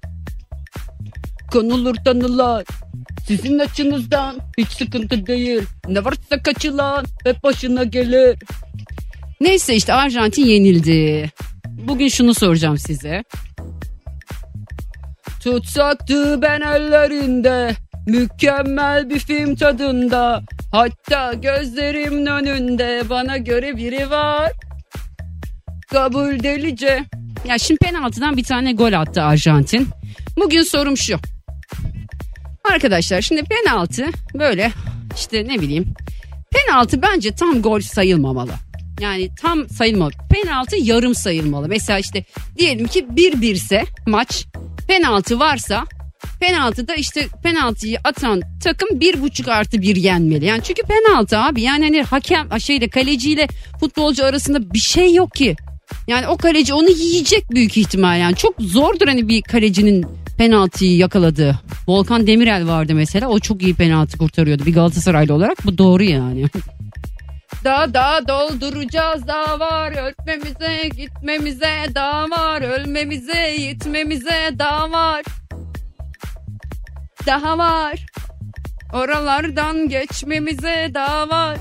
konulur 1.51 1.95
tanılar. 1.95 2.65
Sizin 3.27 3.59
açınızdan 3.59 4.39
hiç 4.57 4.67
sıkıntı 4.67 5.27
değil. 5.27 5.61
Ne 5.87 6.05
varsa 6.05 6.43
kaçılan 6.43 7.05
hep 7.23 7.43
başına 7.43 7.83
gelir. 7.83 8.39
Neyse 9.41 9.75
işte 9.75 9.93
Arjantin 9.93 10.45
yenildi. 10.45 11.31
Bugün 11.87 12.07
şunu 12.07 12.33
soracağım 12.33 12.77
size. 12.77 13.23
Tutsaktı 15.43 16.41
ben 16.41 16.61
ellerinde 16.61 17.75
Mükemmel 18.07 19.09
bir 19.09 19.19
film 19.19 19.55
tadında 19.55 20.43
Hatta 20.71 21.33
gözlerimin 21.33 22.25
önünde 22.25 23.03
Bana 23.09 23.37
göre 23.37 23.77
biri 23.77 24.09
var 24.09 24.51
Kabul 25.91 26.43
delice 26.43 27.05
Ya 27.47 27.57
şimdi 27.57 27.77
penaltıdan 27.77 28.37
bir 28.37 28.43
tane 28.43 28.73
gol 28.73 28.93
attı 28.93 29.23
Arjantin 29.23 29.87
Bugün 30.37 30.61
sorum 30.61 30.97
şu 30.97 31.17
Arkadaşlar 32.73 33.21
şimdi 33.21 33.43
penaltı 33.43 34.05
böyle 34.33 34.71
işte 35.15 35.47
ne 35.47 35.61
bileyim 35.61 35.93
penaltı 36.51 37.01
bence 37.01 37.31
tam 37.31 37.61
gol 37.61 37.79
sayılmamalı. 37.79 38.51
Yani 39.01 39.29
tam 39.41 39.69
sayılmalı. 39.69 40.11
Penaltı 40.29 40.75
yarım 40.75 41.15
sayılmalı. 41.15 41.67
Mesela 41.67 41.99
işte 41.99 42.25
diyelim 42.57 42.87
ki 42.87 43.05
1-1 43.15 43.45
ise 43.45 43.85
maç 44.07 44.45
penaltı 44.91 45.39
varsa 45.39 45.85
penaltıda 46.39 46.95
işte 46.95 47.27
penaltıyı 47.43 47.97
atan 48.03 48.41
takım 48.63 48.99
bir 48.99 49.21
buçuk 49.21 49.47
artı 49.47 49.81
bir 49.81 49.95
yenmeli. 49.95 50.45
Yani 50.45 50.61
çünkü 50.63 50.81
penaltı 50.81 51.37
abi 51.37 51.61
yani 51.61 51.83
hani 51.83 52.01
hakem 52.01 52.59
şeyle 52.59 52.87
kaleciyle 52.87 53.47
futbolcu 53.79 54.25
arasında 54.25 54.73
bir 54.73 54.79
şey 54.79 55.13
yok 55.13 55.31
ki. 55.31 55.55
Yani 56.07 56.27
o 56.27 56.37
kaleci 56.37 56.73
onu 56.73 56.89
yiyecek 56.89 57.51
büyük 57.51 57.77
ihtimal 57.77 58.19
yani. 58.19 58.35
Çok 58.35 58.55
zordur 58.59 59.07
hani 59.07 59.27
bir 59.27 59.41
kalecinin 59.41 60.05
penaltıyı 60.37 60.97
yakaladığı. 60.97 61.59
Volkan 61.87 62.27
Demirel 62.27 62.67
vardı 62.67 62.95
mesela 62.95 63.27
o 63.27 63.39
çok 63.39 63.63
iyi 63.63 63.73
penaltı 63.73 64.17
kurtarıyordu 64.17 64.65
bir 64.65 64.73
Galatasaraylı 64.73 65.33
olarak. 65.33 65.65
Bu 65.65 65.77
doğru 65.77 66.03
yani. 66.03 66.45
Daha 67.63 67.93
daha 67.93 68.27
dolduracağız 68.27 69.27
daha 69.27 69.59
var 69.59 69.91
ölmemize 69.91 70.89
gitmemize 70.97 71.85
daha 71.95 72.29
var 72.29 72.61
ölmemize 72.61 73.55
gitmemize 73.57 74.49
daha 74.59 74.91
var. 74.91 75.23
Daha 77.27 77.57
var. 77.57 78.05
Oralardan 78.93 79.89
geçmemize 79.89 80.91
daha 80.93 81.29
var. 81.29 81.57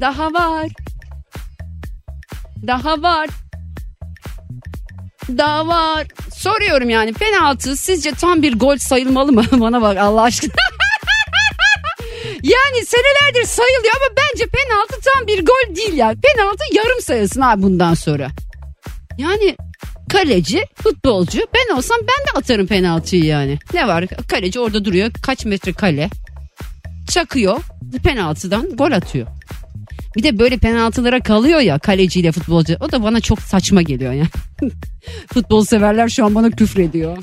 Daha 0.00 0.32
var. 0.32 0.68
Daha 2.66 3.02
var. 3.02 3.28
Daha 5.28 5.66
var. 5.66 6.06
Soruyorum 6.34 6.90
yani 6.90 7.12
penaltı 7.12 7.76
sizce 7.76 8.12
tam 8.12 8.42
bir 8.42 8.58
gol 8.58 8.76
sayılmalı 8.76 9.32
mı? 9.32 9.44
Bana 9.52 9.82
bak 9.82 9.98
Allah 9.98 10.22
aşkına. 10.22 10.71
Yani 12.42 12.86
senelerdir 12.86 13.44
sayılıyor 13.44 13.94
ama 13.96 14.16
bence 14.16 14.46
penaltı 14.46 15.10
tam 15.10 15.26
bir 15.26 15.46
gol 15.46 15.76
değil 15.76 15.94
ya. 15.94 16.14
Penaltı 16.22 16.64
yarım 16.72 17.00
sayılsın 17.00 17.40
abi 17.40 17.62
bundan 17.62 17.94
sonra. 17.94 18.30
Yani 19.18 19.56
kaleci, 20.08 20.64
futbolcu 20.74 21.40
ben 21.54 21.76
olsam 21.76 21.98
ben 22.00 22.26
de 22.26 22.38
atarım 22.38 22.66
penaltıyı 22.66 23.24
yani. 23.24 23.58
Ne 23.74 23.88
var 23.88 24.06
kaleci 24.28 24.60
orada 24.60 24.84
duruyor 24.84 25.10
kaç 25.22 25.44
metre 25.44 25.72
kale. 25.72 26.10
Çakıyor 27.08 27.60
penaltıdan 28.04 28.76
gol 28.76 28.92
atıyor. 28.92 29.26
Bir 30.16 30.22
de 30.22 30.38
böyle 30.38 30.56
penaltılara 30.56 31.20
kalıyor 31.20 31.60
ya 31.60 31.78
kaleciyle 31.78 32.32
futbolcu. 32.32 32.76
O 32.80 32.92
da 32.92 33.02
bana 33.02 33.20
çok 33.20 33.40
saçma 33.40 33.82
geliyor 33.82 34.12
ya. 34.12 34.24
Futbol 35.34 35.64
severler 35.64 36.08
şu 36.08 36.24
an 36.24 36.34
bana 36.34 36.50
küfrediyor. 36.50 37.18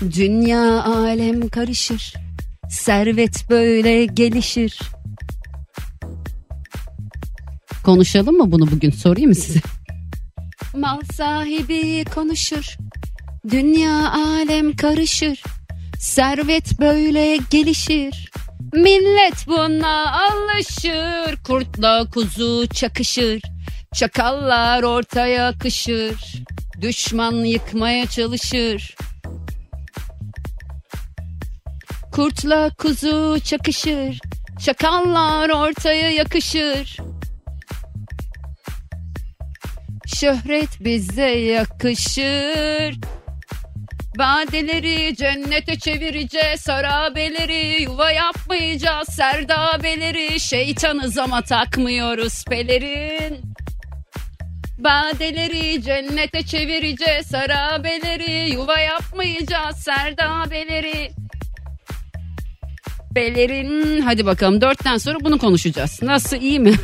Dünya 0.00 0.82
alem 0.82 1.48
karışır. 1.48 2.14
Servet 2.70 3.50
böyle 3.50 4.04
gelişir. 4.04 4.78
Konuşalım 7.84 8.36
mı 8.36 8.52
bunu 8.52 8.70
bugün 8.70 8.90
sorayım 8.90 9.28
mı 9.28 9.34
size? 9.34 9.60
Mal 10.74 11.00
sahibi 11.12 12.04
konuşur. 12.14 12.76
Dünya 13.50 14.12
alem 14.12 14.76
karışır. 14.76 15.42
Servet 15.98 16.80
böyle 16.80 17.38
gelişir. 17.50 18.30
Millet 18.72 19.46
buna 19.46 20.12
alışır. 20.12 21.36
Kurtla 21.46 22.10
kuzu 22.10 22.66
çakışır. 22.74 23.42
Çakallar 23.94 24.82
ortaya 24.82 25.46
akışır. 25.48 26.42
Düşman 26.80 27.44
yıkmaya 27.44 28.06
çalışır. 28.06 28.96
Kurtla 32.14 32.70
kuzu 32.78 33.40
çakışır. 33.44 34.20
Çakallar 34.64 35.50
ortaya 35.50 36.10
yakışır. 36.10 36.96
Şöhret 40.06 40.68
bize 40.80 41.30
yakışır. 41.30 43.00
Badeleri 44.18 45.16
cennete 45.16 45.78
çevireceğiz. 45.78 46.68
Harabeleri 46.68 47.82
yuva 47.82 48.10
yapmayacağız. 48.10 49.08
Serdabeleri 49.08 50.40
şeytanız 50.40 51.18
ama 51.18 51.42
takmıyoruz 51.42 52.44
pelerin. 52.44 53.40
Badeleri 54.78 55.82
cennete 55.82 56.42
çevireceğiz. 56.42 57.34
Harabeleri 57.34 58.50
yuva 58.50 58.78
yapmayacağız. 58.78 59.76
Serdabeleri. 59.76 61.23
Pelerin. 63.14 64.00
Hadi 64.00 64.26
bakalım 64.26 64.60
dörtten 64.60 64.96
sonra 64.96 65.18
bunu 65.20 65.38
konuşacağız. 65.38 66.02
Nasıl 66.02 66.36
iyi 66.36 66.60
mi? 66.60 66.74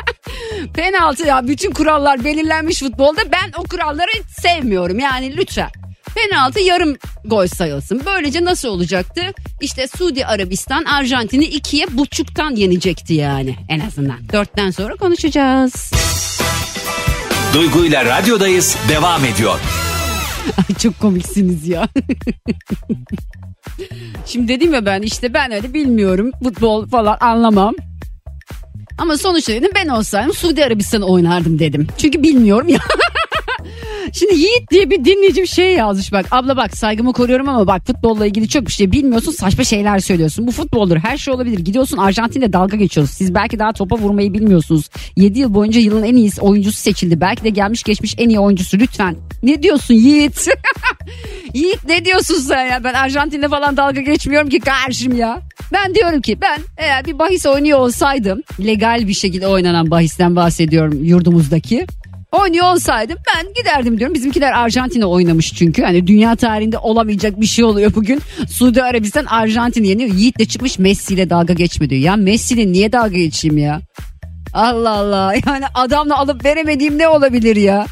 Penaltı 0.74 1.26
ya 1.26 1.48
bütün 1.48 1.70
kurallar 1.70 2.24
belirlenmiş 2.24 2.80
futbolda 2.80 3.20
ben 3.32 3.52
o 3.56 3.62
kuralları 3.62 4.10
sevmiyorum 4.40 4.98
yani 4.98 5.36
lütfen. 5.36 5.70
Penaltı 6.14 6.60
yarım 6.60 6.96
gol 7.24 7.46
sayılsın. 7.46 8.02
Böylece 8.06 8.44
nasıl 8.44 8.68
olacaktı? 8.68 9.22
İşte 9.60 9.86
Suudi 9.88 10.26
Arabistan 10.26 10.84
Arjantin'i 10.84 11.44
ikiye 11.44 11.86
buçuktan 11.90 12.56
yenecekti 12.56 13.14
yani 13.14 13.56
en 13.68 13.80
azından. 13.80 14.28
Dörtten 14.32 14.70
sonra 14.70 14.94
konuşacağız. 14.96 15.92
Duygu 17.54 17.84
ile 17.84 18.04
radyodayız 18.04 18.76
devam 18.88 19.24
ediyor. 19.24 19.60
Ay 20.58 20.76
çok 20.76 21.00
komiksiniz 21.00 21.68
ya. 21.68 21.88
Şimdi 24.26 24.48
dedim 24.48 24.74
ya 24.74 24.86
ben 24.86 25.02
işte 25.02 25.34
ben 25.34 25.52
öyle 25.52 25.74
bilmiyorum 25.74 26.30
futbol 26.44 26.86
falan 26.86 27.16
anlamam. 27.20 27.74
Ama 28.98 29.16
sonuçta 29.16 29.52
dedim 29.52 29.70
ben 29.74 29.88
olsaydım 29.88 30.34
Suudi 30.34 30.64
Arabistan 30.64 31.02
oynardım 31.02 31.58
dedim. 31.58 31.86
Çünkü 31.98 32.22
bilmiyorum 32.22 32.68
ya. 32.68 32.78
Şimdi 34.12 34.34
Yiğit 34.34 34.70
diye 34.70 34.90
bir 34.90 35.04
dinleyicim 35.04 35.46
şey 35.46 35.74
yazmış 35.74 36.12
bak. 36.12 36.26
Abla 36.30 36.56
bak 36.56 36.76
saygımı 36.76 37.12
koruyorum 37.12 37.48
ama 37.48 37.66
bak 37.66 37.86
futbolla 37.86 38.26
ilgili 38.26 38.48
çok 38.48 38.66
bir 38.66 38.72
şey 38.72 38.92
bilmiyorsun 38.92 39.32
saçma 39.32 39.64
şeyler 39.64 39.98
söylüyorsun. 39.98 40.46
Bu 40.46 40.52
futboldur 40.52 40.96
her 40.96 41.16
şey 41.16 41.34
olabilir. 41.34 41.58
Gidiyorsun 41.58 41.96
Arjantin'de 41.96 42.52
dalga 42.52 42.76
geçiyorsun. 42.76 43.14
Siz 43.14 43.34
belki 43.34 43.58
daha 43.58 43.72
topa 43.72 43.96
vurmayı 43.96 44.32
bilmiyorsunuz. 44.32 44.90
7 45.16 45.38
yıl 45.38 45.54
boyunca 45.54 45.80
yılın 45.80 46.02
en 46.02 46.16
iyi 46.16 46.30
oyuncusu 46.40 46.78
seçildi. 46.78 47.20
Belki 47.20 47.44
de 47.44 47.48
gelmiş 47.48 47.82
geçmiş 47.82 48.14
en 48.18 48.28
iyi 48.28 48.40
oyuncusu 48.40 48.78
lütfen. 48.78 49.16
Ne 49.42 49.62
diyorsun 49.62 49.94
Yiğit? 49.94 50.48
Yiğit 51.54 51.84
ne 51.88 52.04
diyorsun 52.04 52.34
sen 52.34 52.66
ya? 52.66 52.84
Ben 52.84 52.94
Arjantin'de 52.94 53.48
falan 53.48 53.76
dalga 53.76 54.00
geçmiyorum 54.00 54.48
ki 54.48 54.60
karşım 54.60 55.16
ya. 55.16 55.40
Ben 55.72 55.94
diyorum 55.94 56.20
ki 56.20 56.40
ben 56.40 56.58
eğer 56.76 57.04
bir 57.04 57.18
bahis 57.18 57.46
oynuyor 57.46 57.78
olsaydım 57.78 58.42
legal 58.60 59.08
bir 59.08 59.14
şekilde 59.14 59.46
oynanan 59.46 59.90
bahisten 59.90 60.36
bahsediyorum 60.36 61.04
yurdumuzdaki. 61.04 61.86
Oynuyor 62.32 62.72
olsaydım 62.72 63.18
ben 63.36 63.54
giderdim 63.54 63.98
diyorum. 63.98 64.14
Bizimkiler 64.14 64.52
Arjantin'e 64.52 65.04
oynamış 65.04 65.54
çünkü. 65.54 65.82
Hani 65.82 66.06
dünya 66.06 66.36
tarihinde 66.36 66.78
olamayacak 66.78 67.40
bir 67.40 67.46
şey 67.46 67.64
oluyor 67.64 67.94
bugün. 67.94 68.20
Suudi 68.50 68.82
Arabistan 68.82 69.24
Arjantin'i 69.24 69.88
yeniyor. 69.88 70.10
Yiğit 70.14 70.38
de 70.38 70.44
çıkmış 70.44 70.78
Messi 70.78 71.14
ile 71.14 71.30
dalga 71.30 71.52
geçme 71.52 71.90
diyor. 71.90 72.02
Ya 72.02 72.16
Messi 72.16 72.54
ile 72.54 72.72
niye 72.72 72.92
dalga 72.92 73.16
geçeyim 73.16 73.58
ya? 73.58 73.80
Allah 74.52 74.90
Allah. 74.90 75.34
Yani 75.46 75.64
adamla 75.74 76.18
alıp 76.18 76.44
veremediğim 76.44 76.98
ne 76.98 77.08
olabilir 77.08 77.56
ya? 77.56 77.86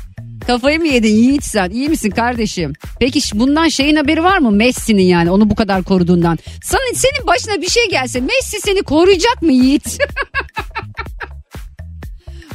Kafayı 0.47 0.81
mı 0.81 0.87
yedin 0.87 1.15
Yiğit 1.15 1.45
sen? 1.45 1.71
İyi 1.71 1.89
misin 1.89 2.11
kardeşim? 2.11 2.73
Peki 3.01 3.21
bundan 3.35 3.69
şeyin 3.69 3.97
haberi 3.97 4.25
var 4.25 4.39
mı? 4.39 4.51
Messi'nin 4.51 5.03
yani 5.03 5.31
onu 5.31 5.51
bu 5.51 5.55
kadar 5.55 5.83
koruduğundan. 5.83 6.39
Sana, 6.63 6.81
senin 6.95 7.27
başına 7.27 7.63
bir 7.63 7.69
şey 7.69 7.89
gelse 7.91 8.21
Messi 8.21 8.61
seni 8.61 8.83
koruyacak 8.83 9.43
mı 9.43 9.53
Yiğit? 9.53 9.99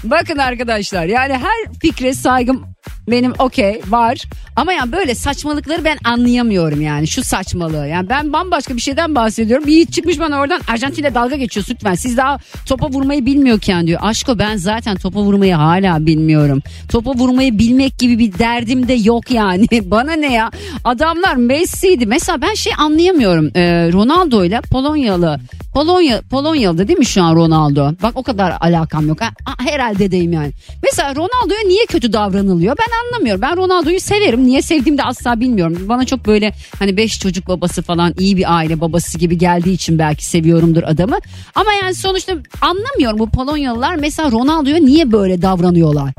Bakın 0.04 0.38
arkadaşlar 0.38 1.06
yani 1.06 1.34
her 1.34 1.74
fikre 1.82 2.14
saygım 2.14 2.73
benim 3.08 3.34
okey 3.40 3.82
var. 3.88 4.24
Ama 4.56 4.74
yani 4.74 4.92
böyle 4.92 5.16
saçmalıkları 5.16 5.86
ben 5.86 5.98
anlayamıyorum 6.04 6.82
yani 6.82 7.08
şu 7.08 7.24
saçmalığı. 7.24 7.88
Yani 7.88 8.10
ben 8.10 8.34
bambaşka 8.34 8.76
bir 8.76 8.82
şeyden 8.82 9.16
bahsediyorum. 9.16 9.68
Bir 9.68 9.72
yiğit 9.72 9.94
çıkmış 9.94 10.20
bana 10.20 10.40
oradan 10.40 10.62
Arjantin'le 10.68 11.16
dalga 11.16 11.36
geçiyor 11.36 11.66
lütfen. 11.70 11.96
Siz 11.96 12.18
daha 12.18 12.38
topa 12.66 12.90
vurmayı 12.90 13.26
bilmiyorken 13.26 13.88
diyor. 13.88 14.00
Aşko 14.04 14.40
ben 14.40 14.58
zaten 14.58 14.98
topa 14.98 15.20
vurmayı 15.20 15.54
hala 15.54 16.06
bilmiyorum. 16.06 16.62
Topa 16.90 17.12
vurmayı 17.12 17.60
bilmek 17.60 18.00
gibi 18.00 18.20
bir 18.20 18.40
derdim 18.40 18.88
de 18.88 18.94
yok 18.94 19.32
yani. 19.32 19.68
Bana 19.84 20.14
ne 20.14 20.34
ya? 20.34 20.52
Adamlar 20.84 21.36
Messi'ydi. 21.36 22.06
Mesela 22.06 22.42
ben 22.42 22.54
şey 22.54 22.74
anlayamıyorum. 22.78 23.52
Ee, 23.56 23.92
Ronaldo 23.94 24.46
ile 24.46 24.62
Polonyalı 24.62 25.40
Polonya 25.74 26.22
Polonyalı 26.32 26.88
değil 26.88 27.00
mi 27.00 27.06
şu 27.06 27.24
an 27.24 27.36
Ronaldo? 27.36 27.92
Bak 28.04 28.12
o 28.16 28.24
kadar 28.24 28.58
alakam 28.60 29.08
yok. 29.08 29.22
Ha, 29.22 29.30
ha, 29.46 29.54
herhalde 29.60 30.12
deyim 30.12 30.34
yani. 30.34 30.52
Mesela 30.84 31.16
Ronaldo'ya 31.16 31.68
niye 31.68 31.86
kötü 31.86 32.14
davranılıyor? 32.14 32.78
Ben 32.78 32.93
anlamıyorum. 33.06 33.42
Ben 33.42 33.58
Ronaldo'yu 33.58 34.00
severim. 34.00 34.44
Niye 34.46 34.62
sevdiğimi 34.62 34.98
de 34.98 35.04
asla 35.04 35.40
bilmiyorum. 35.40 35.86
Bana 35.90 36.06
çok 36.06 36.26
böyle 36.26 36.54
hani 36.80 36.98
beş 36.98 37.20
çocuk 37.20 37.48
babası 37.48 37.82
falan 37.82 38.14
iyi 38.20 38.38
bir 38.38 38.56
aile 38.56 38.82
babası 38.82 39.18
gibi 39.18 39.38
geldiği 39.38 39.74
için 39.74 40.00
belki 40.00 40.26
seviyorumdur 40.26 40.84
adamı. 40.84 41.18
Ama 41.56 41.74
yani 41.74 41.96
sonuçta 41.96 42.34
anlamıyorum 42.62 43.20
bu 43.20 43.30
Polonyalılar 43.30 43.96
mesela 43.96 44.32
Ronaldo'ya 44.32 44.78
niye 44.78 45.12
böyle 45.12 45.42
davranıyorlar? 45.42 46.14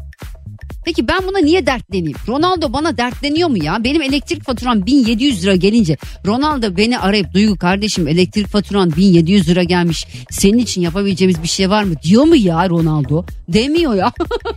Peki 0.84 1.08
ben 1.08 1.22
buna 1.28 1.38
niye 1.38 1.66
dertleneyim? 1.66 2.16
Ronaldo 2.28 2.72
bana 2.72 2.96
dertleniyor 2.96 3.48
mu 3.48 3.64
ya? 3.64 3.84
Benim 3.84 4.02
elektrik 4.02 4.44
faturam 4.44 4.86
1700 4.86 5.44
lira 5.44 5.54
gelince 5.54 5.96
Ronaldo 6.26 6.76
beni 6.76 6.98
arayıp 6.98 7.34
Duygu 7.34 7.58
kardeşim 7.58 8.08
elektrik 8.08 8.46
faturan 8.48 8.92
1700 8.96 9.48
lira 9.48 9.62
gelmiş. 9.62 10.06
Senin 10.30 10.58
için 10.58 10.80
yapabileceğimiz 10.80 11.42
bir 11.42 11.48
şey 11.48 11.70
var 11.70 11.84
mı? 11.84 11.94
Diyor 12.02 12.24
mu 12.24 12.36
ya 12.36 12.68
Ronaldo? 12.68 13.24
Demiyor 13.48 13.94
ya. 13.94 14.12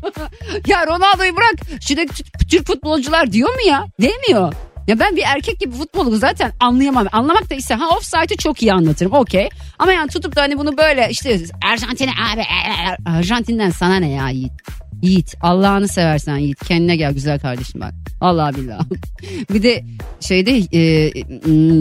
ya 0.67 0.87
Ronaldo'yu 0.87 1.35
bırak. 1.35 1.81
Şuradaki 1.87 2.23
Türk 2.49 2.67
futbolcular 2.67 3.31
diyor 3.31 3.49
mu 3.49 3.67
ya? 3.67 3.85
Demiyor. 4.01 4.53
Ya 4.87 4.99
ben 4.99 5.15
bir 5.15 5.23
erkek 5.25 5.59
gibi 5.59 5.75
futbolu 5.75 6.17
zaten 6.17 6.51
anlayamam. 6.59 7.07
Anlamak 7.11 7.49
da 7.49 7.55
ise 7.55 7.73
ha 7.73 7.89
offside'ı 7.89 8.37
çok 8.37 8.61
iyi 8.61 8.73
anlatırım 8.73 9.13
okey. 9.13 9.49
Ama 9.79 9.93
yani 9.93 10.09
tutup 10.09 10.35
da 10.35 10.41
hani 10.41 10.57
bunu 10.57 10.77
böyle 10.77 11.07
işte 11.09 11.39
Arjantin 11.71 12.09
abi 12.33 12.43
Arjantin'den 13.05 13.69
sana 13.69 13.95
ne 13.95 14.11
ya 14.11 14.29
Yiğit? 14.29 14.51
Yiğit 15.01 15.35
Allah'ını 15.41 15.87
seversen 15.87 16.37
Yiğit 16.37 16.65
kendine 16.65 16.95
gel 16.95 17.13
güzel 17.13 17.39
kardeşim 17.39 17.81
bak. 17.81 17.93
Allah 18.21 18.51
billah. 18.55 18.79
bir 19.53 19.63
de 19.63 19.83
şeyde 20.19 20.57
e, 20.73 21.11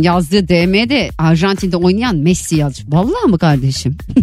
yazdığı 0.02 0.48
DM'de 0.48 1.10
Arjantin'de 1.18 1.76
oynayan 1.76 2.16
Messi 2.16 2.56
yazmış. 2.56 2.84
Vallahi 2.88 3.28
mı 3.28 3.38
kardeşim? 3.38 3.96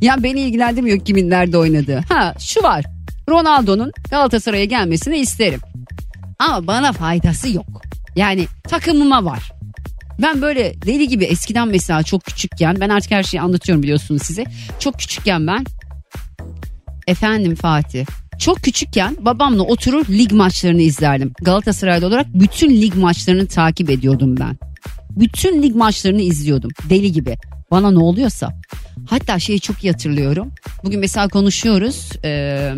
ya 0.00 0.22
beni 0.22 0.40
ilgilendirmiyor 0.40 1.00
kimin 1.00 1.30
nerede 1.30 1.58
oynadığı. 1.58 2.00
Ha 2.08 2.34
şu 2.38 2.62
var. 2.62 2.84
Ronaldo'nun 3.28 3.92
Galatasaray'a 4.10 4.64
gelmesini 4.64 5.18
isterim. 5.18 5.60
Ama 6.38 6.66
bana 6.66 6.92
faydası 6.92 7.50
yok. 7.50 7.82
Yani 8.16 8.46
takımıma 8.68 9.24
var. 9.24 9.52
Ben 10.22 10.42
böyle 10.42 10.74
deli 10.86 11.08
gibi 11.08 11.24
eskiden 11.24 11.68
mesela 11.68 12.02
çok 12.02 12.24
küçükken 12.24 12.76
ben 12.80 12.88
artık 12.88 13.10
her 13.10 13.22
şeyi 13.22 13.40
anlatıyorum 13.40 13.82
biliyorsunuz 13.82 14.22
size. 14.22 14.44
Çok 14.78 14.98
küçükken 14.98 15.46
ben 15.46 15.64
Efendim 17.06 17.54
Fatih. 17.54 18.06
Çok 18.38 18.58
küçükken 18.58 19.16
babamla 19.20 19.62
oturur 19.62 20.06
lig 20.08 20.32
maçlarını 20.32 20.82
izlerdim. 20.82 21.32
Galatasaraylı 21.42 22.06
olarak 22.06 22.26
bütün 22.34 22.70
lig 22.70 22.94
maçlarını 22.94 23.46
takip 23.46 23.90
ediyordum 23.90 24.36
ben. 24.40 24.58
Bütün 25.10 25.62
lig 25.62 25.74
maçlarını 25.74 26.22
izliyordum 26.22 26.70
deli 26.90 27.12
gibi. 27.12 27.36
Bana 27.70 27.90
ne 27.90 27.98
oluyorsa. 27.98 28.52
Hatta 29.06 29.38
şeyi 29.38 29.60
çok 29.60 29.84
iyi 29.84 29.92
hatırlıyorum. 29.92 30.52
Bugün 30.84 31.00
mesela 31.00 31.28
konuşuyoruz. 31.28 32.10
Ee, 32.24 32.72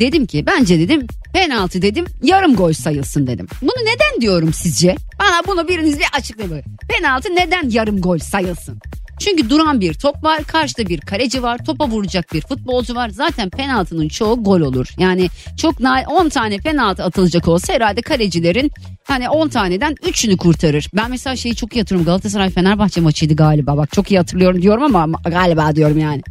dedim 0.00 0.26
ki 0.26 0.44
bence 0.46 0.78
dedim 0.78 1.06
penaltı 1.32 1.82
dedim 1.82 2.04
yarım 2.22 2.56
gol 2.56 2.72
sayılsın 2.72 3.26
dedim. 3.26 3.46
Bunu 3.62 3.70
neden 3.82 4.20
diyorum 4.20 4.52
sizce? 4.52 4.96
Bana 5.18 5.42
bunu 5.46 5.68
biriniz 5.68 5.98
bir 5.98 6.06
açıklayın. 6.18 6.62
Penaltı 6.88 7.28
neden 7.36 7.70
yarım 7.70 8.00
gol 8.00 8.18
sayılsın? 8.18 8.80
Çünkü 9.18 9.50
duran 9.50 9.80
bir 9.80 9.94
top 9.94 10.24
var, 10.24 10.44
karşıda 10.44 10.86
bir 10.86 11.00
kaleci 11.00 11.42
var, 11.42 11.64
topa 11.64 11.88
vuracak 11.88 12.32
bir 12.32 12.40
futbolcu 12.40 12.94
var. 12.94 13.08
Zaten 13.08 13.50
penaltının 13.50 14.08
çoğu 14.08 14.44
gol 14.44 14.60
olur. 14.60 14.88
Yani 14.98 15.28
çok 15.56 15.74
10 16.08 16.28
tane 16.28 16.58
penaltı 16.58 17.04
atılacak 17.04 17.48
olsa 17.48 17.72
herhalde 17.72 18.02
kalecilerin 18.02 18.70
hani 19.04 19.28
10 19.28 19.48
taneden 19.48 19.92
3'ünü 19.92 20.36
kurtarır. 20.36 20.88
Ben 20.96 21.10
mesela 21.10 21.36
şeyi 21.36 21.56
çok 21.56 21.76
iyi 21.76 21.80
hatırlıyorum. 21.80 22.06
Galatasaray 22.06 22.50
Fenerbahçe 22.50 23.00
maçıydı 23.00 23.36
galiba. 23.36 23.76
Bak 23.76 23.92
çok 23.92 24.10
iyi 24.10 24.18
hatırlıyorum 24.18 24.62
diyorum 24.62 24.82
ama 24.94 25.18
galiba 25.24 25.76
diyorum 25.76 25.98
yani. 25.98 26.22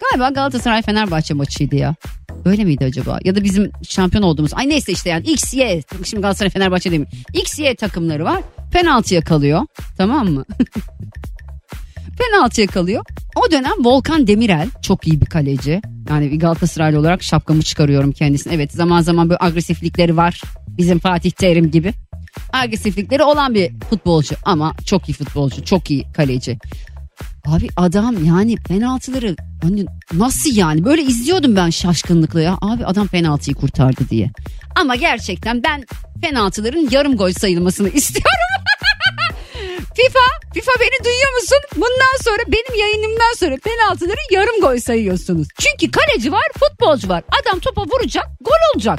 Galiba 0.00 0.28
Galatasaray 0.28 0.82
Fenerbahçe 0.82 1.34
maçıydı 1.34 1.76
ya. 1.76 1.94
Öyle 2.44 2.64
miydi 2.64 2.84
acaba? 2.84 3.18
Ya 3.24 3.36
da 3.36 3.44
bizim 3.44 3.70
şampiyon 3.88 4.22
olduğumuz. 4.22 4.54
Ay 4.54 4.68
neyse 4.68 4.92
işte 4.92 5.10
yani 5.10 5.26
X, 5.26 5.54
Y. 5.54 5.82
Şimdi 6.04 6.22
Galatasaray 6.22 6.50
Fenerbahçe 6.50 6.90
değil 6.90 7.00
mi? 7.00 7.08
X, 7.34 7.58
Y 7.58 7.74
takımları 7.74 8.24
var. 8.24 8.42
Penaltıya 8.72 9.20
kalıyor. 9.20 9.62
Tamam 9.96 10.28
mı? 10.28 10.44
penaltıya 12.18 12.66
kalıyor. 12.66 13.04
O 13.36 13.50
dönem 13.50 13.84
Volkan 13.84 14.26
Demirel 14.26 14.68
çok 14.82 15.06
iyi 15.06 15.20
bir 15.20 15.26
kaleci. 15.26 15.80
Yani 16.08 16.38
Galatasaraylı 16.38 16.98
olarak 16.98 17.22
şapkamı 17.22 17.62
çıkarıyorum 17.62 18.12
kendisine. 18.12 18.54
Evet 18.54 18.72
zaman 18.72 19.02
zaman 19.02 19.30
böyle 19.30 19.38
agresiflikleri 19.40 20.16
var. 20.16 20.40
Bizim 20.68 20.98
Fatih 20.98 21.30
Terim 21.30 21.70
gibi. 21.70 21.92
Agresiflikleri 22.52 23.22
olan 23.22 23.54
bir 23.54 23.70
futbolcu 23.90 24.36
ama 24.44 24.74
çok 24.86 25.08
iyi 25.08 25.12
futbolcu, 25.12 25.64
çok 25.64 25.90
iyi 25.90 26.12
kaleci. 26.12 26.58
Abi 27.46 27.68
adam 27.76 28.24
yani 28.24 28.56
penaltıları 28.56 29.36
hani 29.62 29.86
nasıl 30.14 30.56
yani 30.56 30.84
böyle 30.84 31.02
izliyordum 31.02 31.56
ben 31.56 31.70
şaşkınlıkla 31.70 32.40
ya. 32.40 32.58
Abi 32.60 32.86
adam 32.86 33.06
penaltıyı 33.06 33.54
kurtardı 33.54 34.08
diye. 34.10 34.30
Ama 34.80 34.96
gerçekten 34.96 35.62
ben 35.62 35.84
penaltıların 36.22 36.88
yarım 36.90 37.16
gol 37.16 37.32
sayılmasını 37.32 37.88
istiyorum. 37.94 38.64
FIFA, 40.06 40.26
FIFA 40.54 40.72
beni 40.80 41.04
duyuyor 41.04 41.34
musun? 41.34 41.58
Bundan 41.76 42.16
sonra 42.24 42.42
benim 42.46 42.80
yayınımdan 42.80 43.32
sonra 43.36 43.56
penaltıları 43.56 44.20
yarım 44.30 44.60
gol 44.60 44.78
sayıyorsunuz. 44.78 45.48
Çünkü 45.58 45.90
kaleci 45.90 46.32
var, 46.32 46.42
futbolcu 46.60 47.08
var. 47.08 47.22
Adam 47.42 47.60
topa 47.60 47.82
vuracak, 47.82 48.26
gol 48.40 48.74
olacak. 48.74 48.98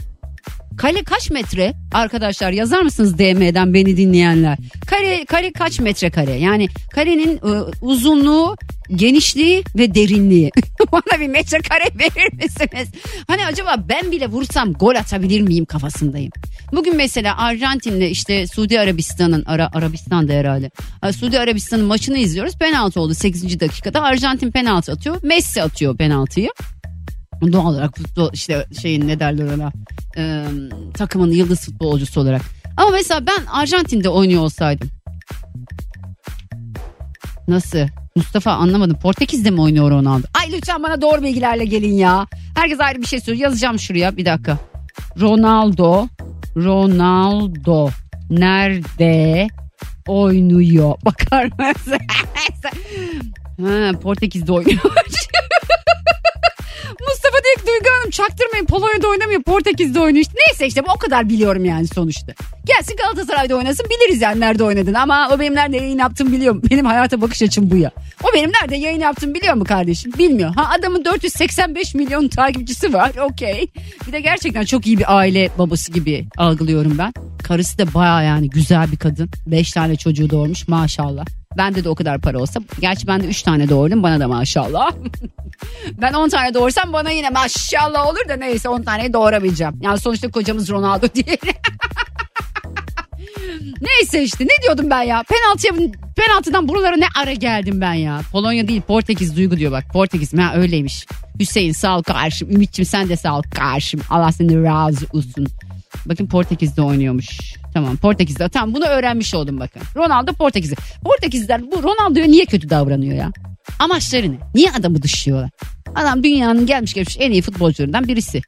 Kale 0.77 1.03
kaç 1.03 1.29
metre? 1.29 1.73
Arkadaşlar 1.93 2.51
yazar 2.51 2.81
mısınız 2.81 3.17
DM'den 3.17 3.73
beni 3.73 3.97
dinleyenler? 3.97 4.57
Kare, 4.87 5.25
kare 5.25 5.51
kaç 5.53 5.79
metre 5.79 6.09
kare? 6.09 6.31
Yani 6.31 6.67
karenin 6.93 7.37
e, 7.37 7.51
uzunluğu, 7.81 8.55
genişliği 8.95 9.63
ve 9.77 9.95
derinliği. 9.95 10.51
Bana 10.91 11.19
bir 11.19 11.27
metre 11.27 11.57
kare 11.59 11.85
verir 11.99 12.33
misiniz? 12.33 12.89
Hani 13.27 13.45
acaba 13.45 13.75
ben 13.89 14.11
bile 14.11 14.27
vursam 14.27 14.73
gol 14.73 14.95
atabilir 14.95 15.41
miyim 15.41 15.65
kafasındayım. 15.65 16.31
Bugün 16.71 16.95
mesela 16.95 17.37
Arjantin'le 17.37 18.09
işte 18.09 18.47
Suudi 18.47 18.79
Arabistan'ın 18.79 19.43
Ara, 19.45 19.69
Arabistan'da 19.73 20.33
herhalde. 20.33 20.71
Suudi 21.11 21.39
Arabistan'ın 21.39 21.85
maçını 21.85 22.17
izliyoruz. 22.17 22.57
Penaltı 22.57 23.01
oldu 23.01 23.13
8. 23.13 23.59
dakikada. 23.59 24.01
Arjantin 24.01 24.51
penaltı 24.51 24.91
atıyor. 24.91 25.19
Messi 25.23 25.63
atıyor 25.63 25.97
penaltıyı. 25.97 26.49
Doğal 27.41 27.65
olarak 27.65 27.97
futbol 27.97 28.29
işte 28.33 28.65
şeyin 28.81 29.07
ne 29.07 29.19
derler 29.19 29.53
ona 29.53 29.71
e, 30.17 30.45
takımın 30.93 31.31
yıldız 31.31 31.59
futbolcusu 31.65 32.21
olarak. 32.21 32.41
Ama 32.77 32.89
mesela 32.89 33.25
ben 33.27 33.45
Arjantin'de 33.45 34.09
oynuyor 34.09 34.41
olsaydım. 34.41 34.89
Nasıl? 37.47 37.87
Mustafa 38.15 38.51
anlamadım. 38.51 38.99
Portekiz'de 38.99 39.49
mi 39.51 39.61
oynuyor 39.61 39.91
Ronaldo? 39.91 40.27
Ay 40.41 40.51
lütfen 40.51 40.83
bana 40.83 41.01
doğru 41.01 41.23
bilgilerle 41.23 41.65
gelin 41.65 41.93
ya. 41.93 42.27
Herkes 42.55 42.79
ayrı 42.79 43.01
bir 43.01 43.05
şey 43.07 43.19
söylüyor. 43.19 43.43
Yazacağım 43.49 43.79
şuraya 43.79 44.17
bir 44.17 44.25
dakika. 44.25 44.57
Ronaldo. 45.19 46.07
Ronaldo. 46.55 47.89
Nerede 48.29 49.47
oynuyor? 50.07 50.95
Bakar 51.05 51.45
mısın? 51.45 51.97
ha, 53.61 53.99
Portekiz'de 53.99 54.51
oynuyor. 54.51 54.79
Ki 57.41 57.67
Duygu 57.67 57.85
Hanım 57.99 58.09
çaktırmayın 58.11 58.65
Polonya'da 58.65 59.07
oynamıyor 59.07 59.43
Portekiz'de 59.43 59.99
oynuyor 59.99 60.25
işte. 60.25 60.33
Neyse 60.47 60.67
işte 60.67 60.81
o 60.95 60.97
kadar 60.97 61.29
biliyorum 61.29 61.65
yani 61.65 61.87
sonuçta. 61.87 62.33
Gelsin 62.65 62.95
Galatasaray'da 62.95 63.55
oynasın 63.55 63.85
biliriz 63.85 64.21
yani 64.21 64.39
nerede 64.39 64.63
oynadın 64.63 64.93
ama 64.93 65.29
o 65.33 65.39
benim 65.39 65.55
nerede 65.55 65.77
yayın 65.77 65.97
yaptım 65.99 66.31
biliyorum. 66.31 66.61
Benim 66.71 66.85
hayata 66.85 67.21
bakış 67.21 67.41
açım 67.41 67.71
bu 67.71 67.75
ya. 67.75 67.91
O 68.23 68.27
benim 68.33 68.51
nerede 68.61 68.75
yayın 68.75 68.99
yaptım 68.99 69.33
biliyor 69.33 69.53
mu 69.53 69.63
kardeşim? 69.63 70.11
Bilmiyor. 70.17 70.55
Ha 70.55 70.69
adamın 70.79 71.05
485 71.05 71.95
milyon 71.95 72.27
takipçisi 72.27 72.93
var 72.93 73.11
okey. 73.31 73.67
Bir 74.07 74.11
de 74.11 74.19
gerçekten 74.19 74.65
çok 74.65 74.87
iyi 74.87 74.97
bir 74.97 75.17
aile 75.17 75.49
babası 75.57 75.91
gibi 75.91 76.27
algılıyorum 76.37 76.97
ben. 76.97 77.13
Karısı 77.43 77.77
da 77.77 77.93
baya 77.93 78.21
yani 78.21 78.49
güzel 78.49 78.91
bir 78.91 78.97
kadın. 78.97 79.29
5 79.47 79.71
tane 79.71 79.95
çocuğu 79.95 80.29
doğurmuş 80.29 80.67
maşallah. 80.67 81.25
Bende 81.57 81.83
de 81.83 81.89
o 81.89 81.95
kadar 81.95 82.21
para 82.21 82.39
olsa. 82.39 82.59
Gerçi 82.79 83.07
ben 83.07 83.23
de 83.23 83.27
3 83.27 83.41
tane 83.41 83.69
doğurdum 83.69 84.03
bana 84.03 84.19
da 84.19 84.27
maşallah. 84.27 84.91
ben 86.01 86.13
10 86.13 86.29
tane 86.29 86.53
doğursam 86.53 86.93
bana 86.93 87.11
yine 87.11 87.29
maşallah 87.29 88.07
olur 88.07 88.29
da 88.29 88.35
neyse 88.35 88.69
10 88.69 88.81
taneyi 88.81 89.13
doğuramayacağım. 89.13 89.77
Yani 89.81 89.99
sonuçta 89.99 90.31
kocamız 90.31 90.69
Ronaldo 90.69 91.05
diye. 91.15 91.37
Neyse 93.81 94.23
işte 94.23 94.43
ne 94.45 94.63
diyordum 94.63 94.89
ben 94.89 95.01
ya? 95.01 95.23
Penaltıya, 95.23 95.89
penaltıdan 96.15 96.67
buralara 96.67 96.95
ne 96.95 97.05
ara 97.15 97.33
geldim 97.33 97.81
ben 97.81 97.93
ya? 97.93 98.21
Polonya 98.31 98.67
değil 98.67 98.81
Portekiz 98.81 99.35
duygu 99.37 99.57
diyor 99.57 99.71
bak. 99.71 99.85
Portekiz 99.93 100.33
ha 100.33 100.53
öyleymiş. 100.55 101.05
Hüseyin 101.39 101.71
sağ 101.71 101.97
ol 101.97 102.03
karşım. 102.03 102.51
Ümit'ciğim 102.51 102.85
sen 102.85 103.09
de 103.09 103.15
sağ 103.15 103.37
ol 103.37 103.43
karşım. 103.55 104.01
Allah 104.09 104.31
seni 104.31 104.63
razı 104.63 105.05
olsun. 105.13 105.47
Bakın 106.05 106.27
Portekiz'de 106.27 106.81
oynuyormuş. 106.81 107.60
Tamam 107.73 107.97
Portekiz'de. 107.97 108.49
Tamam 108.49 108.75
bunu 108.75 108.85
öğrenmiş 108.85 109.33
oldum 109.33 109.59
bakın. 109.59 109.81
Ronaldo 109.95 110.33
Portekiz'de. 110.33 110.75
Portekizler 111.03 111.71
bu 111.71 111.83
Ronaldo'ya 111.83 112.25
niye 112.25 112.45
kötü 112.45 112.69
davranıyor 112.69 113.15
ya? 113.15 113.31
Amaçları 113.79 114.31
ne? 114.31 114.37
Niye 114.55 114.71
adamı 114.71 115.01
dışlıyorlar? 115.01 115.49
Adam 115.95 116.23
dünyanın 116.23 116.65
gelmiş 116.65 116.93
geçmiş 116.93 117.17
en 117.19 117.31
iyi 117.31 117.41
futbolcularından 117.41 118.07
birisi. 118.07 118.41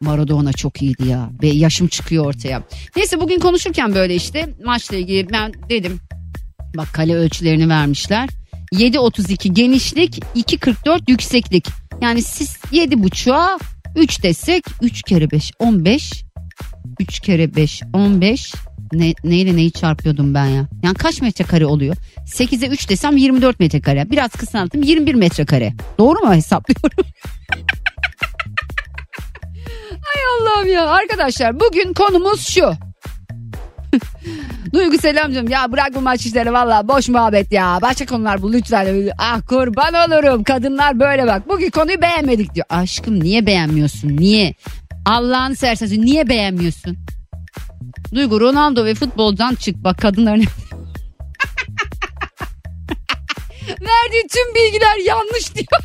Maradona 0.00 0.52
çok 0.52 0.82
iyiydi 0.82 1.08
ya. 1.08 1.30
Ve 1.42 1.48
yaşım 1.48 1.88
çıkıyor 1.88 2.26
ortaya. 2.26 2.62
Neyse 2.96 3.20
bugün 3.20 3.38
konuşurken 3.38 3.94
böyle 3.94 4.14
işte 4.14 4.54
maçla 4.64 4.96
ilgili 4.96 5.30
ben 5.30 5.52
dedim 5.70 6.00
Bak 6.76 6.88
kale 6.92 7.14
ölçülerini 7.14 7.68
vermişler. 7.68 8.28
7.32 8.72 9.48
genişlik, 9.48 10.18
2.44 10.36 11.10
yükseklik. 11.10 11.68
Yani 12.02 12.22
siz 12.22 12.56
7.5'a 12.72 13.58
3 13.96 14.22
desek 14.22 14.64
3 14.82 15.02
kere 15.02 15.30
5 15.30 15.52
15. 15.58 16.24
3 17.00 17.20
kere 17.20 17.56
5 17.56 17.82
15. 17.92 18.54
Ne, 18.92 19.14
neyle 19.24 19.56
neyi 19.56 19.72
çarpıyordum 19.72 20.34
ben 20.34 20.46
ya? 20.46 20.66
Yani 20.82 20.94
kaç 20.94 21.22
metrekare 21.22 21.66
oluyor? 21.66 21.96
8'e 22.26 22.68
3 22.68 22.90
desem 22.90 23.16
24 23.16 23.60
metrekare. 23.60 24.10
Biraz 24.10 24.30
kısalttım 24.30 24.82
21 24.82 25.14
metrekare. 25.14 25.72
Doğru 25.98 26.18
mu 26.18 26.34
hesaplıyorum? 26.34 26.90
Ay 29.90 30.22
Allah'ım 30.40 30.68
ya. 30.68 30.86
Arkadaşlar 30.86 31.60
bugün 31.60 31.92
konumuz 31.92 32.48
şu. 32.48 32.72
Duygu 34.72 34.98
selam 34.98 35.32
canım. 35.32 35.50
Ya 35.50 35.72
bırak 35.72 35.94
bu 35.94 36.00
maç 36.00 36.26
işleri 36.26 36.52
valla 36.52 36.88
boş 36.88 37.08
muhabbet 37.08 37.52
ya. 37.52 37.78
Başka 37.82 38.06
konular 38.06 38.42
bul 38.42 38.52
lütfen. 38.52 39.10
Ah 39.18 39.40
kurban 39.48 39.94
olurum. 39.94 40.44
Kadınlar 40.44 41.00
böyle 41.00 41.26
bak. 41.26 41.48
Bugün 41.48 41.70
konuyu 41.70 42.02
beğenmedik 42.02 42.54
diyor. 42.54 42.66
Aşkım 42.68 43.20
niye 43.20 43.46
beğenmiyorsun? 43.46 44.16
Niye? 44.16 44.54
Allah'ını 45.08 45.56
seversen 45.56 46.00
niye 46.00 46.28
beğenmiyorsun? 46.28 46.96
Duygu 48.14 48.40
Ronaldo 48.40 48.84
ve 48.84 48.94
futboldan 48.94 49.54
çık. 49.54 49.76
Bak 49.76 49.98
kadınların... 49.98 50.40
Verdiği 53.68 54.26
tüm 54.32 54.54
bilgiler 54.54 54.96
yanlış 55.06 55.54
diyor. 55.54 55.66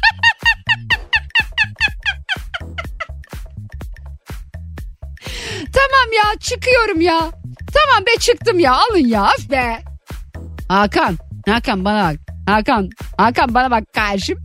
tamam 5.74 6.14
ya 6.16 6.24
çıkıyorum 6.40 7.02
ya. 7.02 7.20
Tamam 7.74 8.06
be 8.06 8.20
çıktım 8.20 8.60
ya 8.60 8.74
alın 8.74 9.08
ya 9.08 9.22
af 9.24 9.50
be. 9.50 9.84
Hakan, 10.68 11.18
Hakan 11.48 11.86
bana 11.86 12.04
bak. 12.04 12.20
Hakan, 12.48 12.90
Hakan 13.18 13.54
bana 13.54 13.72
bak 13.72 13.84
karşım. 13.94 14.40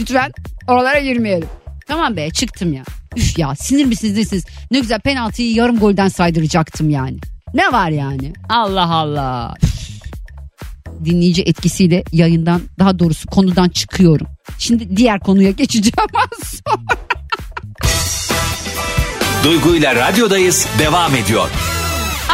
Lütfen 0.00 0.32
oralara 0.68 0.98
girmeyelim. 0.98 1.48
Tamam 1.86 2.16
be 2.16 2.30
çıktım 2.30 2.72
ya. 2.72 2.82
Üf 3.16 3.38
ya 3.38 3.54
sinir 3.54 3.84
misiniz 3.84 4.16
nesiniz? 4.16 4.44
Ne 4.70 4.80
güzel 4.80 5.00
penaltıyı 5.00 5.54
yarım 5.54 5.78
golden 5.78 6.08
saydıracaktım 6.08 6.90
yani. 6.90 7.18
Ne 7.54 7.72
var 7.72 7.90
yani? 7.90 8.32
Allah 8.48 8.90
Allah. 8.94 9.54
Dinleyici 11.04 11.42
etkisiyle 11.42 12.04
yayından 12.12 12.60
daha 12.78 12.98
doğrusu 12.98 13.28
konudan 13.28 13.68
çıkıyorum. 13.68 14.26
Şimdi 14.58 14.96
diğer 14.96 15.20
konuya 15.20 15.50
geçeceğim 15.50 16.08
az 16.14 16.48
sonra. 16.48 16.98
Duygu 19.44 19.74
ile 19.76 19.94
radyodayız 19.94 20.66
devam 20.78 21.14
ediyor. 21.14 21.48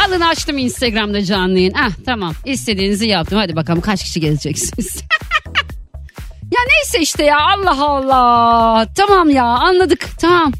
Alın 0.07 0.21
açtım 0.21 0.57
Instagram'da 0.57 1.23
canlı 1.25 1.57
yayın. 1.57 1.73
Ah 1.77 1.91
tamam 2.05 2.33
istediğinizi 2.45 3.07
yaptım. 3.07 3.37
Hadi 3.39 3.55
bakalım 3.55 3.81
kaç 3.81 4.03
kişi 4.03 4.19
geleceksiniz. 4.19 4.95
ya 6.51 6.59
neyse 6.67 6.99
işte 7.01 7.23
ya 7.23 7.37
Allah 7.39 7.83
Allah. 7.85 8.87
Tamam 8.95 9.29
ya 9.29 9.43
anladık 9.45 10.09
tamam. 10.19 10.53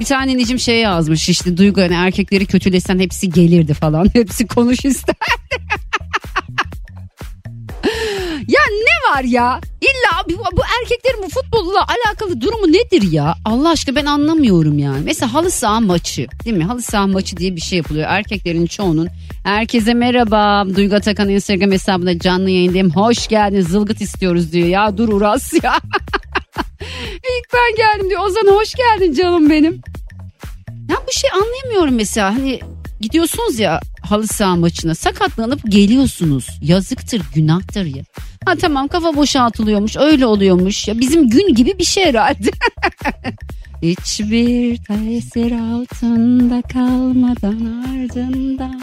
Bir 0.00 0.04
tane 0.04 0.30
dinleyicim 0.30 0.58
şey 0.58 0.80
yazmış 0.80 1.28
işte 1.28 1.56
Duygu 1.56 1.80
hani 1.80 1.94
erkekleri 1.94 2.46
kötülesen 2.46 2.98
hepsi 2.98 3.30
gelirdi 3.30 3.74
falan. 3.74 4.10
Hepsi 4.12 4.46
konuş 4.46 4.84
isterdi. 4.84 5.18
ya 8.48 8.60
ne 8.70 9.14
var 9.14 9.24
ya? 9.24 9.60
İlla 9.80 10.24
bu, 10.28 10.56
bu 10.56 10.60
erkeklerin 10.80 11.22
bu 11.22 11.28
futbolla 11.28 11.86
alakalı 11.88 12.40
durumu 12.40 12.72
nedir 12.72 13.12
ya? 13.12 13.34
Allah 13.44 13.70
aşkına 13.70 13.96
ben 13.96 14.06
anlamıyorum 14.06 14.78
yani. 14.78 15.00
Mesela 15.04 15.34
halı 15.34 15.50
saha 15.50 15.80
maçı 15.80 16.26
değil 16.44 16.56
mi? 16.56 16.64
Halı 16.64 16.82
saha 16.82 17.06
maçı 17.06 17.36
diye 17.36 17.56
bir 17.56 17.60
şey 17.60 17.76
yapılıyor. 17.76 18.06
Erkeklerin 18.08 18.66
çoğunun. 18.66 19.08
Herkese 19.44 19.94
merhaba. 19.94 20.66
Duygu 20.76 20.96
Atakan 20.96 21.28
Instagram 21.28 21.72
hesabında 21.72 22.18
canlı 22.18 22.50
yayındayım. 22.50 22.90
Hoş 22.90 23.28
geldiniz 23.28 23.68
zılgıt 23.68 24.00
istiyoruz 24.00 24.52
diyor. 24.52 24.68
Ya 24.68 24.98
dur 24.98 25.08
Uras 25.08 25.52
ya. 25.62 25.74
İlk 27.12 27.52
ben 27.54 27.76
geldim 27.76 28.10
diyor. 28.10 28.20
Ozan 28.20 28.46
hoş 28.46 28.74
geldin 28.74 29.14
canım 29.14 29.50
benim. 29.50 29.82
Ya 30.88 30.96
bu 31.06 31.12
şey 31.12 31.30
anlayamıyorum 31.30 31.94
mesela. 31.94 32.34
Hani 32.34 32.60
gidiyorsunuz 33.00 33.58
ya 33.58 33.80
halı 34.02 34.26
saha 34.26 34.56
maçına 34.56 34.94
sakatlanıp 34.94 35.60
geliyorsunuz. 35.68 36.48
Yazıktır, 36.62 37.22
günahtır 37.34 37.84
ya. 37.84 38.02
Ha 38.44 38.54
tamam 38.56 38.88
kafa 38.88 39.16
boşaltılıyormuş, 39.16 39.96
öyle 39.96 40.26
oluyormuş. 40.26 40.88
Ya 40.88 40.98
bizim 40.98 41.28
gün 41.28 41.54
gibi 41.54 41.78
bir 41.78 41.84
şey 41.84 42.04
herhalde. 42.04 42.50
Hiçbir 43.82 44.76
tesir 44.76 45.52
altında 45.52 46.62
kalmadan 46.62 47.84
ardından 47.88 48.80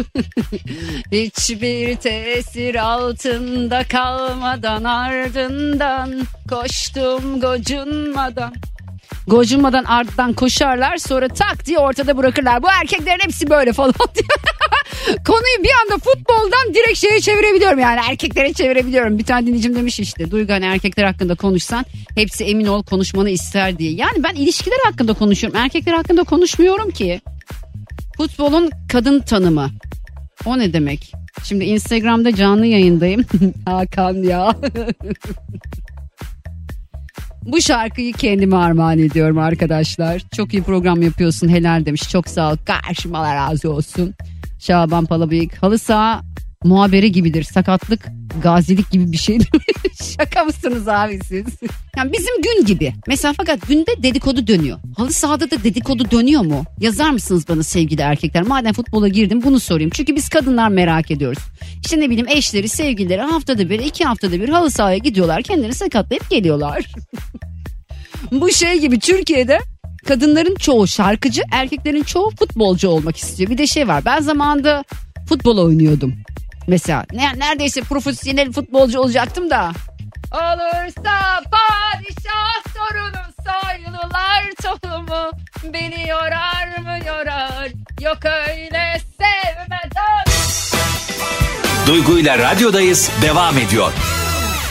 Hiçbir 1.12 1.96
tesir 1.96 2.74
altında 2.74 3.84
kalmadan 3.84 4.84
ardından 4.84 6.22
koştum 6.48 7.40
gocunmadan 7.40 8.52
Gocunmadan 9.26 9.84
ardından 9.84 10.32
koşarlar 10.32 10.96
sonra 10.96 11.28
tak 11.28 11.66
diye 11.66 11.78
ortada 11.78 12.16
bırakırlar. 12.16 12.62
Bu 12.62 12.66
erkeklerin 12.80 13.20
hepsi 13.22 13.50
böyle 13.50 13.72
falan 13.72 13.94
diye. 14.14 14.26
Konuyu 15.26 15.64
bir 15.64 15.70
anda 15.82 15.98
futboldan 16.04 16.74
direkt 16.74 16.98
şeye 16.98 17.20
çevirebiliyorum 17.20 17.78
yani 17.78 18.00
erkeklere 18.10 18.52
çevirebiliyorum. 18.52 19.18
Bir 19.18 19.24
tane 19.24 19.46
dinleyicim 19.46 19.76
demiş 19.76 20.00
işte 20.00 20.30
Duygu 20.30 20.52
hani 20.52 20.64
erkekler 20.64 21.04
hakkında 21.04 21.34
konuşsan 21.34 21.84
hepsi 22.14 22.44
emin 22.44 22.66
ol 22.66 22.82
konuşmanı 22.82 23.30
ister 23.30 23.78
diye. 23.78 23.92
Yani 23.92 24.22
ben 24.22 24.34
ilişkiler 24.34 24.78
hakkında 24.84 25.12
konuşuyorum 25.12 25.60
erkekler 25.60 25.92
hakkında 25.92 26.22
konuşmuyorum 26.24 26.90
ki. 26.90 27.20
Futbolun 28.16 28.70
kadın 28.92 29.20
tanımı. 29.20 29.70
O 30.44 30.58
ne 30.58 30.72
demek? 30.72 31.12
Şimdi 31.44 31.64
Instagram'da 31.64 32.34
canlı 32.34 32.66
yayındayım. 32.66 33.24
Hakan 33.64 34.14
ya. 34.14 34.56
Bu 37.42 37.60
şarkıyı 37.60 38.12
kendime 38.12 38.56
armağan 38.56 38.98
ediyorum 38.98 39.38
arkadaşlar. 39.38 40.22
Çok 40.36 40.54
iyi 40.54 40.62
program 40.62 41.02
yapıyorsun 41.02 41.48
helal 41.48 41.86
demiş. 41.86 42.02
Çok 42.10 42.28
sağ 42.28 42.52
ol. 42.52 42.56
Karşımalar 42.66 43.36
razı 43.36 43.72
olsun. 43.72 44.14
Şaban 44.58 45.06
Palabıyık. 45.06 45.62
Halı 45.62 45.78
saha 45.78 46.22
muhaberi 46.64 47.12
gibidir. 47.12 47.42
Sakatlık 47.42 48.06
gazilik 48.42 48.90
gibi 48.90 49.12
bir 49.12 49.16
şey 49.16 49.38
Şaka 50.16 50.44
mısınız 50.44 50.88
abi 50.88 51.20
siz? 51.24 51.44
Yani 51.96 52.12
bizim 52.12 52.42
gün 52.42 52.64
gibi. 52.64 52.94
Mesela 53.06 53.34
fakat 53.36 53.68
günde 53.68 54.02
dedikodu 54.02 54.46
dönüyor. 54.46 54.78
Halı 54.96 55.12
sahada 55.12 55.50
da 55.50 55.64
dedikodu 55.64 56.10
dönüyor 56.10 56.42
mu? 56.42 56.64
Yazar 56.80 57.10
mısınız 57.10 57.48
bana 57.48 57.62
sevgili 57.62 58.02
erkekler? 58.02 58.42
Madem 58.42 58.72
futbola 58.72 59.08
girdim 59.08 59.42
bunu 59.44 59.60
sorayım. 59.60 59.90
Çünkü 59.94 60.16
biz 60.16 60.28
kadınlar 60.28 60.68
merak 60.68 61.10
ediyoruz. 61.10 61.42
İşte 61.84 62.00
ne 62.00 62.10
bileyim 62.10 62.28
eşleri, 62.28 62.68
sevgilileri 62.68 63.22
haftada 63.22 63.70
bir, 63.70 63.80
iki 63.80 64.04
haftada 64.04 64.32
bir 64.32 64.48
halı 64.48 64.70
sahaya 64.70 64.98
gidiyorlar. 64.98 65.42
Kendilerini 65.42 65.74
sakatlayıp 65.74 66.30
geliyorlar. 66.30 66.86
Bu 68.32 68.52
şey 68.52 68.80
gibi 68.80 68.98
Türkiye'de 68.98 69.58
kadınların 70.06 70.54
çoğu 70.54 70.86
şarkıcı, 70.86 71.42
erkeklerin 71.52 72.02
çoğu 72.02 72.30
futbolcu 72.30 72.88
olmak 72.88 73.16
istiyor. 73.16 73.50
Bir 73.50 73.58
de 73.58 73.66
şey 73.66 73.88
var. 73.88 74.04
Ben 74.04 74.20
zamanında 74.20 74.84
futbol 75.28 75.58
oynuyordum. 75.58 76.14
Mesela 76.70 77.04
ne, 77.12 77.38
neredeyse 77.38 77.80
profesyonel 77.80 78.52
futbolcu 78.52 79.00
olacaktım 79.00 79.50
da. 79.50 79.72
Olursa 80.32 81.42
padişah 81.50 82.74
sorunum 82.76 83.30
soylular 83.44 84.44
tohumu 84.62 85.30
Beni 85.64 86.08
yorar 86.08 86.78
mı 86.78 87.06
yorar 87.06 87.68
yok 88.00 88.18
öyle 88.24 89.00
sevmeden 89.18 90.24
Duygu 91.86 92.18
ile 92.18 92.38
radyodayız 92.38 93.10
devam 93.22 93.58
ediyor. 93.58 93.92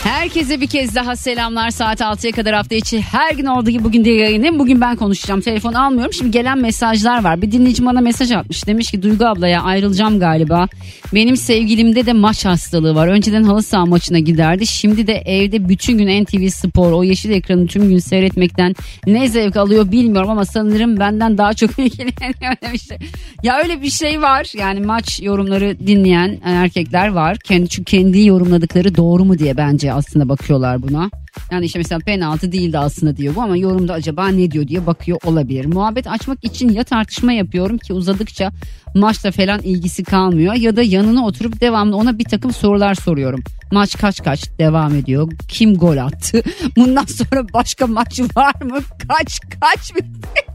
Herkese 0.04 0.60
bir 0.60 0.66
kez 0.66 0.94
daha 0.94 1.16
selamlar. 1.16 1.70
Saat 1.70 2.00
6'ya 2.00 2.32
kadar 2.32 2.54
hafta 2.54 2.74
içi 2.74 3.00
her 3.00 3.32
gün 3.32 3.46
olduğu 3.46 3.70
gibi 3.70 3.84
bugün 3.84 4.04
de 4.04 4.10
yayınım. 4.10 4.58
Bugün 4.58 4.80
ben 4.80 4.96
konuşacağım. 4.96 5.40
Telefon 5.40 5.72
almıyorum. 5.72 6.12
Şimdi 6.12 6.30
gelen 6.30 6.58
mesajlar 6.58 7.24
var. 7.24 7.42
Bir 7.42 7.52
dinleyici 7.52 7.86
bana 7.86 8.00
mesaj 8.00 8.32
atmış. 8.32 8.66
Demiş 8.66 8.90
ki 8.90 9.02
Duygu 9.02 9.24
ablaya 9.24 9.62
ayrılacağım 9.62 10.20
galiba. 10.20 10.68
Benim 11.14 11.36
sevgilimde 11.36 12.06
de 12.06 12.12
maç 12.12 12.44
hastalığı 12.44 12.94
var. 12.94 13.08
Önceden 13.08 13.42
halı 13.42 13.62
saha 13.62 13.86
maçına 13.86 14.18
giderdi. 14.18 14.66
Şimdi 14.66 15.06
de 15.06 15.14
evde 15.14 15.68
bütün 15.68 15.98
gün 15.98 16.24
NTV 16.24 16.48
Spor 16.48 16.92
o 16.92 17.04
yeşil 17.04 17.30
ekranı 17.30 17.66
tüm 17.66 17.88
gün 17.88 17.98
seyretmekten 17.98 18.74
ne 19.06 19.28
zevk 19.28 19.56
alıyor 19.56 19.92
bilmiyorum 19.92 20.30
ama 20.30 20.44
sanırım 20.44 20.98
benden 20.98 21.38
daha 21.38 21.54
çok 21.54 21.70
ilgileniyor 21.78 22.56
demişti. 22.62 22.98
Ya 23.42 23.58
öyle 23.62 23.82
bir 23.82 23.90
şey 23.90 24.22
var. 24.22 24.52
Yani 24.58 24.80
maç 24.80 25.20
yorumları 25.22 25.78
dinleyen 25.86 26.38
erkekler 26.44 27.08
var. 27.08 27.38
Kendi 27.38 27.68
çünkü 27.68 27.96
kendi 27.96 28.26
yorumladıkları 28.26 28.96
doğru 28.96 29.24
mu 29.24 29.38
diye 29.38 29.56
bence 29.56 29.89
aslında 29.92 30.28
bakıyorlar 30.28 30.82
buna. 30.82 31.10
Yani 31.50 31.64
işte 31.64 31.78
mesela 31.78 31.98
penaltı 31.98 32.52
değildi 32.52 32.78
aslında 32.78 33.16
diyor 33.16 33.34
bu 33.34 33.42
ama 33.42 33.56
yorumda 33.56 33.92
acaba 33.92 34.28
ne 34.28 34.50
diyor 34.50 34.68
diye 34.68 34.86
bakıyor 34.86 35.18
olabilir. 35.24 35.64
Muhabbet 35.64 36.06
açmak 36.06 36.44
için 36.44 36.68
ya 36.68 36.84
tartışma 36.84 37.32
yapıyorum 37.32 37.78
ki 37.78 37.92
uzadıkça 37.92 38.52
maçta 38.94 39.30
falan 39.30 39.60
ilgisi 39.62 40.04
kalmıyor 40.04 40.54
ya 40.54 40.76
da 40.76 40.82
yanına 40.82 41.26
oturup 41.26 41.60
devamlı 41.60 41.96
ona 41.96 42.18
bir 42.18 42.24
takım 42.24 42.52
sorular 42.52 42.94
soruyorum. 42.94 43.40
Maç 43.72 43.98
kaç 43.98 44.22
kaç 44.22 44.58
devam 44.58 44.94
ediyor. 44.94 45.32
Kim 45.48 45.74
gol 45.74 45.96
attı? 45.96 46.42
Bundan 46.76 47.04
sonra 47.04 47.46
başka 47.54 47.86
maç 47.86 48.20
var 48.36 48.62
mı? 48.62 48.78
Kaç 49.08 49.40
kaç 49.60 49.94
bitti? 49.96 50.28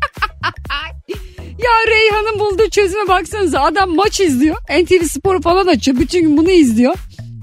Ya 1.66 1.72
Reyhan'ın 1.88 2.40
bulduğu 2.40 2.70
çözüme 2.70 3.08
baksanıza 3.08 3.62
adam 3.62 3.96
maç 3.96 4.20
izliyor. 4.20 4.56
NTV 4.82 5.04
Spor 5.04 5.42
falan 5.42 5.68
açıyor. 5.68 6.00
Bütün 6.00 6.22
gün 6.22 6.38
bunu 6.38 6.50
izliyor. 6.52 6.96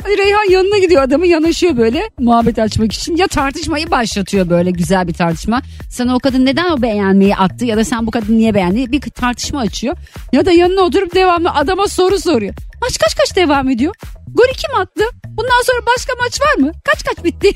Reyhan 0.06 0.50
yanına 0.50 0.78
gidiyor 0.78 1.02
adamı 1.02 1.26
yanaşıyor 1.26 1.76
böyle 1.76 2.10
muhabbet 2.18 2.58
açmak 2.58 2.92
için. 2.92 3.16
Ya 3.16 3.26
tartışmayı 3.26 3.90
başlatıyor 3.90 4.50
böyle 4.50 4.70
güzel 4.70 5.08
bir 5.08 5.12
tartışma. 5.14 5.62
Sana 5.90 6.16
o 6.16 6.18
kadın 6.18 6.46
neden 6.46 6.70
o 6.70 6.82
beğenmeyi 6.82 7.36
attı 7.36 7.64
ya 7.64 7.76
da 7.76 7.84
sen 7.84 8.06
bu 8.06 8.10
kadını 8.10 8.36
niye 8.38 8.54
beğendi 8.54 8.92
bir 8.92 9.00
tartışma 9.00 9.60
açıyor. 9.60 9.96
Ya 10.32 10.46
da 10.46 10.52
yanına 10.52 10.80
oturup 10.80 11.14
devamlı 11.14 11.50
adama 11.50 11.88
soru 11.88 12.18
soruyor. 12.18 12.54
Maç 12.82 12.98
kaç 12.98 13.16
kaç 13.16 13.36
devam 13.36 13.68
ediyor? 13.70 13.94
Golü 14.34 14.52
kim 14.52 14.80
attı? 14.80 15.04
Bundan 15.26 15.62
sonra 15.66 15.86
başka 15.96 16.12
maç 16.24 16.40
var 16.40 16.66
mı? 16.66 16.72
Kaç 16.84 17.04
kaç 17.04 17.24
bitti? 17.24 17.50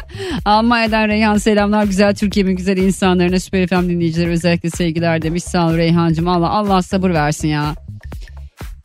Almanya'dan 0.44 1.08
Reyhan 1.08 1.38
selamlar. 1.38 1.84
Güzel 1.84 2.14
Türkiye'min 2.14 2.56
güzel 2.56 2.76
insanlarına 2.76 3.40
Süper 3.40 3.66
FM 3.66 3.88
dinleyicileri 3.88 4.30
özellikle 4.30 4.70
sevgiler 4.70 5.22
demiş. 5.22 5.44
Sağ 5.44 5.66
ol 5.68 5.76
Reyhancığım. 5.76 6.28
Allah, 6.28 6.50
Allah 6.50 6.82
sabır 6.82 7.10
versin 7.10 7.48
ya. 7.48 7.74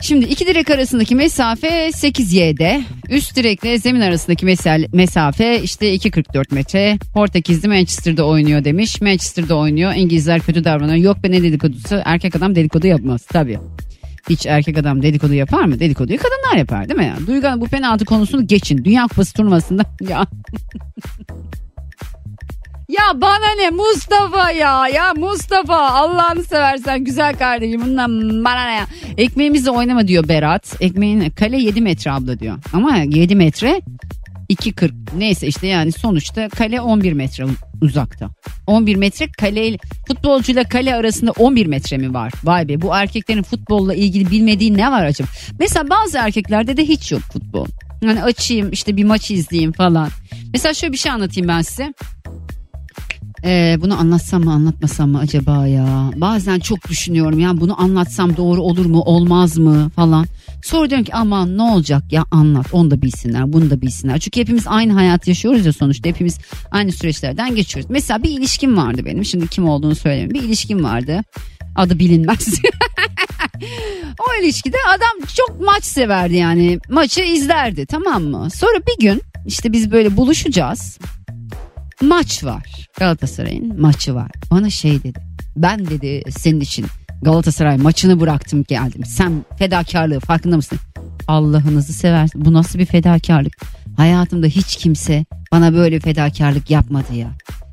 Şimdi 0.01 0.25
iki 0.25 0.47
direk 0.47 0.69
arasındaki 0.69 1.15
mesafe 1.15 1.87
8y'de. 1.89 2.81
Üst 3.09 3.35
direkle 3.35 3.77
zemin 3.79 4.01
arasındaki 4.01 4.45
mesafe 4.93 5.61
işte 5.61 5.95
2.44 5.95 6.53
metre. 6.53 6.97
Portekizli 7.13 7.67
Manchester'da 7.67 8.25
oynuyor 8.25 8.63
demiş. 8.63 9.01
Manchester'da 9.01 9.55
oynuyor. 9.55 9.93
İngilizler 9.95 10.39
kötü 10.39 10.63
davranıyor. 10.63 10.97
Yok 10.97 11.23
be 11.23 11.31
ne 11.31 11.43
dedikodusu. 11.43 12.01
Erkek 12.05 12.35
adam 12.35 12.55
dedikodu 12.55 12.87
yapmaz 12.87 13.25
tabii. 13.25 13.59
Hiç 14.29 14.45
erkek 14.45 14.77
adam 14.77 15.01
dedikodu 15.01 15.33
yapar 15.33 15.63
mı? 15.65 15.79
Dedikoduyu 15.79 16.19
kadınlar 16.19 16.57
yapar 16.57 16.89
değil 16.89 16.99
mi 16.99 17.05
ya? 17.05 17.17
Duygan 17.27 17.61
bu 17.61 17.65
penaltı 17.65 18.05
konusunu 18.05 18.47
geçin. 18.47 18.85
Dünya 18.85 19.03
Kupası 19.03 19.33
turnuvasında 19.33 19.83
ya. 20.09 20.27
Ya 22.88 23.21
bana 23.21 23.55
ne 23.57 23.69
Mustafa 23.69 24.51
ya 24.51 24.88
ya 24.88 25.13
Mustafa 25.13 25.89
Allah'ını 25.89 26.43
seversen 26.43 27.03
güzel 27.03 27.38
kardeşim 27.38 27.81
bundan 27.81 28.21
bana 28.45 28.65
ne 28.65 28.73
ya. 28.73 28.88
Ekmeğimizle 29.17 29.71
oynama 29.71 30.07
diyor 30.07 30.27
Berat. 30.27 30.75
Ekmeğin 30.79 31.29
kale 31.29 31.57
7 31.57 31.81
metre 31.81 32.11
abla 32.11 32.39
diyor. 32.39 32.57
Ama 32.73 32.97
7 32.97 33.35
metre 33.35 33.81
2.40 34.49 34.91
neyse 35.17 35.47
işte 35.47 35.67
yani 35.67 35.91
sonuçta 35.91 36.49
kale 36.49 36.81
11 36.81 37.13
metre 37.13 37.45
uzakta. 37.81 38.29
11 38.67 38.95
metre 38.95 39.27
kale 39.31 39.77
futbolcuyla 40.07 40.63
kale 40.63 40.95
arasında 40.95 41.31
11 41.31 41.65
metre 41.65 41.97
mi 41.97 42.13
var? 42.13 42.33
Vay 42.43 42.67
be 42.67 42.81
bu 42.81 42.95
erkeklerin 42.95 43.43
futbolla 43.43 43.93
ilgili 43.95 44.31
bilmediği 44.31 44.77
ne 44.77 44.91
var 44.91 45.05
acaba? 45.05 45.27
Mesela 45.59 45.89
bazı 45.89 46.17
erkeklerde 46.17 46.77
de 46.77 46.83
hiç 46.83 47.11
yok 47.11 47.21
futbol. 47.21 47.67
Hani 48.05 48.23
açayım 48.23 48.71
işte 48.71 48.97
bir 48.97 49.03
maç 49.03 49.31
izleyeyim 49.31 49.71
falan. 49.71 50.09
Mesela 50.53 50.73
şöyle 50.73 50.93
bir 50.93 50.97
şey 50.97 51.11
anlatayım 51.11 51.47
ben 51.47 51.61
size. 51.61 51.93
Ee, 53.47 53.77
bunu 53.81 53.99
anlatsam 53.99 54.43
mı 54.43 54.53
anlatmasam 54.53 55.09
mı 55.09 55.19
acaba 55.19 55.67
ya? 55.67 56.11
Bazen 56.15 56.59
çok 56.59 56.89
düşünüyorum 56.89 57.39
ya 57.39 57.59
bunu 57.59 57.81
anlatsam 57.81 58.37
doğru 58.37 58.61
olur 58.61 58.85
mu 58.85 59.01
olmaz 59.01 59.57
mı 59.57 59.91
falan. 59.95 60.25
Sonra 60.63 60.89
diyorum 60.89 61.05
ki 61.05 61.13
aman 61.13 61.57
ne 61.57 61.61
olacak 61.61 62.03
ya 62.11 62.25
anlat 62.31 62.67
onu 62.71 62.91
da 62.91 63.01
bilsinler 63.01 63.53
bunu 63.53 63.69
da 63.69 63.81
bilsinler. 63.81 64.19
Çünkü 64.19 64.39
hepimiz 64.39 64.67
aynı 64.67 64.93
hayat 64.93 65.27
yaşıyoruz 65.27 65.65
ya 65.65 65.73
sonuçta 65.73 66.09
hepimiz 66.09 66.39
aynı 66.71 66.91
süreçlerden 66.91 67.55
geçiyoruz. 67.55 67.91
Mesela 67.91 68.23
bir 68.23 68.29
ilişkim 68.29 68.77
vardı 68.77 69.01
benim 69.05 69.25
şimdi 69.25 69.47
kim 69.47 69.69
olduğunu 69.69 69.95
söyleyeyim. 69.95 70.31
Bir 70.33 70.43
ilişkim 70.43 70.83
vardı 70.83 71.21
adı 71.75 71.99
bilinmez. 71.99 72.47
o 74.19 74.43
ilişkide 74.43 74.77
adam 74.87 75.27
çok 75.35 75.61
maç 75.61 75.83
severdi 75.83 76.35
yani 76.35 76.79
maçı 76.89 77.21
izlerdi 77.21 77.85
tamam 77.85 78.23
mı? 78.23 78.49
Sonra 78.49 78.79
bir 78.87 79.05
gün 79.05 79.21
işte 79.45 79.71
biz 79.71 79.91
böyle 79.91 80.17
buluşacağız 80.17 80.99
maç 82.01 82.43
var. 82.43 82.87
Galatasaray'ın 82.99 83.81
maçı 83.81 84.15
var. 84.15 84.31
Bana 84.51 84.69
şey 84.69 85.03
dedi. 85.03 85.19
Ben 85.55 85.85
dedi 85.85 86.23
senin 86.29 86.59
için 86.59 86.85
Galatasaray 87.21 87.77
maçını 87.77 88.19
bıraktım 88.19 88.63
geldim. 88.67 89.05
Sen 89.05 89.45
fedakarlığı 89.59 90.19
farkında 90.19 90.55
mısın? 90.55 90.79
Allah'ınızı 91.27 91.93
seversin. 91.93 92.45
Bu 92.45 92.53
nasıl 92.53 92.79
bir 92.79 92.85
fedakarlık? 92.85 93.57
Hayatımda 93.97 94.47
hiç 94.47 94.75
kimse 94.75 95.25
bana 95.51 95.73
böyle 95.73 95.99
fedakarlık 95.99 96.71
yapmadı 96.71 97.15
ya. 97.15 97.31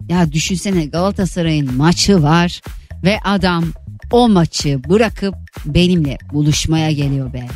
Ya 0.08 0.32
düşünsene 0.32 0.86
Galatasaray'ın 0.86 1.76
maçı 1.76 2.22
var 2.22 2.60
ve 3.04 3.20
adam 3.24 3.64
o 4.10 4.28
maçı 4.28 4.84
bırakıp 4.88 5.34
benimle 5.64 6.18
buluşmaya 6.32 6.92
geliyor 6.92 7.32
be. 7.32 7.46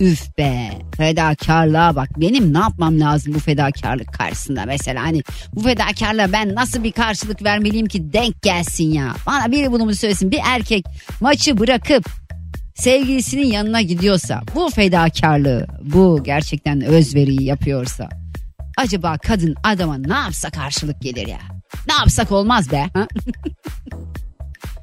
Üf 0.00 0.38
be 0.38 0.70
fedakarlığa 0.96 1.96
bak 1.96 2.08
benim 2.20 2.54
ne 2.54 2.58
yapmam 2.58 3.00
lazım 3.00 3.34
bu 3.34 3.38
fedakarlık 3.38 4.12
karşısında 4.12 4.64
mesela 4.66 5.02
hani 5.02 5.22
bu 5.54 5.60
fedakarlığa 5.62 6.32
ben 6.32 6.54
nasıl 6.54 6.84
bir 6.84 6.92
karşılık 6.92 7.44
vermeliyim 7.44 7.86
ki 7.86 8.12
denk 8.12 8.42
gelsin 8.42 8.92
ya. 8.92 9.14
Bana 9.26 9.52
biri 9.52 9.72
bunu 9.72 9.84
mu 9.84 9.94
söylesin 9.94 10.30
bir 10.30 10.40
erkek 10.44 10.84
maçı 11.20 11.58
bırakıp 11.58 12.06
sevgilisinin 12.74 13.46
yanına 13.46 13.82
gidiyorsa 13.82 14.42
bu 14.54 14.70
fedakarlığı 14.70 15.66
bu 15.82 16.22
gerçekten 16.24 16.80
özveriyi 16.80 17.44
yapıyorsa 17.44 18.08
acaba 18.78 19.18
kadın 19.18 19.54
adama 19.64 19.98
ne 19.98 20.14
yapsa 20.14 20.50
karşılık 20.50 21.02
gelir 21.02 21.26
ya. 21.26 21.38
Ne 21.88 21.94
yapsak 21.94 22.32
olmaz 22.32 22.72
be. 22.72 22.86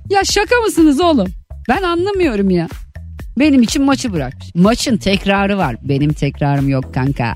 Ya 0.10 0.24
şaka 0.24 0.56
mısınız 0.66 1.02
oğlum? 1.02 1.28
Ben 1.70 1.84
anlamıyorum 1.84 2.50
ya. 2.50 2.68
Benim 3.40 3.62
için 3.62 3.84
maçı 3.84 4.14
bırakmış. 4.14 4.48
Maçın 4.56 4.98
tekrarı 4.98 5.58
var. 5.58 5.76
Benim 5.82 6.14
tekrarım 6.14 6.70
yok 6.70 6.94
kanka. 6.94 7.36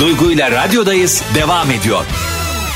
Duygu 0.00 0.32
ile 0.32 0.50
radyodayız 0.50 1.22
devam 1.34 1.70
ediyor. 1.70 2.04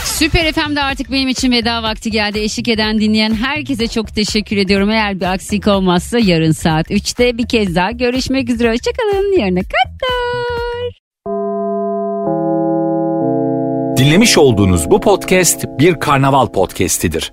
Süper 0.04 0.52
FM'de 0.52 0.82
artık 0.82 1.12
benim 1.12 1.28
için 1.28 1.52
veda 1.52 1.82
vakti 1.82 2.10
geldi. 2.10 2.38
Eşlik 2.38 2.68
eden 2.68 3.00
dinleyen 3.00 3.34
herkese 3.34 3.88
çok 3.88 4.14
teşekkür 4.14 4.56
ediyorum. 4.56 4.90
Eğer 4.90 5.20
bir 5.20 5.32
aksilik 5.32 5.66
olmazsa 5.66 6.18
yarın 6.18 6.52
saat 6.52 6.90
3'te 6.90 7.38
bir 7.38 7.48
kez 7.48 7.74
daha 7.74 7.90
görüşmek 7.90 8.50
üzere. 8.50 8.70
Hoşçakalın. 8.72 9.38
Yarına 9.38 9.60
kadar. 9.60 10.98
Dinlemiş 13.96 14.38
olduğunuz 14.38 14.90
bu 14.90 15.00
podcast 15.00 15.64
bir 15.78 15.94
karnaval 16.00 16.46
podcastidir. 16.46 17.32